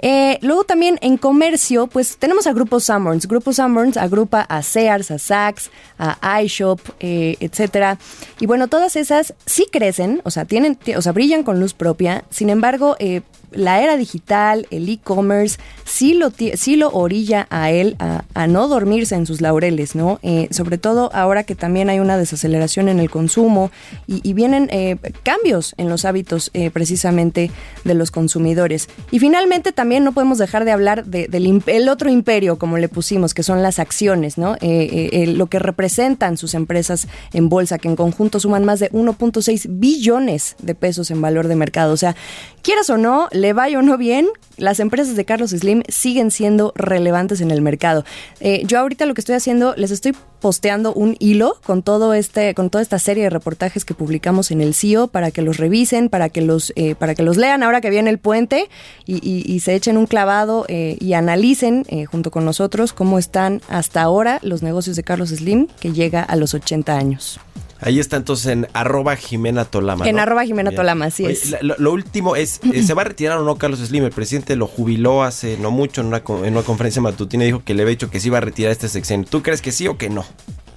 Eh, 0.00 0.38
luego 0.42 0.64
también 0.64 0.98
en 1.00 1.16
comercio, 1.16 1.86
pues 1.86 2.18
tenemos 2.18 2.46
a 2.46 2.52
Grupo 2.52 2.80
Sanborns. 2.80 3.26
Grupo 3.26 3.52
Sanborns 3.52 3.96
agrupa 3.96 4.42
a 4.42 4.62
Sears, 4.62 5.10
a 5.10 5.18
Saks, 5.18 5.70
a 5.98 6.42
iShop, 6.42 6.80
eh, 7.00 7.36
etcétera. 7.40 7.98
Y 8.38 8.46
bueno, 8.46 8.68
todas 8.68 8.96
esas 8.96 9.34
sí 9.46 9.66
crecen, 9.70 10.20
o 10.24 10.30
sea, 10.30 10.44
tienen, 10.44 10.78
o 10.96 11.02
sea, 11.02 11.12
brillan 11.12 11.42
con 11.42 11.60
luz 11.60 11.74
propia. 11.74 12.24
Sin 12.30 12.50
embargo, 12.50 12.96
eh, 12.98 13.22
la 13.50 13.82
era 13.82 13.96
digital, 13.96 14.66
el 14.70 14.88
e-commerce, 14.88 15.58
sí 15.84 16.14
lo, 16.14 16.32
sí 16.54 16.76
lo 16.76 16.90
orilla 16.90 17.46
a 17.50 17.70
él 17.70 17.96
a, 17.98 18.46
no 18.46 18.68
dormirse 18.68 19.14
en 19.14 19.26
sus 19.26 19.40
laureles, 19.40 19.94
¿no? 19.94 20.20
Eh, 20.22 20.48
sobre 20.50 20.78
todo 20.78 21.10
ahora 21.12 21.42
que 21.42 21.54
también 21.54 21.90
hay 21.90 21.98
una 21.98 22.16
desaceleración 22.16 22.88
en 22.88 23.00
el 23.00 23.10
consumo 23.10 23.70
y, 24.06 24.34
vienen 24.36 24.68
eh, 24.70 24.98
cambios 25.22 25.74
en 25.78 25.88
los 25.88 26.04
hábitos 26.04 26.50
eh, 26.52 26.70
precisamente 26.70 27.50
de 27.84 27.94
los 27.94 28.10
consumidores. 28.10 28.88
Y 29.10 29.18
finalmente 29.18 29.72
también 29.72 30.04
no 30.04 30.12
podemos 30.12 30.36
dejar 30.36 30.64
de 30.66 30.72
hablar 30.72 31.06
del 31.06 31.62
el 31.66 31.88
otro 31.88 32.10
imperio, 32.10 32.58
como 32.58 32.76
le 32.76 32.88
pusimos, 32.88 33.32
que 33.32 33.42
son 33.42 33.62
las 33.62 33.78
acciones, 33.78 34.36
¿no? 34.36 34.56
lo 34.60 35.46
que 35.46 35.58
representan 35.58 36.36
sus 36.36 36.54
empresas 36.54 37.08
en 37.32 37.48
bolsa, 37.48 37.78
que 37.78 37.88
en 37.88 37.96
conjunto 37.96 38.40
suman 38.40 38.64
más 38.64 38.80
de 38.80 38.90
1.6 38.92 39.66
billones 39.68 40.56
de 40.60 40.74
pesos 40.74 41.10
en 41.10 41.22
valor 41.22 41.48
de 41.48 41.56
mercado. 41.56 41.92
O 41.92 41.96
sea, 41.96 42.14
quieras 42.62 42.90
o 42.90 42.98
no, 42.98 43.28
le 43.36 43.52
vaya 43.52 43.78
o 43.78 43.82
no 43.82 43.96
bien, 43.96 44.26
las 44.56 44.80
empresas 44.80 45.16
de 45.16 45.24
Carlos 45.24 45.50
Slim 45.50 45.82
siguen 45.88 46.30
siendo 46.30 46.72
relevantes 46.74 47.40
en 47.40 47.50
el 47.50 47.60
mercado. 47.60 48.04
Eh, 48.40 48.62
yo 48.66 48.78
ahorita 48.78 49.06
lo 49.06 49.14
que 49.14 49.20
estoy 49.20 49.34
haciendo, 49.34 49.74
les 49.76 49.90
estoy 49.90 50.14
posteando 50.40 50.92
un 50.92 51.16
hilo 51.18 51.58
con 51.64 51.82
todo 51.82 52.14
este, 52.14 52.54
con 52.54 52.70
toda 52.70 52.82
esta 52.82 52.98
serie 52.98 53.24
de 53.24 53.30
reportajes 53.30 53.84
que 53.84 53.94
publicamos 53.94 54.50
en 54.50 54.60
el 54.60 54.74
CIO 54.74 55.08
para 55.08 55.30
que 55.30 55.42
los 55.42 55.56
revisen, 55.56 56.08
para 56.08 56.28
que 56.28 56.40
los, 56.40 56.72
eh, 56.76 56.94
para 56.94 57.14
que 57.14 57.22
los 57.22 57.36
lean 57.36 57.62
ahora 57.62 57.80
que 57.80 57.90
viene 57.90 58.10
el 58.10 58.18
puente 58.18 58.68
y, 59.06 59.60
se 59.60 59.74
echen 59.74 59.96
un 59.96 60.06
clavado 60.06 60.64
eh, 60.68 60.96
y 61.00 61.14
analicen 61.14 61.84
junto 62.10 62.30
con 62.30 62.44
nosotros 62.44 62.92
cómo 62.92 63.18
están 63.18 63.62
hasta 63.68 64.02
ahora 64.02 64.38
los 64.42 64.62
negocios 64.62 64.96
de 64.96 65.02
Carlos 65.02 65.30
Slim, 65.30 65.66
que 65.80 65.92
llega 65.92 66.22
a 66.22 66.36
los 66.36 66.54
80 66.54 66.96
años. 66.96 67.40
Ahí 67.80 67.98
está 68.00 68.16
entonces 68.16 68.46
en 68.46 68.68
arroba 68.72 69.16
Jimena 69.16 69.64
Tolama. 69.64 70.08
En 70.08 70.18
arroba 70.18 70.44
Jimena 70.44 70.70
Tolama, 70.72 71.06
así 71.06 71.26
es. 71.26 71.56
lo, 71.60 71.92
último 71.92 72.36
es, 72.36 72.60
eh, 72.72 72.82
¿se 72.82 72.94
va 72.94 73.02
a 73.02 73.04
retirar 73.04 73.38
o 73.38 73.44
no 73.44 73.56
Carlos 73.56 73.80
Slim? 73.80 74.04
El 74.04 74.12
presidente 74.12 74.56
lo 74.56 74.66
jubiló 74.66 75.22
hace 75.22 75.58
no 75.58 75.70
mucho 75.70 76.00
en 76.00 76.08
una, 76.08 76.22
en 76.26 76.52
una 76.54 76.62
conferencia 76.62 77.02
matutina 77.02 77.44
y 77.44 77.48
dijo 77.48 77.62
que 77.64 77.74
le 77.74 77.82
había 77.82 77.90
dicho 77.90 78.10
que 78.10 78.20
se 78.20 78.28
iba 78.28 78.38
a 78.38 78.40
retirar 78.40 78.72
este 78.72 78.88
sexenio. 78.88 79.26
¿Tú 79.28 79.42
crees 79.42 79.60
que 79.60 79.72
sí 79.72 79.86
o 79.88 79.98
que 79.98 80.08
no? 80.08 80.24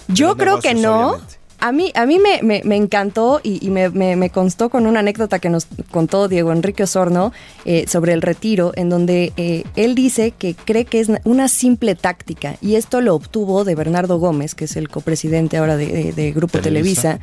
Yo 0.08 0.36
creo 0.36 0.60
que 0.60 0.74
no. 0.74 1.20
A 1.60 1.72
mí, 1.72 1.92
a 1.94 2.06
mí 2.06 2.18
me, 2.18 2.62
me, 2.64 2.76
encantó 2.76 3.40
y, 3.42 3.68
me, 3.68 3.90
me, 3.90 4.30
constó 4.30 4.70
con 4.70 4.86
una 4.86 5.00
anécdota 5.00 5.38
que 5.38 5.50
nos 5.50 5.66
contó 5.90 6.26
Diego 6.26 6.52
Enrique 6.52 6.84
Osorno 6.84 7.32
eh, 7.64 7.84
sobre 7.86 8.14
el 8.14 8.22
retiro, 8.22 8.72
en 8.76 8.88
donde 8.88 9.32
eh, 9.36 9.64
él 9.76 9.94
dice 9.94 10.32
que 10.32 10.54
cree 10.54 10.86
que 10.86 11.00
es 11.00 11.10
una 11.24 11.48
simple 11.48 11.94
táctica 11.94 12.56
y 12.62 12.76
esto 12.76 13.00
lo 13.02 13.14
obtuvo 13.14 13.64
de 13.64 13.74
Bernardo 13.74 14.18
Gómez, 14.18 14.54
que 14.54 14.64
es 14.64 14.76
el 14.76 14.88
copresidente 14.88 15.58
ahora 15.58 15.76
de, 15.76 16.32
Grupo 16.34 16.60
Televisa 16.60 17.20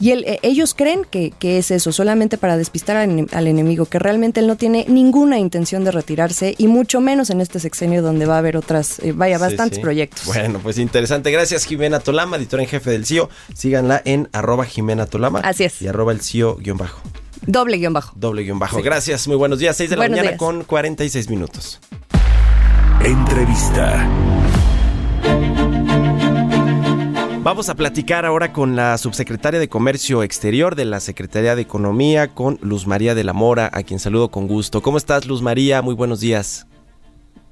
y 0.00 0.12
él, 0.12 0.24
eh, 0.26 0.38
ellos 0.42 0.74
creen 0.74 1.04
que, 1.04 1.34
es 1.42 1.70
eso, 1.70 1.92
solamente 1.92 2.38
para 2.38 2.56
despistar 2.56 2.96
al, 2.96 3.46
enemigo, 3.46 3.84
que 3.84 3.98
realmente 3.98 4.40
él 4.40 4.46
no 4.46 4.56
tiene 4.56 4.86
ninguna 4.88 5.38
intención 5.38 5.84
de 5.84 5.90
retirarse 5.90 6.54
y 6.56 6.68
mucho 6.68 7.02
menos 7.02 7.28
en 7.28 7.42
este 7.42 7.60
sexenio 7.60 8.00
donde 8.00 8.24
va 8.24 8.36
a 8.36 8.38
haber 8.38 8.56
otras, 8.56 8.98
eh, 9.00 9.12
vaya, 9.12 9.36
bastantes 9.36 9.78
proyectos. 9.78 10.24
Bueno, 10.24 10.58
pues 10.62 10.78
interesante. 10.78 11.30
Gracias 11.30 11.66
Jimena 11.66 12.00
Tolama, 12.00 12.38
editora 12.38 12.62
en 12.62 12.68
jefe 12.70 12.90
del 12.90 13.04
CIO. 13.04 13.28
Síganla 13.80 14.02
en 14.04 14.28
arroba 14.34 14.66
Jimena 14.66 15.06
Tolama. 15.06 15.40
Así 15.40 15.64
es. 15.64 15.80
Y 15.80 15.88
arroba 15.88 16.12
el 16.12 16.20
CIO 16.20 16.56
guion 16.56 16.76
bajo. 16.76 17.00
Doble 17.46 17.78
guion 17.78 17.94
bajo. 17.94 18.12
Doble 18.14 18.42
guion 18.42 18.58
bajo. 18.58 18.82
Gracias, 18.82 19.26
muy 19.26 19.38
buenos 19.38 19.58
días. 19.58 19.74
6 19.74 19.88
de 19.88 19.96
la 19.96 20.06
mañana 20.06 20.36
con 20.36 20.64
46 20.64 21.30
minutos. 21.30 21.80
Entrevista. 23.02 24.06
Vamos 27.42 27.70
a 27.70 27.74
platicar 27.74 28.26
ahora 28.26 28.52
con 28.52 28.76
la 28.76 28.98
subsecretaria 28.98 29.58
de 29.58 29.70
Comercio 29.70 30.22
Exterior 30.22 30.76
de 30.76 30.84
la 30.84 31.00
Secretaría 31.00 31.56
de 31.56 31.62
Economía, 31.62 32.34
con 32.34 32.58
Luz 32.60 32.86
María 32.86 33.14
de 33.14 33.24
la 33.24 33.32
Mora, 33.32 33.70
a 33.72 33.82
quien 33.82 33.98
saludo 33.98 34.30
con 34.30 34.46
gusto. 34.46 34.82
¿Cómo 34.82 34.98
estás, 34.98 35.24
Luz 35.24 35.40
María? 35.40 35.80
Muy 35.80 35.94
buenos 35.94 36.20
días. 36.20 36.66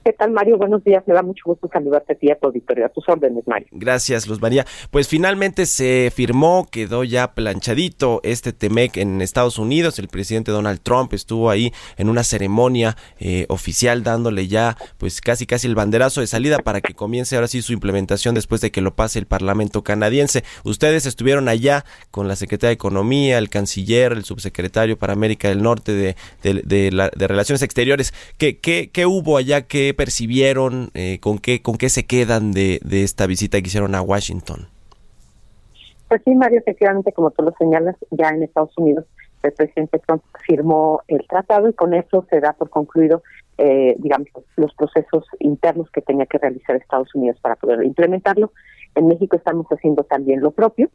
¿Qué 0.05 0.13
tal, 0.13 0.31
Mario? 0.31 0.57
Buenos 0.57 0.83
días. 0.85 1.03
Me 1.07 1.15
da 1.15 1.23
mucho 1.23 1.43
gusto 1.45 1.69
saludarte 1.73 2.15
a 2.15 2.17
ti 2.17 2.31
a 2.31 2.39
tu 2.39 2.47
auditorio. 2.47 2.87
A 2.87 2.89
tus 2.89 3.09
órdenes, 3.09 3.47
Mario. 3.47 3.69
Gracias, 3.73 4.27
Luz 4.27 4.41
María. 4.41 4.65
Pues 4.91 5.09
finalmente 5.09 5.67
se 5.67 6.11
firmó, 6.15 6.67
quedó 6.71 7.05
ya 7.05 7.35
planchadito 7.35 8.21
este 8.23 8.53
TEMEC 8.53 8.97
en 8.97 9.21
Estados 9.21 9.59
Unidos. 9.59 9.99
El 9.99 10.09
presidente 10.09 10.51
Donald 10.51 10.81
Trump 10.83 11.13
estuvo 11.13 11.51
ahí 11.51 11.73
en 11.97 12.09
una 12.09 12.25
ceremonia 12.25 12.97
eh, 13.19 13.47
oficial 13.49 14.03
dándole 14.03 14.49
ya 14.49 14.77
pues 14.97 15.21
casi 15.21 15.47
casi 15.47 15.67
el 15.67 15.75
banderazo 15.75 16.21
de 16.21 16.27
salida 16.27 16.59
para 16.59 16.81
que 16.81 16.95
comience 16.95 17.37
ahora 17.37 17.49
sí 17.49 17.63
su 17.63 17.73
implementación 17.73 18.35
después 18.35 18.61
de 18.61 18.71
que 18.71 18.81
lo 18.81 18.95
pase 18.95 19.19
el 19.19 19.27
Parlamento 19.27 19.83
canadiense. 19.83 20.45
Ustedes 20.65 21.07
estuvieron 21.07 21.49
allá 21.49 21.85
con 22.11 22.29
la 22.29 22.37
Secretaría 22.37 22.69
de 22.69 22.75
Economía, 22.75 23.39
el 23.39 23.51
canciller, 23.51 24.13
el 24.13 24.25
subsecretario 24.25 24.97
para 24.99 25.13
América 25.13 25.49
del 25.49 25.63
Norte 25.63 25.93
de, 25.93 26.17
de, 26.43 27.29
Relaciones 27.29 27.63
Exteriores. 27.63 28.15
¿Qué, 28.39 28.59
qué, 28.59 28.91
qué 28.93 29.07
hubo 29.07 29.37
allá? 29.37 29.63
¿Qué 29.63 29.88
percibieron? 29.95 30.91
Eh, 30.95 31.19
¿con, 31.21 31.39
qué, 31.39 31.63
¿Con 31.63 31.77
qué 31.77 31.89
se 31.89 32.07
quedan 32.07 32.53
de, 32.53 32.81
de 32.85 33.03
esta 33.03 33.27
visita 33.27 33.61
que 33.61 33.67
hicieron 33.67 33.95
a 33.95 34.03
Washington? 34.03 34.69
Pues 36.09 36.23
sí, 36.25 36.35
Mario, 36.35 36.61
efectivamente, 36.61 37.13
como 37.13 37.31
tú 37.31 37.43
lo 37.43 37.53
señalas, 37.59 37.97
ya 38.11 38.29
en 38.31 38.43
Estados 38.43 38.77
Unidos 38.79 39.05
el 39.43 39.53
presidente 39.53 40.01
Trump 40.07 40.23
firmó 40.47 41.03
el 41.09 41.27
tratado 41.27 41.69
y 41.69 41.73
con 41.73 41.95
eso 41.95 42.27
se 42.31 42.41
da 42.41 42.53
por 42.53 42.71
concluido, 42.71 43.23
eh, 43.57 43.95
digamos, 43.99 44.29
los 44.57 44.75
procesos 44.75 45.25
internos 45.39 45.91
que 45.91 46.01
tenía 46.01 46.27
que 46.27 46.39
realizar 46.39 46.77
Estados 46.77 47.15
Unidos 47.15 47.39
para 47.41 47.57
poder 47.57 47.85
implementarlo. 47.85 48.53
En 48.95 49.07
México 49.07 49.37
estamos 49.37 49.67
haciendo 49.69 50.05
también 50.05 50.41
lo 50.41 50.51
propio. 50.51 50.91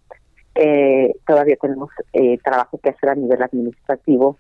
Eh, 0.56 1.16
todavía 1.26 1.56
tenemos 1.60 1.90
eh, 2.14 2.38
trabajo 2.44 2.78
que 2.78 2.90
hacer 2.90 3.10
a 3.10 3.16
nivel 3.16 3.42
administrativo 3.42 4.38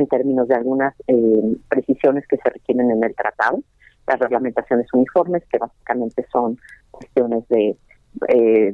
en 0.00 0.08
términos 0.08 0.48
de 0.48 0.54
algunas 0.54 0.94
eh, 1.06 1.56
precisiones 1.68 2.26
que 2.26 2.36
se 2.38 2.50
requieren 2.50 2.90
en 2.90 3.04
el 3.04 3.14
tratado, 3.14 3.62
las 4.06 4.18
reglamentaciones 4.18 4.86
uniformes, 4.92 5.44
que 5.50 5.58
básicamente 5.58 6.26
son 6.32 6.58
cuestiones 6.90 7.46
de 7.48 7.76
eh, 8.28 8.72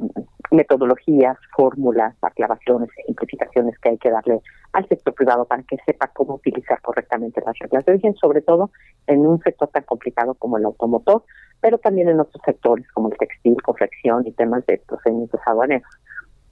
metodologías, 0.51 1.37
fórmulas, 1.55 2.15
aclaraciones, 2.21 2.89
simplificaciones 3.05 3.77
que 3.79 3.89
hay 3.89 3.97
que 3.97 4.09
darle 4.09 4.41
al 4.73 4.87
sector 4.87 5.13
privado 5.13 5.45
para 5.45 5.63
que 5.63 5.77
sepa 5.85 6.07
cómo 6.07 6.35
utilizar 6.35 6.81
correctamente 6.81 7.41
las 7.45 7.57
reglas 7.59 7.85
de 7.85 7.91
origen, 7.91 8.15
sobre 8.15 8.41
todo 8.41 8.71
en 9.05 9.25
un 9.25 9.39
sector 9.41 9.67
tan 9.69 9.83
complicado 9.83 10.33
como 10.35 10.57
el 10.57 10.65
automotor, 10.65 11.23
pero 11.61 11.77
también 11.77 12.09
en 12.09 12.19
otros 12.19 12.41
sectores 12.45 12.87
como 12.93 13.09
el 13.09 13.17
textil, 13.17 13.61
confección 13.61 14.25
y 14.25 14.31
temas 14.31 14.65
de 14.65 14.81
procedimientos 14.87 15.41
aduaneros. 15.45 15.89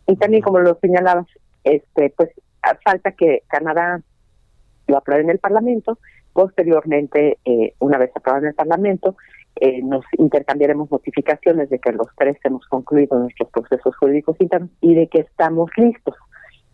Y 0.07 0.15
también, 0.17 0.43
como 0.43 0.59
lo 0.59 0.78
señalabas, 0.80 1.26
este, 1.63 2.13
pues 2.15 2.30
falta 2.84 3.11
que 3.11 3.43
Canadá 3.47 4.01
lo 4.88 4.97
apruebe 4.97 5.23
en 5.23 5.29
el 5.29 5.39
Parlamento. 5.39 5.97
Posteriormente, 6.33 7.38
eh, 7.45 7.73
una 7.79 7.97
vez 7.97 8.11
aprobado 8.15 8.43
en 8.43 8.49
el 8.49 8.55
Parlamento, 8.55 9.15
eh, 9.57 9.81
nos 9.81 10.03
intercambiaremos 10.17 10.91
notificaciones 10.91 11.69
de 11.69 11.79
que 11.79 11.93
los 11.93 12.07
tres 12.17 12.38
hemos 12.43 12.65
concluido 12.67 13.17
nuestros 13.17 13.49
procesos 13.49 13.95
jurídicos 13.95 14.36
internos 14.39 14.69
y 14.81 14.95
de 14.95 15.07
que 15.07 15.19
estamos 15.19 15.71
listos 15.77 16.15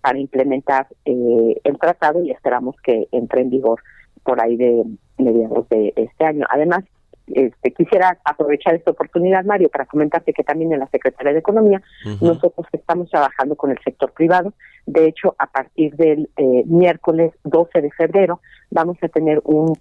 para 0.02 0.18
implementar 0.18 0.88
eh, 1.06 1.62
el 1.64 1.78
tratado 1.78 2.24
y 2.24 2.32
esperamos 2.32 2.76
que 2.84 3.08
entre 3.12 3.42
en 3.42 3.52
vigor 3.52 3.82
por 4.24 4.42
ahí 4.42 4.58
de 4.58 4.84
mediados 5.20 5.70
de 5.70 5.94
este 5.96 6.26
año. 6.26 6.46
Además, 6.50 6.84
este, 7.28 7.72
quisiera 7.72 8.18
aprovechar 8.26 8.76
esta 8.76 8.92
oportunidad, 8.92 9.46
Mario, 9.46 9.70
para 9.70 9.86
comentarte 9.86 10.34
que 10.34 10.44
también 10.44 10.74
en 10.74 10.80
la 10.80 10.88
Secretaría 10.88 11.34
de 11.34 11.40
Economía 11.40 11.82
nosotros 12.20 12.68
estamos 12.74 13.10
trabajando 13.10 13.56
con 13.56 13.72
el 13.72 13.78
sector 13.84 14.12
privado. 14.12 14.54
De 14.86 15.08
hecho, 15.08 15.36
a 15.38 15.48
partir 15.48 15.96
del 15.96 16.30
eh, 16.38 16.64
miércoles 16.66 17.34
12 17.44 17.82
de 17.82 17.92
febrero 17.92 18.42
vamos 18.70 18.98
a 19.02 19.08
tener 19.08 19.42
un 19.44 19.74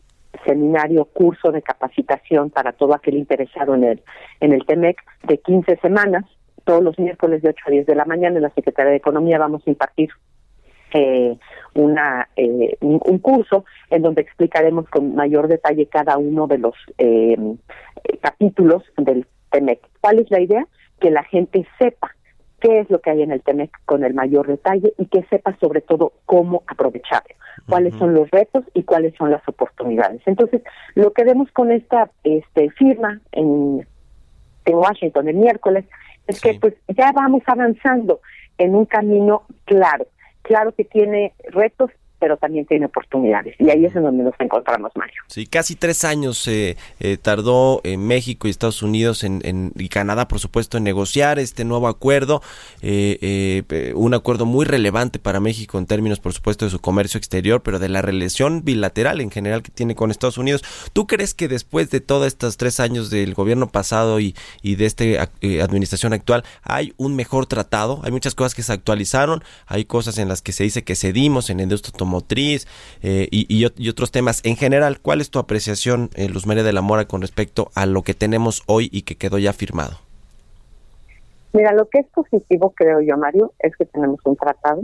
seminario, 0.44 1.04
curso 1.06 1.50
de 1.52 1.62
capacitación 1.62 2.50
para 2.50 2.72
todo 2.72 2.94
aquel 2.94 3.16
interesado 3.16 3.74
en 3.74 3.84
el, 3.84 4.02
en 4.40 4.52
el 4.52 4.64
TEMEC 4.64 5.02
de 5.24 5.38
15 5.38 5.76
semanas. 5.76 6.24
Todos 6.64 6.82
los 6.82 6.98
miércoles 6.98 7.42
de 7.42 7.50
8 7.50 7.64
a 7.66 7.70
10 7.70 7.86
de 7.86 7.94
la 7.94 8.04
mañana 8.04 8.36
en 8.36 8.42
la 8.42 8.50
Secretaría 8.50 8.92
de 8.92 8.98
Economía 8.98 9.38
vamos 9.38 9.62
a 9.66 9.70
impartir 9.70 10.10
eh, 10.92 11.36
una 11.74 12.28
eh, 12.34 12.76
un, 12.80 13.18
curso 13.20 13.64
en 13.90 14.02
donde 14.02 14.22
explicaremos 14.22 14.88
con 14.88 15.14
mayor 15.14 15.46
detalle 15.46 15.86
cada 15.86 16.18
uno 16.18 16.48
de 16.48 16.58
los 16.58 16.74
eh, 16.98 17.36
capítulos 18.20 18.82
del 18.96 19.26
TEMEC. 19.50 19.80
¿Cuál 20.00 20.18
es 20.18 20.30
la 20.30 20.40
idea? 20.40 20.66
Que 21.00 21.10
la 21.10 21.22
gente 21.22 21.66
sepa 21.78 22.14
qué 22.60 22.80
es 22.80 22.90
lo 22.90 23.00
que 23.00 23.10
hay 23.10 23.22
en 23.22 23.32
el 23.32 23.42
TEMEC 23.42 23.70
con 23.84 24.04
el 24.04 24.14
mayor 24.14 24.46
detalle 24.46 24.92
y 24.98 25.06
que 25.06 25.24
sepa 25.24 25.56
sobre 25.60 25.80
todo 25.80 26.12
cómo 26.26 26.62
aprovecharlo, 26.66 27.34
cuáles 27.68 27.94
son 27.96 28.14
los 28.14 28.30
retos 28.30 28.64
y 28.74 28.84
cuáles 28.84 29.14
son 29.16 29.30
las 29.30 29.46
oportunidades. 29.48 30.20
Entonces, 30.26 30.62
lo 30.94 31.12
que 31.12 31.24
vemos 31.24 31.50
con 31.52 31.72
esta 31.72 32.10
este, 32.22 32.70
firma 32.70 33.20
en, 33.32 33.86
en 34.64 34.74
Washington 34.74 35.28
el 35.28 35.36
miércoles 35.36 35.84
es 36.26 36.40
que 36.40 36.54
pues 36.60 36.74
ya 36.88 37.12
vamos 37.12 37.42
avanzando 37.46 38.20
en 38.58 38.74
un 38.74 38.84
camino 38.84 39.42
claro, 39.64 40.06
claro 40.42 40.72
que 40.72 40.84
tiene 40.84 41.32
retos 41.48 41.90
pero 42.20 42.36
también 42.36 42.66
tiene 42.66 42.86
oportunidades. 42.86 43.56
Y 43.58 43.70
ahí 43.70 43.86
es 43.86 43.96
en 43.96 44.02
donde 44.02 44.22
nos 44.22 44.34
encontramos, 44.38 44.92
Mario. 44.94 45.22
Sí, 45.26 45.46
casi 45.46 45.74
tres 45.74 46.04
años 46.04 46.38
se 46.38 46.76
eh, 47.00 47.16
tardó 47.16 47.80
en 47.82 48.06
México 48.06 48.46
y 48.46 48.50
Estados 48.50 48.82
Unidos 48.82 49.24
en, 49.24 49.72
y 49.74 49.88
Canadá, 49.88 50.28
por 50.28 50.38
supuesto, 50.38 50.76
en 50.76 50.84
negociar 50.84 51.38
este 51.38 51.64
nuevo 51.64 51.88
acuerdo, 51.88 52.42
eh, 52.82 53.64
eh, 53.70 53.92
un 53.96 54.12
acuerdo 54.12 54.44
muy 54.44 54.66
relevante 54.66 55.18
para 55.18 55.40
México 55.40 55.78
en 55.78 55.86
términos, 55.86 56.20
por 56.20 56.34
supuesto, 56.34 56.66
de 56.66 56.70
su 56.70 56.80
comercio 56.80 57.18
exterior, 57.18 57.62
pero 57.62 57.78
de 57.78 57.88
la 57.88 58.02
relación 58.02 58.64
bilateral 58.64 59.20
en 59.20 59.30
general 59.30 59.62
que 59.62 59.70
tiene 59.70 59.94
con 59.94 60.10
Estados 60.10 60.36
Unidos. 60.36 60.62
¿Tú 60.92 61.06
crees 61.06 61.32
que 61.32 61.48
después 61.48 61.90
de 61.90 62.00
todos 62.00 62.26
estos 62.26 62.58
tres 62.58 62.80
años 62.80 63.08
del 63.08 63.32
gobierno 63.32 63.68
pasado 63.68 64.20
y, 64.20 64.36
y 64.62 64.74
de 64.74 64.84
esta 64.84 65.04
administración 65.62 66.12
actual 66.12 66.44
hay 66.62 66.92
un 66.98 67.16
mejor 67.16 67.46
tratado? 67.46 68.00
Hay 68.04 68.12
muchas 68.12 68.34
cosas 68.34 68.54
que 68.54 68.62
se 68.62 68.72
actualizaron, 68.72 69.42
hay 69.66 69.86
cosas 69.86 70.18
en 70.18 70.28
las 70.28 70.42
que 70.42 70.52
se 70.52 70.64
dice 70.64 70.84
que 70.84 70.94
cedimos 70.94 71.48
en 71.48 71.60
el 71.60 71.70
industria 71.70 71.96
motriz 72.10 72.66
eh, 73.02 73.28
y, 73.30 73.88
otros 73.88 74.10
temas. 74.10 74.44
En 74.44 74.56
general, 74.56 75.00
¿cuál 75.00 75.20
es 75.20 75.30
tu 75.30 75.38
apreciación, 75.38 76.10
eh, 76.14 76.28
Luz 76.28 76.46
María 76.46 76.62
de 76.62 76.72
la 76.72 76.82
Mora, 76.82 77.06
con 77.06 77.22
respecto 77.22 77.70
a 77.74 77.86
lo 77.86 78.02
que 78.02 78.14
tenemos 78.14 78.62
hoy 78.66 78.90
y 78.92 79.02
que 79.02 79.16
quedó 79.16 79.38
ya 79.38 79.52
firmado? 79.52 79.96
Mira, 81.52 81.72
lo 81.72 81.88
que 81.88 82.00
es 82.00 82.06
positivo, 82.08 82.70
creo 82.76 83.00
yo, 83.00 83.16
Mario, 83.16 83.52
es 83.58 83.74
que 83.76 83.86
tenemos 83.86 84.20
un 84.24 84.36
tratado 84.36 84.82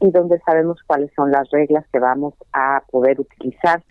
y 0.00 0.10
donde 0.10 0.38
sabemos 0.40 0.78
cuáles 0.86 1.10
son 1.14 1.30
las 1.30 1.50
reglas 1.50 1.84
que 1.92 1.98
vamos 1.98 2.34
a 2.52 2.82
poder 2.90 3.20
utilizar 3.20 3.82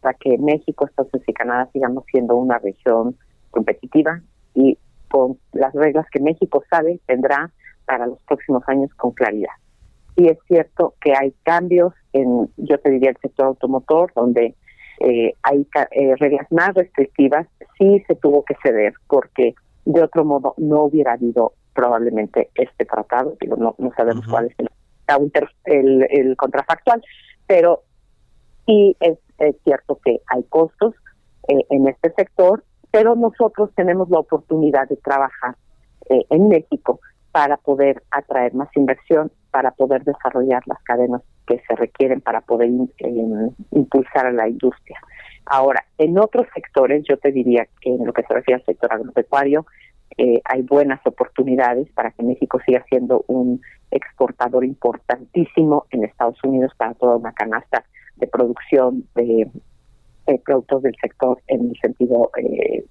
para 0.00 0.14
que 0.14 0.38
México, 0.38 0.86
Estados 0.86 1.12
Unidos 1.12 1.28
y 1.28 1.32
Canadá 1.32 1.68
sigamos 1.72 2.04
siendo 2.10 2.36
una 2.36 2.58
región 2.58 3.16
competitiva 3.50 4.20
y 4.54 4.78
con 5.10 5.38
las 5.52 5.72
reglas 5.74 6.06
que 6.10 6.20
México 6.20 6.62
sabe 6.70 7.00
tendrá 7.06 7.50
para 7.86 8.06
los 8.06 8.18
próximos 8.22 8.62
años 8.66 8.92
con 8.94 9.12
claridad 9.12 9.52
sí 10.16 10.28
es 10.28 10.38
cierto 10.46 10.94
que 11.00 11.12
hay 11.12 11.34
cambios 11.42 11.92
en, 12.12 12.48
yo 12.56 12.78
te 12.78 12.90
diría, 12.90 13.10
el 13.10 13.16
sector 13.18 13.46
automotor, 13.46 14.12
donde 14.14 14.54
eh, 15.00 15.34
hay 15.42 15.66
eh, 15.90 16.14
reglas 16.16 16.46
más 16.50 16.74
restrictivas, 16.74 17.46
sí 17.78 18.02
se 18.06 18.14
tuvo 18.14 18.44
que 18.44 18.54
ceder, 18.62 18.94
porque 19.08 19.54
de 19.84 20.02
otro 20.02 20.24
modo 20.24 20.54
no 20.56 20.84
hubiera 20.84 21.12
habido 21.12 21.54
probablemente 21.74 22.50
este 22.54 22.84
tratado, 22.84 23.36
digo, 23.40 23.56
no, 23.56 23.74
no 23.78 23.92
sabemos 23.96 24.26
cuál 24.28 24.46
es 24.46 24.54
el, 25.64 26.06
el, 26.10 26.36
contrafactual, 26.36 27.02
pero 27.46 27.82
sí 28.66 28.96
es, 29.00 29.18
cierto 29.64 29.98
que 30.04 30.20
hay 30.28 30.44
costos 30.44 30.94
eh, 31.48 31.66
en 31.70 31.88
este 31.88 32.12
sector, 32.12 32.64
pero 32.92 33.16
nosotros 33.16 33.70
tenemos 33.74 34.08
la 34.08 34.20
oportunidad 34.20 34.88
de 34.88 34.96
trabajar 34.96 35.56
en 36.08 36.48
México 36.48 37.00
para 37.32 37.56
poder 37.56 38.02
atraer 38.10 38.54
más 38.54 38.68
inversión, 38.76 39.32
para 39.54 39.70
poder 39.70 40.02
desarrollar 40.02 40.64
las 40.66 40.82
cadenas 40.82 41.22
que 41.46 41.62
se 41.68 41.76
requieren 41.76 42.20
para 42.20 42.40
poder 42.40 42.70
impulsar 43.70 44.26
a 44.26 44.32
la 44.32 44.48
industria. 44.48 44.98
Ahora, 45.46 45.84
en 45.96 46.18
otros 46.18 46.48
sectores, 46.52 47.04
yo 47.08 47.18
te 47.18 47.30
diría 47.30 47.68
que 47.80 47.90
en 47.90 48.04
lo 48.04 48.12
que 48.12 48.24
se 48.24 48.34
refiere 48.34 48.60
al 48.60 48.66
sector 48.66 48.92
agropecuario, 48.92 49.64
eh, 50.18 50.40
hay 50.44 50.62
buenas 50.62 50.98
oportunidades 51.06 51.88
para 51.92 52.10
que 52.10 52.24
México 52.24 52.58
siga 52.66 52.84
siendo 52.88 53.24
un 53.28 53.60
exportador 53.92 54.64
importantísimo 54.64 55.86
en 55.92 56.02
Estados 56.02 56.42
Unidos 56.42 56.72
para 56.76 56.94
toda 56.94 57.14
una 57.14 57.32
canasta 57.32 57.84
de 58.16 58.26
producción 58.26 59.06
de 59.14 59.48
productos 60.44 60.82
del 60.82 60.96
sector 61.00 61.40
en 61.46 61.68
el 61.68 61.76
sentido 61.80 62.32
eh, 62.38 62.86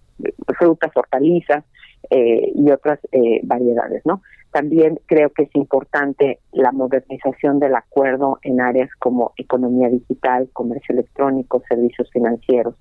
frutas, 0.58 0.92
hortalizas 0.96 1.64
eh, 2.10 2.52
y 2.54 2.70
otras 2.72 3.00
eh, 3.12 3.40
variedades, 3.44 4.06
¿no? 4.06 4.22
También 4.52 5.00
creo 5.08 5.32
que 5.32 5.44
es 5.44 5.56
importante 5.56 6.40
la 6.52 6.72
modernización 6.72 7.60
del 7.60 7.76
acuerdo 7.76 8.40
en 8.44 8.62
áreas 8.62 8.90
como 9.00 9.34
economía 9.38 9.90
digital, 9.90 10.50
comercio 10.54 10.94
electrónico, 10.94 11.64
servicios 11.68 12.10
financieros. 12.12 12.76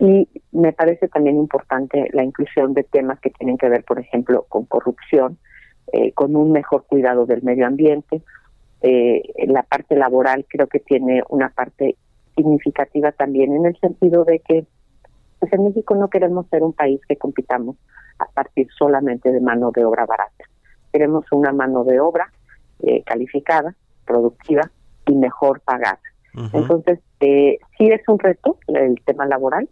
Y 0.00 0.28
me 0.52 0.72
parece 0.72 1.08
también 1.08 1.36
importante 1.36 2.08
la 2.12 2.22
inclusión 2.22 2.72
de 2.72 2.84
temas 2.84 3.18
que 3.20 3.30
tienen 3.30 3.58
que 3.58 3.68
ver, 3.68 3.84
por 3.84 3.98
ejemplo, 3.98 4.46
con 4.48 4.64
corrupción, 4.66 5.38
eh, 5.92 6.12
con 6.12 6.36
un 6.36 6.52
mejor 6.52 6.84
cuidado 6.86 7.26
del 7.26 7.42
medio 7.42 7.66
ambiente. 7.66 8.22
La 8.80 9.64
parte 9.64 9.96
laboral 9.96 10.46
creo 10.48 10.68
que 10.68 10.78
tiene 10.78 11.24
una 11.30 11.48
parte 11.48 11.96
significativa 12.36 13.10
también 13.10 13.52
en 13.52 13.66
el 13.66 13.76
sentido 13.80 14.24
de 14.24 14.38
que 14.38 14.66
pues 15.38 15.52
en 15.52 15.64
México 15.64 15.94
no 15.94 16.08
queremos 16.08 16.46
ser 16.48 16.62
un 16.62 16.72
país 16.72 17.00
que 17.08 17.16
compitamos 17.16 17.76
a 18.18 18.26
partir 18.26 18.68
solamente 18.76 19.30
de 19.30 19.40
mano 19.40 19.70
de 19.70 19.84
obra 19.84 20.06
barata. 20.06 20.44
Queremos 20.92 21.24
una 21.32 21.52
mano 21.52 21.84
de 21.84 22.00
obra 22.00 22.30
eh, 22.80 23.02
calificada, 23.04 23.74
productiva 24.06 24.70
y 25.06 25.14
mejor 25.14 25.60
pagada. 25.60 26.00
Entonces, 26.52 27.00
eh, 27.20 27.58
sí 27.76 27.88
es 27.88 28.00
un 28.06 28.18
reto 28.18 28.58
el 28.68 29.00
tema 29.04 29.26
laboral, 29.26 29.68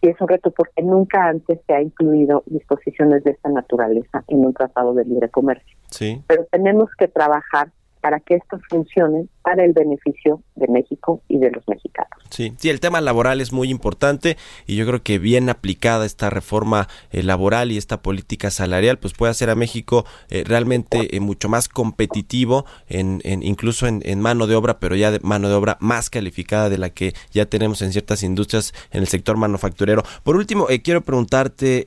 sí 0.00 0.08
es 0.08 0.20
un 0.20 0.26
reto 0.26 0.50
porque 0.50 0.82
nunca 0.82 1.28
antes 1.28 1.60
se 1.66 1.72
ha 1.72 1.80
incluido 1.80 2.42
disposiciones 2.46 3.22
de 3.22 3.32
esta 3.32 3.48
naturaleza 3.48 4.24
en 4.26 4.44
un 4.44 4.52
tratado 4.52 4.92
de 4.94 5.04
libre 5.04 5.28
comercio. 5.28 5.76
Sí. 5.88 6.20
Pero 6.26 6.46
tenemos 6.50 6.90
que 6.98 7.06
trabajar 7.06 7.70
para 8.00 8.20
que 8.20 8.36
esto 8.36 8.58
funcione 8.68 9.28
para 9.42 9.64
el 9.64 9.72
beneficio 9.72 10.42
de 10.54 10.68
México 10.68 11.22
y 11.28 11.38
de 11.38 11.50
los 11.50 11.66
mexicanos. 11.66 12.10
Sí, 12.30 12.52
sí, 12.58 12.68
el 12.68 12.80
tema 12.80 13.00
laboral 13.00 13.40
es 13.40 13.52
muy 13.52 13.70
importante 13.70 14.36
y 14.66 14.76
yo 14.76 14.86
creo 14.86 15.02
que 15.02 15.18
bien 15.18 15.48
aplicada 15.48 16.06
esta 16.06 16.30
reforma 16.30 16.88
eh, 17.10 17.22
laboral 17.22 17.72
y 17.72 17.78
esta 17.78 18.02
política 18.02 18.50
salarial, 18.50 18.98
pues 18.98 19.14
puede 19.14 19.30
hacer 19.30 19.50
a 19.50 19.54
México 19.54 20.04
eh, 20.28 20.44
realmente 20.46 21.16
eh, 21.16 21.20
mucho 21.20 21.48
más 21.48 21.68
competitivo, 21.68 22.66
en, 22.88 23.20
incluso 23.24 23.86
en, 23.86 24.20
mano 24.20 24.46
de 24.46 24.54
obra, 24.54 24.78
pero 24.78 24.96
ya 24.96 25.10
de 25.10 25.18
mano 25.20 25.48
de 25.48 25.54
obra 25.54 25.78
más 25.80 26.10
calificada 26.10 26.68
de 26.68 26.78
la 26.78 26.90
que 26.90 27.14
ya 27.32 27.46
tenemos 27.46 27.80
en 27.82 27.92
ciertas 27.92 28.22
industrias 28.22 28.74
en 28.90 29.00
el 29.00 29.08
sector 29.08 29.36
manufacturero. 29.36 30.02
Por 30.22 30.36
último, 30.36 30.66
quiero 30.82 31.00
preguntarte, 31.00 31.86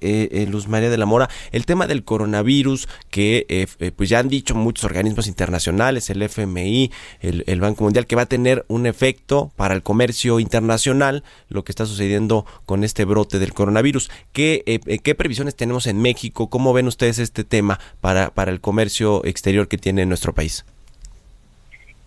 Luz 0.49 0.67
María 0.67 0.89
de 0.89 0.97
la 0.97 1.05
Mora, 1.05 1.29
el 1.51 1.65
tema 1.65 1.85
del 1.87 2.03
coronavirus 2.03 2.87
que 3.09 3.67
pues 3.95 4.09
ya 4.09 4.19
han 4.19 4.29
dicho 4.29 4.55
muchos 4.55 4.85
organismos 4.85 5.27
internacionales, 5.27 6.02
el 6.09 6.21
FMI, 6.21 6.91
el, 7.21 7.61
Banco 7.61 7.83
Mundial, 7.83 8.05
que 8.05 8.15
va 8.15 8.23
a 8.23 8.27
tener 8.27 8.65
un 8.67 8.85
efecto 8.85 9.51
para 9.55 9.73
el 9.73 9.83
comercio 9.83 10.39
internacional, 10.39 11.23
lo 11.49 11.63
que 11.63 11.71
está 11.71 11.85
sucediendo 11.85 12.45
con 12.65 12.83
este 12.83 13.05
brote 13.05 13.39
del 13.39 13.53
coronavirus. 13.53 14.09
¿Qué, 14.31 14.63
eh, 14.65 14.79
eh, 14.85 14.99
qué 14.99 15.15
previsiones 15.15 15.55
tenemos 15.55 15.87
en 15.87 16.01
México? 16.01 16.49
¿Cómo 16.49 16.73
ven 16.73 16.87
ustedes 16.87 17.19
este 17.19 17.43
tema 17.43 17.79
para, 18.01 18.29
para 18.31 18.51
el 18.51 18.61
comercio 18.61 19.23
exterior 19.25 19.67
que 19.67 19.77
tiene 19.77 20.05
nuestro 20.05 20.33
país? 20.33 20.65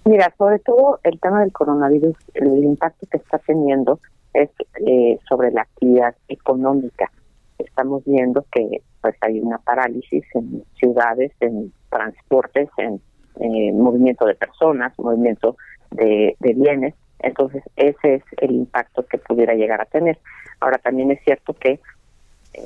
Mira, 0.07 0.33
sobre 0.39 0.61
todo 0.61 1.01
el 1.03 1.19
tema 1.19 1.41
del 1.41 1.53
coronavirus, 1.53 2.17
el 2.35 2.63
impacto 2.63 3.09
que 3.11 3.17
está 3.17 3.39
teniendo 3.39 3.99
es 4.35 4.51
eh, 4.87 5.19
sobre 5.29 5.51
la 5.51 5.63
actividad 5.63 6.15
económica. 6.29 7.11
Estamos 7.59 8.05
viendo 8.05 8.45
que 8.53 8.83
pues 9.01 9.17
hay 9.21 9.41
una 9.41 9.59
parálisis 9.59 10.25
en 10.35 10.63
ciudades, 10.79 11.33
en 11.41 11.73
transportes, 11.91 12.69
en 12.77 13.01
eh, 13.41 13.73
movimiento 13.73 14.25
de 14.25 14.35
personas, 14.35 14.99
movimiento 14.99 15.57
de, 15.91 16.37
bienes. 16.41 16.95
Entonces, 17.19 17.63
ese 17.77 18.15
es 18.17 18.23
el 18.39 18.53
impacto 18.53 19.05
que 19.07 19.19
pudiera 19.19 19.55
llegar 19.55 19.81
a 19.81 19.87
tener. 19.87 20.19
Ahora, 20.61 20.79
también 20.79 21.11
es 21.11 21.21
cierto 21.25 21.55
que 21.55 21.73
eh, 21.73 21.81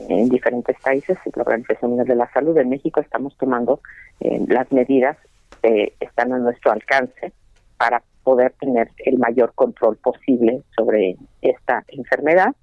en 0.08 0.28
diferentes 0.28 0.76
países, 0.80 1.18
la 1.34 1.42
Organización 1.42 1.90
Mundial 1.90 2.08
de 2.08 2.14
la 2.16 2.32
Salud 2.32 2.54
de 2.54 2.64
México, 2.64 3.00
estamos 3.00 3.36
tomando 3.36 3.80
eh, 4.20 4.40
las 4.48 4.70
medidas 4.72 5.16
que 5.62 5.94
están 6.00 6.32
a 6.32 6.38
nuestro 6.38 6.72
alcance 6.72 7.32
para 7.76 8.02
poder 8.22 8.52
tener 8.60 8.90
el 8.98 9.18
mayor 9.18 9.52
control 9.54 9.96
posible 9.96 10.62
sobre 10.76 11.16
esta 11.42 11.84
enfermedad. 11.88 12.54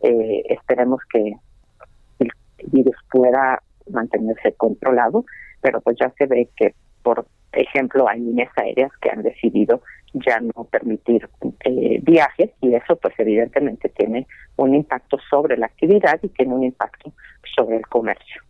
esperemos 0.00 1.00
que 1.10 1.34
el 2.18 2.30
virus 2.70 2.96
pueda 3.10 3.62
mantenerse 3.90 4.52
controlado, 4.52 5.24
pero 5.60 5.80
pues 5.80 5.96
ya 5.98 6.12
se 6.16 6.26
ve 6.26 6.48
que 6.56 6.74
por 7.02 7.26
ejemplo, 7.58 8.08
hay 8.08 8.20
líneas 8.20 8.50
aéreas 8.56 8.92
que 9.00 9.10
han 9.10 9.22
decidido 9.22 9.82
ya 10.24 10.40
no 10.40 10.64
permitir 10.64 11.28
eh, 11.64 12.00
viajes 12.02 12.50
y 12.60 12.74
eso 12.74 12.96
pues 12.96 13.14
evidentemente 13.18 13.88
tiene 13.90 14.26
un 14.56 14.74
impacto 14.74 15.18
sobre 15.28 15.56
la 15.56 15.66
actividad 15.66 16.18
y 16.22 16.28
tiene 16.28 16.54
un 16.54 16.64
impacto 16.64 17.12
sobre 17.54 17.76
el 17.76 17.86
comercio. 17.86 18.42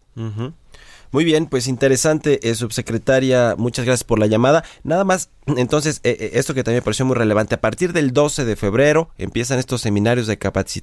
Muy 1.13 1.25
bien, 1.25 1.47
pues 1.47 1.69
interesante, 1.69 2.49
eh, 2.49 2.55
subsecretaria, 2.55 3.55
muchas 3.59 3.85
gracias 3.85 4.05
por 4.05 4.19
la 4.19 4.27
llamada. 4.27 4.65
Nada 4.83 5.05
más, 5.05 5.31
entonces, 5.57 6.01
eh, 6.05 6.31
esto 6.35 6.55
que 6.55 6.63
también 6.63 6.81
me 6.81 6.85
pareció 6.85 7.05
muy 7.05 7.17
relevante, 7.17 7.55
a 7.55 7.61
partir 7.61 7.93
del 7.93 8.13
12 8.13 8.45
de 8.45 8.57
febrero 8.57 9.11
empiezan 9.19 9.59
estos 9.59 9.83
seminarios 9.83 10.27
de, 10.27 10.39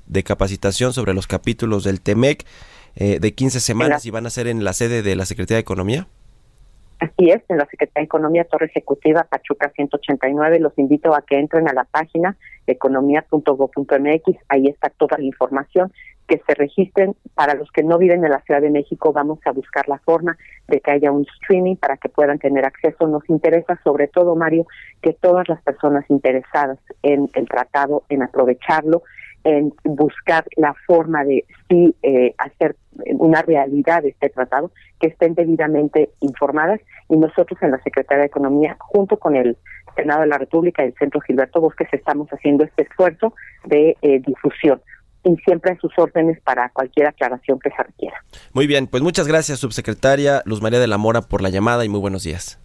de 0.06 0.24
capacitación 0.24 0.94
sobre 0.94 1.14
los 1.14 1.28
capítulos 1.28 1.84
del 1.84 2.02
TEMEC 2.02 2.46
de 2.96 3.34
15 3.34 3.60
semanas 3.60 4.06
y 4.06 4.12
van 4.12 4.28
a 4.28 4.30
ser 4.30 4.46
en 4.46 4.64
la 4.64 4.72
sede 4.74 5.02
de 5.02 5.16
la 5.16 5.26
Secretaría 5.26 5.58
de 5.58 5.62
Economía. 5.62 6.08
Así 7.04 7.32
es, 7.32 7.42
en 7.50 7.58
la 7.58 7.66
Secretaría 7.66 8.04
de 8.04 8.06
Economía, 8.06 8.46
Torre 8.46 8.68
Ejecutiva, 8.68 9.28
Pachuca 9.30 9.70
189. 9.76 10.60
Los 10.62 10.72
invito 10.80 11.14
a 11.14 11.22
que 11.22 11.38
entren 11.38 11.68
a 11.68 11.74
la 11.74 11.84
página 11.84 12.38
economía.go.mx, 12.66 14.38
ahí 14.48 14.68
está 14.68 14.90
toda 14.90 15.18
la 15.18 15.26
información, 15.26 15.92
que 16.30 16.42
se 16.48 16.54
registren. 16.54 17.14
Para 17.36 17.56
los 17.56 17.70
que 17.74 17.84
no 17.84 17.98
viven 17.98 18.24
en 18.24 18.32
la 18.32 18.40
Ciudad 18.44 18.62
de 18.62 18.70
México, 18.70 19.12
vamos 19.12 19.40
a 19.44 19.52
buscar 19.52 19.90
la 19.90 20.00
forma 20.00 20.38
de 20.70 20.80
que 20.80 20.92
haya 20.92 21.12
un 21.12 21.26
streaming 21.42 21.76
para 21.76 21.98
que 21.98 22.08
puedan 22.08 22.40
tener 22.40 22.64
acceso. 22.64 23.06
Nos 23.06 23.30
interesa 23.30 23.78
sobre 23.84 24.08
todo, 24.08 24.38
Mario, 24.38 24.66
que 25.02 25.12
todas 25.12 25.50
las 25.50 25.62
personas 25.62 26.06
interesadas 26.10 26.80
en 27.02 27.30
el 27.34 27.50
tratado, 27.50 28.04
en 28.08 28.24
aprovecharlo, 28.24 29.04
en 29.44 29.74
buscar 29.84 30.46
la 30.56 30.74
forma 30.86 31.24
de 31.24 31.46
sí 31.70 31.96
eh, 32.04 32.34
hacer 32.38 32.76
una 33.18 33.42
realidad 33.42 34.04
de 34.04 34.10
este 34.10 34.30
tratado, 34.30 34.72
que 35.00 35.08
estén 35.08 35.36
debidamente 35.36 36.10
informadas 36.20 36.80
y 37.10 37.18
nosotros 37.18 37.62
en 37.62 37.72
la 37.72 37.82
Secretaría 37.84 38.22
de 38.22 38.28
Economía, 38.28 38.78
junto 38.80 39.18
con 39.18 39.36
el 39.36 39.58
Senado 39.96 40.22
de 40.22 40.28
la 40.28 40.38
República 40.38 40.84
y 40.84 40.88
el 40.88 40.96
Centro 40.96 41.22
Gilberto 41.22 41.62
Bosques, 41.62 41.88
estamos 41.92 42.28
haciendo 42.30 42.64
este 42.64 42.84
esfuerzo 42.84 43.34
de 43.66 43.98
eh, 44.02 44.22
difusión 44.26 44.82
y 45.24 45.36
siempre 45.38 45.72
a 45.72 45.78
sus 45.78 45.92
órdenes 45.98 46.40
para 46.42 46.70
cualquier 46.70 47.08
aclaración 47.08 47.60
que 47.60 47.70
se 47.70 47.84
requiera. 47.84 48.18
Muy 48.54 48.68
bien, 48.68 48.88
pues 48.88 49.04
muchas 49.04 49.28
gracias, 49.28 49.60
subsecretaria 49.60 50.42
Luz 50.46 50.62
María 50.62 50.80
de 50.80 50.88
la 50.88 50.98
Mora, 50.98 51.22
por 51.22 51.42
la 51.42 51.50
llamada 51.50 51.86
y 51.86 51.90
muy 51.90 52.00
buenos 52.00 52.24
días. 52.24 52.63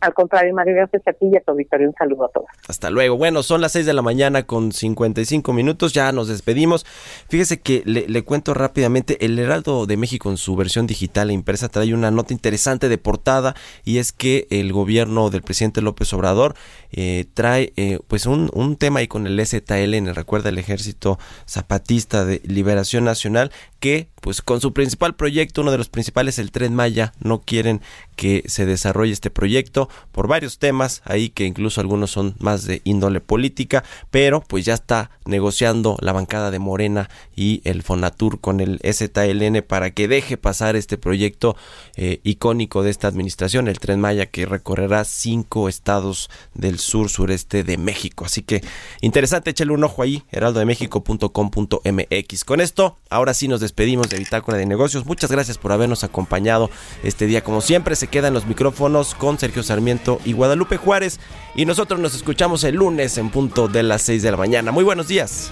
Al 0.00 0.12
contrario, 0.12 0.54
María, 0.54 0.74
gracias 0.74 1.02
a 1.06 1.12
ti 1.12 1.26
y 1.32 1.36
a 1.36 1.40
tu 1.40 1.52
auditorio. 1.52 1.88
Un 1.88 1.94
saludo 1.94 2.26
a 2.26 2.28
todos. 2.28 2.46
Hasta 2.68 2.90
luego. 2.90 3.16
Bueno, 3.16 3.42
son 3.42 3.60
las 3.60 3.72
6 3.72 3.86
de 3.86 3.94
la 3.94 4.02
mañana 4.02 4.44
con 4.44 4.72
55 4.72 5.52
minutos. 5.52 5.92
Ya 5.94 6.12
nos 6.12 6.28
despedimos. 6.28 6.84
Fíjese 7.28 7.60
que 7.60 7.82
le, 7.86 8.22
cuento 8.24 8.52
rápidamente. 8.54 9.24
El 9.24 9.38
Heraldo 9.38 9.86
de 9.86 9.96
México 9.96 10.30
en 10.30 10.36
su 10.36 10.54
versión 10.54 10.86
digital 10.86 11.30
e 11.30 11.32
impresa 11.32 11.68
trae 11.68 11.94
una 11.94 12.10
nota 12.10 12.34
interesante 12.34 12.88
de 12.88 12.98
portada 12.98 13.54
y 13.84 13.98
es 13.98 14.12
que 14.12 14.46
el 14.50 14.72
gobierno 14.72 15.30
del 15.30 15.42
presidente 15.42 15.80
López 15.80 16.12
Obrador 16.12 16.54
eh, 16.92 17.24
trae 17.34 17.72
eh, 17.76 17.98
pues 18.06 18.26
un, 18.26 18.50
un 18.52 18.76
tema 18.76 19.00
ahí 19.00 19.08
con 19.08 19.26
el 19.26 19.44
STLN, 19.44 20.14
recuerda 20.14 20.50
el 20.50 20.58
Ejército 20.58 21.18
Zapatista 21.46 22.24
de 22.24 22.40
Liberación 22.44 23.04
Nacional, 23.04 23.50
que 23.78 24.08
pues 24.26 24.42
con 24.42 24.60
su 24.60 24.72
principal 24.72 25.14
proyecto, 25.14 25.60
uno 25.60 25.70
de 25.70 25.78
los 25.78 25.88
principales, 25.88 26.40
el 26.40 26.50
Tren 26.50 26.74
Maya, 26.74 27.12
no 27.20 27.42
quieren 27.42 27.80
que 28.16 28.42
se 28.46 28.66
desarrolle 28.66 29.12
este 29.12 29.30
proyecto 29.30 29.88
por 30.10 30.26
varios 30.26 30.58
temas, 30.58 31.00
ahí 31.04 31.28
que 31.28 31.44
incluso 31.44 31.80
algunos 31.80 32.10
son 32.10 32.34
más 32.40 32.64
de 32.64 32.80
índole 32.82 33.20
política, 33.20 33.84
pero 34.10 34.40
pues 34.40 34.64
ya 34.64 34.74
está 34.74 35.12
negociando 35.26 35.96
la 36.00 36.12
bancada 36.12 36.50
de 36.50 36.58
Morena 36.58 37.08
y 37.36 37.60
el 37.62 37.84
Fonatur 37.84 38.40
con 38.40 38.58
el 38.58 38.80
STLN 38.82 39.62
para 39.62 39.90
que 39.90 40.08
deje 40.08 40.36
pasar 40.36 40.74
este 40.74 40.98
proyecto 40.98 41.54
eh, 41.94 42.18
icónico 42.24 42.82
de 42.82 42.90
esta 42.90 43.06
administración, 43.06 43.68
el 43.68 43.78
Tren 43.78 44.00
Maya, 44.00 44.26
que 44.26 44.44
recorrerá 44.44 45.04
cinco 45.04 45.68
estados 45.68 46.30
del 46.54 46.80
sur 46.80 47.10
sureste 47.10 47.62
de 47.62 47.78
México. 47.78 48.24
Así 48.24 48.42
que 48.42 48.64
interesante, 49.02 49.50
échale 49.50 49.72
un 49.72 49.84
ojo 49.84 50.02
ahí, 50.02 50.24
heraldodemexico.com.mx. 50.30 52.44
Con 52.44 52.60
esto, 52.60 52.98
ahora 53.08 53.32
sí 53.32 53.46
nos 53.46 53.60
despedimos 53.66 54.08
de 54.08 54.18
Bitácora 54.18 54.56
de 54.56 54.64
Negocios. 54.64 55.06
Muchas 55.06 55.30
gracias 55.30 55.58
por 55.58 55.72
habernos 55.72 56.04
acompañado 56.04 56.70
este 57.02 57.26
día. 57.26 57.42
Como 57.42 57.60
siempre, 57.60 57.96
se 57.96 58.06
quedan 58.06 58.32
los 58.32 58.46
micrófonos 58.46 59.16
con 59.16 59.40
Sergio 59.40 59.64
Sarmiento 59.64 60.20
y 60.24 60.34
Guadalupe 60.34 60.76
Juárez. 60.76 61.18
Y 61.56 61.66
nosotros 61.66 61.98
nos 61.98 62.14
escuchamos 62.14 62.62
el 62.62 62.76
lunes 62.76 63.18
en 63.18 63.30
punto 63.30 63.66
de 63.66 63.82
las 63.82 64.02
6 64.02 64.22
de 64.22 64.30
la 64.30 64.36
mañana. 64.36 64.70
Muy 64.70 64.84
buenos 64.84 65.08
días. 65.08 65.50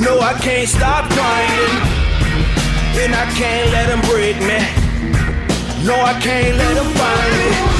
No, 0.00 0.20
I 0.20 0.32
can't 0.34 0.68
stop 0.68 1.10
grinding, 1.10 1.74
and 3.02 3.14
I 3.14 3.26
can't 3.34 3.72
let 3.72 3.86
them 3.88 4.00
break 4.02 4.36
me. 4.38 4.58
No, 5.84 5.94
I 5.94 6.14
can't 6.20 6.56
let 6.56 6.74
them 6.74 6.86
find 6.94 7.72
me. 7.72 7.77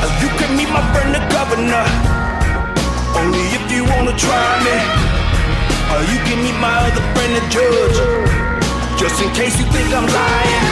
You 0.00 0.28
can 0.40 0.56
meet 0.56 0.70
my 0.72 0.80
friend 0.92 1.12
the 1.12 1.20
governor, 1.28 1.84
only 3.20 3.44
if 3.56 3.64
you 3.72 3.84
wanna 3.84 4.16
try 4.16 4.50
me. 4.64 4.76
Or 5.92 6.00
you 6.08 6.18
can 6.24 6.38
meet 6.44 6.58
my 6.60 6.76
other 6.88 7.04
friend 7.12 7.32
the 7.36 7.44
judge, 7.52 7.98
just 8.96 9.20
in 9.20 9.28
case 9.34 9.58
you 9.60 9.66
think 9.74 9.88
I'm 9.92 10.08
lying. 10.08 10.66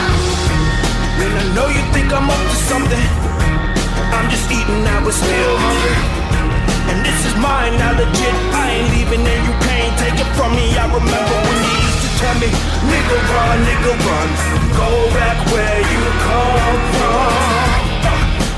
And 1.21 1.33
I 1.41 1.45
know 1.55 1.67
you 1.67 1.83
think 1.93 2.09
I'm 2.13 2.29
up 2.29 2.43
to 2.51 2.57
something. 2.71 3.07
I'm 4.15 4.27
just 4.33 4.49
eating, 4.49 4.81
I 4.87 4.97
was 5.05 5.15
still 5.15 5.55
hungry. 5.65 5.97
And 6.89 7.05
this 7.05 7.19
is 7.29 7.35
mine, 7.37 7.77
now 7.77 7.93
legit. 7.93 8.35
I 8.55 8.65
ain't 8.81 8.89
leaving 8.95 9.21
and 9.21 9.41
you 9.45 9.55
can't 9.61 9.93
take 10.01 10.17
it 10.17 10.29
from 10.33 10.55
me. 10.57 10.73
I 10.73 10.85
remember 10.89 11.37
when 11.45 11.57
you 11.61 11.73
used 11.85 12.01
to 12.01 12.09
tell 12.17 12.35
me, 12.41 12.49
nigga 12.89 13.17
run, 13.29 13.57
nigga 13.67 13.93
run. 14.07 14.29
Go 14.73 14.89
back 15.13 15.37
where 15.53 15.79
you 15.85 16.01
come 16.25 16.79
from. 16.97 17.68